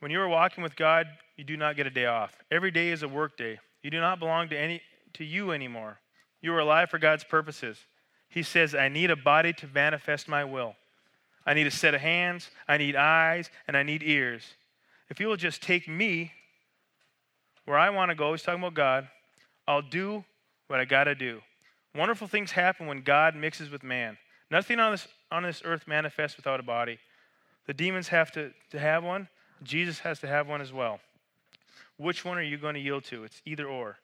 When 0.00 0.10
you 0.10 0.20
are 0.20 0.28
walking 0.28 0.62
with 0.62 0.76
God, 0.76 1.06
you 1.38 1.44
do 1.44 1.56
not 1.56 1.74
get 1.74 1.86
a 1.86 1.90
day 1.90 2.04
off. 2.04 2.36
Every 2.50 2.70
day 2.70 2.90
is 2.90 3.02
a 3.02 3.08
work 3.08 3.38
day. 3.38 3.58
You 3.82 3.90
do 3.90 4.00
not 4.00 4.18
belong 4.18 4.50
to 4.50 4.58
any 4.58 4.82
to 5.14 5.24
you 5.24 5.52
anymore. 5.52 5.98
You 6.42 6.52
are 6.52 6.60
alive 6.60 6.90
for 6.90 6.98
God's 6.98 7.24
purposes. 7.24 7.78
He 8.28 8.42
says, 8.42 8.74
I 8.74 8.90
need 8.90 9.10
a 9.10 9.16
body 9.16 9.54
to 9.54 9.66
manifest 9.66 10.28
my 10.28 10.44
will. 10.44 10.74
I 11.46 11.54
need 11.54 11.66
a 11.66 11.70
set 11.70 11.94
of 11.94 12.00
hands, 12.00 12.50
I 12.66 12.76
need 12.76 12.96
eyes, 12.96 13.50
and 13.68 13.76
I 13.76 13.84
need 13.84 14.02
ears. 14.02 14.42
If 15.08 15.20
you 15.20 15.28
will 15.28 15.36
just 15.36 15.62
take 15.62 15.88
me 15.88 16.32
where 17.64 17.78
I 17.78 17.90
want 17.90 18.10
to 18.10 18.14
go, 18.14 18.32
he's 18.32 18.42
talking 18.42 18.60
about 18.60 18.74
God, 18.74 19.08
I'll 19.66 19.82
do 19.82 20.24
what 20.66 20.80
I 20.80 20.84
got 20.84 21.04
to 21.04 21.14
do. 21.14 21.40
Wonderful 21.94 22.26
things 22.26 22.50
happen 22.50 22.86
when 22.86 23.02
God 23.02 23.36
mixes 23.36 23.70
with 23.70 23.82
man. 23.82 24.18
Nothing 24.50 24.80
on 24.80 24.92
this, 24.92 25.08
on 25.30 25.44
this 25.44 25.62
earth 25.64 25.86
manifests 25.86 26.36
without 26.36 26.60
a 26.60 26.64
body. 26.64 26.98
The 27.66 27.74
demons 27.74 28.08
have 28.08 28.30
to, 28.32 28.52
to 28.70 28.78
have 28.78 29.02
one, 29.02 29.28
Jesus 29.62 30.00
has 30.00 30.20
to 30.20 30.26
have 30.26 30.48
one 30.48 30.60
as 30.60 30.72
well. 30.72 31.00
Which 31.96 32.24
one 32.24 32.38
are 32.38 32.42
you 32.42 32.58
going 32.58 32.74
to 32.74 32.80
yield 32.80 33.04
to? 33.04 33.24
It's 33.24 33.40
either 33.46 33.66
or. 33.66 33.96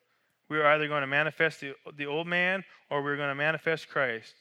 We 0.48 0.58
are 0.58 0.66
either 0.66 0.88
going 0.88 1.02
to 1.02 1.06
manifest 1.06 1.60
the, 1.60 1.74
the 1.96 2.06
old 2.06 2.26
man 2.26 2.64
or 2.90 3.02
we're 3.02 3.16
going 3.16 3.28
to 3.28 3.34
manifest 3.34 3.88
Christ. 3.88 4.34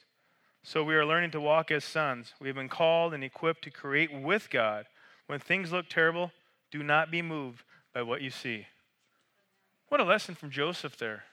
So 0.63 0.83
we 0.83 0.95
are 0.95 1.05
learning 1.05 1.31
to 1.31 1.41
walk 1.41 1.71
as 1.71 1.83
sons. 1.83 2.33
We 2.39 2.47
have 2.47 2.55
been 2.55 2.69
called 2.69 3.13
and 3.13 3.23
equipped 3.23 3.63
to 3.63 3.71
create 3.71 4.13
with 4.13 4.49
God. 4.49 4.85
When 5.27 5.39
things 5.39 5.71
look 5.71 5.89
terrible, 5.89 6.31
do 6.71 6.83
not 6.83 7.09
be 7.09 7.21
moved 7.21 7.63
by 7.93 8.03
what 8.03 8.21
you 8.21 8.29
see. 8.29 8.67
What 9.89 9.99
a 9.99 10.05
lesson 10.05 10.35
from 10.35 10.51
Joseph 10.51 10.97
there. 10.97 11.23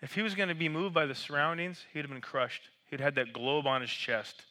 If 0.00 0.14
he 0.14 0.22
was 0.22 0.34
going 0.34 0.48
to 0.48 0.54
be 0.54 0.68
moved 0.68 0.94
by 0.94 1.06
the 1.06 1.14
surroundings, 1.14 1.84
he'd 1.92 2.00
have 2.00 2.10
been 2.10 2.20
crushed. 2.20 2.62
He'd 2.90 3.00
had 3.00 3.16
that 3.16 3.32
globe 3.32 3.66
on 3.66 3.80
his 3.80 3.90
chest. 3.90 4.42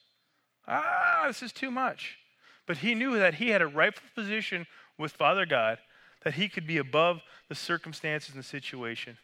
Ah, 0.68 1.24
this 1.28 1.42
is 1.42 1.54
too 1.54 1.72
much. 1.72 2.18
But 2.66 2.78
he 2.78 2.96
knew 2.96 3.18
that 3.18 3.36
he 3.36 3.50
had 3.50 3.62
a 3.62 3.68
rightful 3.68 4.10
position 4.14 4.68
with 4.98 5.14
Father 5.14 5.46
God, 5.46 5.78
that 6.24 6.34
he 6.34 6.50
could 6.50 6.68
be 6.68 6.78
above 6.78 7.22
the 7.48 7.56
circumstances 7.56 8.34
and 8.34 8.40
the 8.40 8.48
situation. 8.48 9.18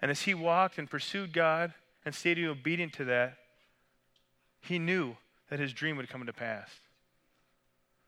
And 0.00 0.10
as 0.10 0.22
he 0.22 0.34
walked 0.34 0.78
and 0.78 0.90
pursued 0.90 1.32
God 1.32 1.74
and 2.04 2.14
stayed 2.14 2.38
obedient 2.38 2.92
to 2.94 3.04
that, 3.04 3.36
he 4.60 4.78
knew 4.78 5.16
that 5.50 5.58
his 5.58 5.72
dream 5.72 5.96
would 5.96 6.08
come 6.08 6.24
to 6.26 6.32
pass. 6.32 6.68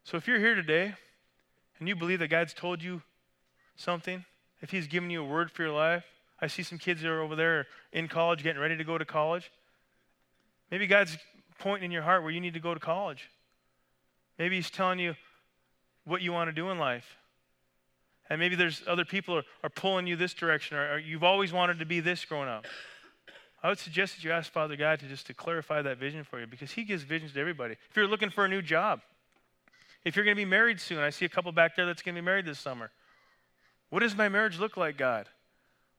So 0.04 0.16
if 0.16 0.26
you're 0.26 0.38
here 0.38 0.54
today 0.54 0.94
and 1.78 1.88
you 1.88 1.96
believe 1.96 2.18
that 2.20 2.28
God's 2.28 2.54
told 2.54 2.82
you 2.82 3.02
something, 3.76 4.24
if 4.60 4.70
he's 4.70 4.86
given 4.86 5.10
you 5.10 5.22
a 5.22 5.26
word 5.26 5.50
for 5.50 5.62
your 5.62 5.72
life, 5.72 6.04
I 6.40 6.46
see 6.46 6.62
some 6.62 6.78
kids 6.78 7.02
that 7.02 7.08
are 7.08 7.20
over 7.20 7.36
there 7.36 7.66
in 7.92 8.08
college 8.08 8.42
getting 8.42 8.60
ready 8.60 8.76
to 8.76 8.84
go 8.84 8.98
to 8.98 9.04
college. 9.04 9.50
Maybe 10.70 10.86
God's 10.86 11.16
pointing 11.58 11.86
in 11.86 11.90
your 11.90 12.02
heart 12.02 12.22
where 12.22 12.32
you 12.32 12.40
need 12.40 12.54
to 12.54 12.60
go 12.60 12.74
to 12.74 12.80
college. 12.80 13.30
Maybe 14.38 14.56
He's 14.56 14.70
telling 14.70 14.98
you 14.98 15.14
what 16.04 16.22
you 16.22 16.32
want 16.32 16.48
to 16.48 16.52
do 16.52 16.70
in 16.70 16.78
life. 16.78 17.16
And 18.28 18.40
maybe 18.40 18.56
there's 18.56 18.82
other 18.86 19.04
people 19.04 19.36
are, 19.36 19.44
are 19.62 19.70
pulling 19.70 20.06
you 20.06 20.16
this 20.16 20.34
direction, 20.34 20.76
or, 20.76 20.94
or 20.94 20.98
you've 20.98 21.22
always 21.22 21.52
wanted 21.52 21.78
to 21.78 21.86
be 21.86 22.00
this 22.00 22.24
growing 22.24 22.48
up. 22.48 22.66
I 23.64 23.68
would 23.68 23.78
suggest 23.78 24.14
that 24.14 24.22
you 24.22 24.30
ask 24.30 24.52
Father 24.52 24.76
God 24.76 25.00
to 25.00 25.06
just 25.06 25.26
to 25.28 25.34
clarify 25.34 25.80
that 25.80 25.96
vision 25.96 26.22
for 26.22 26.38
you 26.38 26.46
because 26.46 26.70
He 26.70 26.84
gives 26.84 27.02
visions 27.02 27.32
to 27.32 27.40
everybody. 27.40 27.76
If 27.88 27.96
you're 27.96 28.06
looking 28.06 28.28
for 28.28 28.44
a 28.44 28.48
new 28.48 28.60
job, 28.60 29.00
if 30.04 30.14
you're 30.14 30.24
going 30.26 30.36
to 30.36 30.40
be 30.40 30.48
married 30.48 30.78
soon, 30.78 30.98
I 30.98 31.08
see 31.08 31.24
a 31.24 31.30
couple 31.30 31.50
back 31.50 31.74
there 31.74 31.86
that's 31.86 32.02
going 32.02 32.14
to 32.14 32.20
be 32.20 32.24
married 32.24 32.44
this 32.44 32.58
summer. 32.58 32.90
What 33.88 34.00
does 34.00 34.14
my 34.14 34.28
marriage 34.28 34.58
look 34.58 34.76
like, 34.76 34.98
God? 34.98 35.30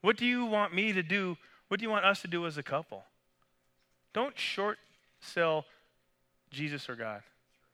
What 0.02 0.16
do 0.16 0.28
you 0.28 0.46
want 0.46 0.76
me 0.76 0.94
to 0.94 1.02
do? 1.02 1.38
What 1.68 1.80
do 1.80 1.84
you 1.84 1.90
want 1.90 2.06
us 2.06 2.22
to 2.22 2.28
do 2.28 2.46
as 2.46 2.60
a 2.60 2.64
couple? 2.64 3.04
Don't 4.14 4.38
short 4.38 4.78
sell 5.20 5.66
Jesus 6.52 6.88
or 6.88 6.96
God 6.96 7.24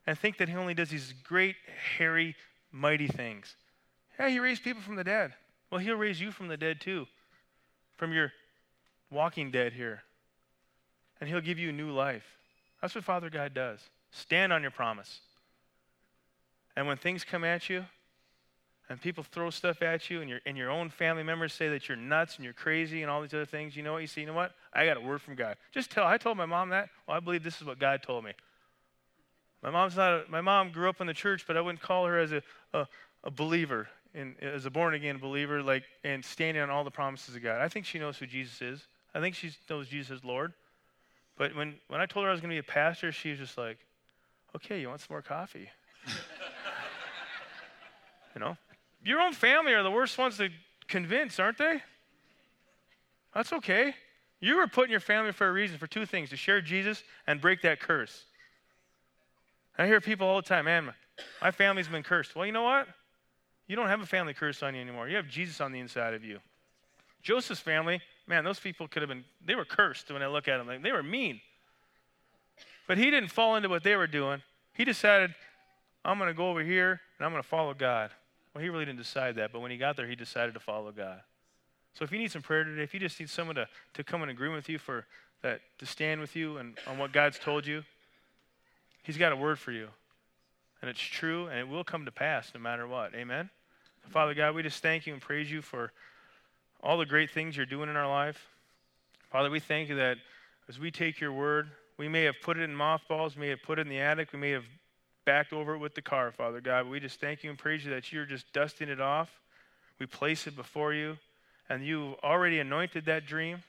and 0.08 0.18
think 0.18 0.38
that 0.38 0.48
He 0.48 0.56
only 0.56 0.74
does 0.74 0.89
these 0.89 1.14
great, 1.26 1.58
hairy, 1.98 2.38
mighty 2.72 3.08
things. 3.08 3.58
Yeah, 4.18 4.30
He 4.30 4.39
raised 4.39 4.64
people 4.64 4.82
from 4.82 4.96
the 4.96 5.04
dead. 5.04 5.34
Well, 5.70 5.82
He'll 5.82 5.98
raise 5.98 6.22
you 6.22 6.32
from 6.32 6.48
the 6.48 6.56
dead 6.56 6.80
too, 6.80 7.08
from 7.98 8.14
your 8.14 8.32
walking 9.12 9.51
dead 9.51 9.74
here. 9.74 10.03
And 11.20 11.30
He'll 11.30 11.41
give 11.41 11.59
you 11.59 11.70
a 11.70 11.74
new 11.74 11.91
life. 11.91 12.26
That's 12.82 12.95
what 12.95 13.03
Father 13.03 13.30
God 13.30 13.53
does. 13.53 13.80
Stand 14.12 14.51
on 14.51 14.62
your 14.62 14.72
promise. 14.72 15.20
And 16.76 16.88
when 16.88 16.97
things 16.97 17.24
come 17.24 17.43
at 17.43 17.70
you, 17.70 17.86
and 18.89 18.99
people 18.99 19.24
throw 19.24 19.49
stuff 19.49 19.82
at 19.82 20.09
you, 20.09 20.20
and 20.20 20.30
your, 20.30 20.39
and 20.45 20.57
your 20.57 20.70
own 20.70 20.89
family 20.89 21.24
members 21.24 21.53
say 21.53 21.70
that 21.70 21.88
you're 21.88 21.95
nuts 21.95 22.36
and 22.36 22.43
you're 22.43 22.53
crazy 22.53 23.03
and 23.03 23.12
all 23.12 23.22
these 23.22 23.34
other 23.34 23.45
things, 23.45 23.76
you 23.76 23.84
know 23.84 23.93
what? 23.93 24.01
You 24.01 24.07
say, 24.07 24.22
you 24.22 24.28
know 24.28 24.34
what? 24.34 24.53
I 24.74 24.86
got 24.86 24.97
a 24.97 25.01
word 25.01 25.22
from 25.22 25.36
God. 25.36 25.55
Just 25.72 25.91
tell. 25.91 26.05
I 26.05 26.18
told 26.18 26.38
my 26.38 26.45
mom 26.45 26.70
that. 26.70 26.89
Well, 27.07 27.16
I 27.16 27.20
believe 27.20 27.43
this 27.43 27.62
is 27.62 27.64
what 27.66 27.80
God 27.80 28.03
told 28.03 28.26
me. 28.26 28.32
My 29.64 29.70
mom's 29.70 29.95
not. 29.95 30.14
A, 30.14 30.24
my 30.28 30.41
mom 30.41 30.72
grew 30.72 30.89
up 30.89 30.99
in 30.99 31.07
the 31.07 31.14
church, 31.14 31.45
but 31.47 31.55
I 31.55 31.62
wouldn't 31.62 31.82
call 31.82 32.05
her 32.05 32.18
as 32.18 32.32
a, 32.32 32.41
a, 32.74 32.88
a 33.24 33.32
believer, 33.32 33.88
in, 34.14 34.36
as 34.41 34.66
a 34.66 34.70
born 34.70 34.93
again 34.93 35.20
believer, 35.20 35.62
like 35.62 35.84
and 36.03 36.26
standing 36.26 36.62
on 36.62 36.70
all 36.70 36.84
the 36.84 36.91
promises 36.91 37.36
of 37.36 37.43
God. 37.43 37.62
I 37.62 37.70
think 37.70 37.86
she 37.86 37.99
knows 37.99 38.18
who 38.18 38.26
Jesus 38.26 38.62
is. 38.62 38.88
I 39.14 39.20
think 39.20 39.36
she 39.36 39.51
knows 39.70 39.88
Jesus 39.88 40.20
is 40.20 40.24
Lord. 40.24 40.53
But 41.38 41.55
when 41.55 41.76
when 41.88 42.01
I 42.01 42.05
told 42.05 42.24
her 42.24 42.30
I 42.30 42.34
was 42.34 42.41
going 42.41 42.49
to 42.49 42.55
be 42.55 42.59
a 42.59 42.64
pastor, 42.64 43.12
she 43.12 43.32
was 43.32 43.39
just 43.39 43.57
like, 43.57 43.78
"Okay, 44.55 44.80
you 44.82 44.89
want 44.89 45.01
some 45.01 45.07
more 45.12 45.22
coffee?" 45.22 45.70
you 48.36 48.41
know, 48.41 48.57
your 49.03 49.20
own 49.22 49.34
family 49.34 49.74
are 49.74 49.84
the 49.84 49.91
worst 49.91 50.18
ones 50.18 50.38
to 50.38 50.49
convince, 50.88 51.39
aren't 51.39 51.57
they? 51.57 51.82
That's 53.34 53.53
okay. 53.53 53.95
You 54.39 54.57
were 54.57 54.68
put 54.68 54.86
in 54.86 54.91
your 54.91 54.99
family 54.99 55.32
for 55.32 55.47
a 55.47 55.51
reason, 55.51 55.78
for 55.78 55.88
two 55.88 56.05
things 56.05 56.30
to 56.32 56.36
share 56.36 56.62
Jesus 56.62 57.03
and 57.28 57.39
break 57.39 57.62
that 57.62 57.80
curse. 57.80 58.26
I 59.78 59.86
hear 59.88 60.01
people 60.01 60.28
all 60.28 60.36
the 60.38 60.47
time, 60.47 60.66
man, 60.66 60.93
my 61.41 61.51
family's 61.51 61.88
been 61.88 62.03
cursed. 62.03 62.36
Well, 62.36 62.45
you 62.45 62.51
know 62.51 62.64
what? 62.64 62.88
You 63.68 63.76
don't 63.76 63.88
have 63.88 64.01
a 64.01 64.05
family 64.05 64.34
curse 64.34 64.62
on 64.64 64.76
you 64.76 64.82
anymore. 64.82 65.07
You 65.07 65.16
have 65.16 65.28
Jesus 65.28 65.62
on 65.62 65.72
the 65.72 65.80
inside 65.80 66.14
of 66.14 66.24
you. 66.24 66.39
Joseph's 67.22 67.62
family, 67.62 68.01
man, 68.32 68.46
those 68.46 68.62
people 68.62 68.88
could 68.88 69.02
have 69.02 69.10
been, 69.10 69.26
they 69.46 69.56
were 69.56 69.66
cursed 69.66 70.10
when 70.10 70.24
I 70.24 70.28
look 70.28 70.48
at 70.48 70.58
them. 70.58 70.66
Like, 70.66 70.82
they 70.82 70.94
were 70.94 71.04
mean. 71.04 71.42
But 72.88 72.98
he 72.98 73.12
didn't 73.12 73.30
fall 73.30 73.58
into 73.58 73.68
what 73.68 73.84
they 73.84 73.98
were 73.98 74.08
doing. 74.08 74.42
He 74.74 74.86
decided, 74.86 75.36
I'm 76.06 76.18
going 76.18 76.30
to 76.30 76.34
go 76.34 76.50
over 76.50 76.64
here 76.64 77.02
and 77.18 77.26
I'm 77.26 77.34
going 77.34 77.44
to 77.44 77.48
follow 77.48 77.74
God. 77.74 78.10
Well, 78.54 78.64
he 78.64 78.70
really 78.70 78.86
didn't 78.86 79.00
decide 79.00 79.36
that, 79.36 79.52
but 79.52 79.60
when 79.60 79.70
he 79.70 79.76
got 79.76 79.98
there, 79.98 80.08
he 80.08 80.16
decided 80.16 80.54
to 80.54 80.62
follow 80.62 80.94
God. 80.94 81.20
So 81.94 82.06
if 82.06 82.12
you 82.14 82.18
need 82.18 82.32
some 82.32 82.42
prayer 82.42 82.64
today, 82.64 82.84
if 82.84 82.94
you 82.94 83.02
just 83.02 83.20
need 83.20 83.30
someone 83.30 83.58
to, 83.58 83.68
to 83.96 84.04
come 84.04 84.22
and 84.22 84.32
agree 84.32 84.48
with 84.48 84.70
you 84.70 84.78
for 84.78 85.06
that, 85.42 85.60
to 85.80 85.86
stand 85.86 86.22
with 86.22 86.34
you 86.34 86.56
and 86.56 86.78
on 86.88 86.98
what 86.98 87.12
God's 87.12 87.38
told 87.38 87.68
you, 87.68 87.84
he's 89.04 89.18
got 89.18 89.34
a 89.34 89.36
word 89.36 89.60
for 89.60 89.74
you. 89.74 89.90
And 90.82 90.90
it's 90.90 91.02
true, 91.02 91.48
and 91.48 91.60
it 91.60 91.68
will 91.68 91.84
come 91.84 92.06
to 92.06 92.12
pass 92.12 92.54
no 92.56 92.62
matter 92.62 92.88
what. 92.88 93.14
Amen? 93.14 93.50
Father 94.08 94.34
God, 94.34 94.56
we 94.56 94.64
just 94.64 94.82
thank 94.82 95.06
you 95.06 95.12
and 95.12 95.22
praise 95.22 95.52
you 95.52 95.62
for 95.62 95.92
all 96.84 96.98
the 96.98 97.06
great 97.06 97.30
things 97.30 97.56
you're 97.56 97.66
doing 97.66 97.90
in 97.90 97.96
our 97.96 98.10
life. 98.10 98.48
Father, 99.32 99.50
we 99.50 99.60
thank 99.60 99.90
you 99.90 99.96
that 99.96 100.18
as 100.68 100.80
we 100.80 100.92
take 100.92 101.20
your 101.20 101.32
word, 101.32 101.70
we 101.98 102.08
may 102.08 102.24
have 102.24 102.36
put 102.42 102.58
it 102.58 102.64
in 102.64 102.76
mothballs, 102.76 103.36
we 103.36 103.42
may 103.42 103.50
have 103.50 103.62
put 103.62 103.78
it 103.78 103.84
in 103.84 103.90
the 103.90 104.00
attic, 104.00 104.34
we 104.34 104.40
may 104.40 104.52
have 104.52 104.66
backed 105.26 105.54
over 105.54 105.76
it 105.76 105.78
with 105.78 105.96
the 105.96 106.02
car, 106.02 106.32
Father 106.32 106.62
God. 106.62 106.88
We 106.88 107.00
just 107.00 107.20
thank 107.20 107.44
you 107.44 107.50
and 107.50 107.60
praise 107.60 107.86
you 107.86 107.92
that 107.92 108.12
you're 108.12 108.26
just 108.26 108.52
dusting 108.54 108.90
it 108.90 109.00
off. 109.00 109.30
We 110.00 110.06
place 110.08 110.48
it 110.48 110.56
before 110.56 110.94
you, 110.94 111.18
and 111.70 111.86
you've 111.86 112.16
already 112.24 112.60
anointed 112.60 113.06
that 113.06 113.28
dream. 113.28 113.64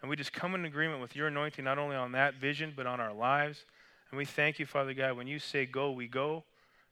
And 0.00 0.10
we 0.10 0.16
just 0.16 0.32
come 0.32 0.54
in 0.54 0.64
agreement 0.64 1.00
with 1.00 1.16
your 1.16 1.28
anointing, 1.28 1.64
not 1.64 1.78
only 1.78 1.96
on 1.96 2.12
that 2.12 2.34
vision, 2.34 2.72
but 2.76 2.86
on 2.86 3.00
our 3.00 3.12
lives. 3.12 3.64
And 4.10 4.18
we 4.18 4.24
thank 4.24 4.58
you, 4.58 4.66
Father 4.66 4.94
God, 4.94 5.16
when 5.16 5.26
you 5.26 5.38
say 5.38 5.66
go, 5.66 5.90
we 5.90 6.08
go, 6.08 6.44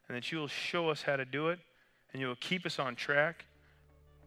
and 0.07 0.15
that 0.15 0.31
you 0.31 0.37
will 0.39 0.47
show 0.47 0.89
us 0.89 1.01
how 1.01 1.15
to 1.15 1.25
do 1.25 1.49
it, 1.49 1.59
and 2.11 2.21
you 2.21 2.27
will 2.27 2.35
keep 2.35 2.65
us 2.65 2.79
on 2.79 2.95
track. 2.95 3.45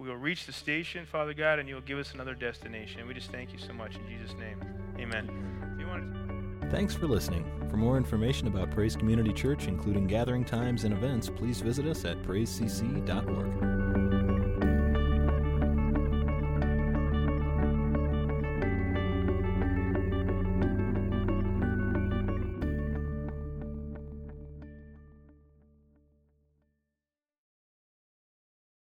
We 0.01 0.09
will 0.09 0.17
reach 0.17 0.47
the 0.47 0.53
station, 0.53 1.05
Father 1.05 1.35
God, 1.35 1.59
and 1.59 1.69
you 1.69 1.75
will 1.75 1.83
give 1.83 1.99
us 1.99 2.15
another 2.15 2.35
destination. 2.35 3.07
We 3.07 3.13
just 3.13 3.31
thank 3.31 3.53
you 3.53 3.59
so 3.59 3.75
much 3.75 3.97
in 3.97 4.09
Jesus' 4.09 4.35
name. 4.39 4.59
Amen. 4.99 5.51
Thanks 6.71 6.95
for 6.95 7.09
listening. 7.09 7.45
For 7.69 7.77
more 7.77 7.97
information 7.97 8.47
about 8.47 8.71
Praise 8.71 8.95
Community 8.95 9.33
Church, 9.33 9.67
including 9.67 10.07
gathering 10.07 10.45
times 10.45 10.85
and 10.85 10.95
events, 10.95 11.29
please 11.29 11.61
visit 11.61 11.85
us 11.85 12.05
at 12.05 12.23
praisecc.org. 12.23 13.70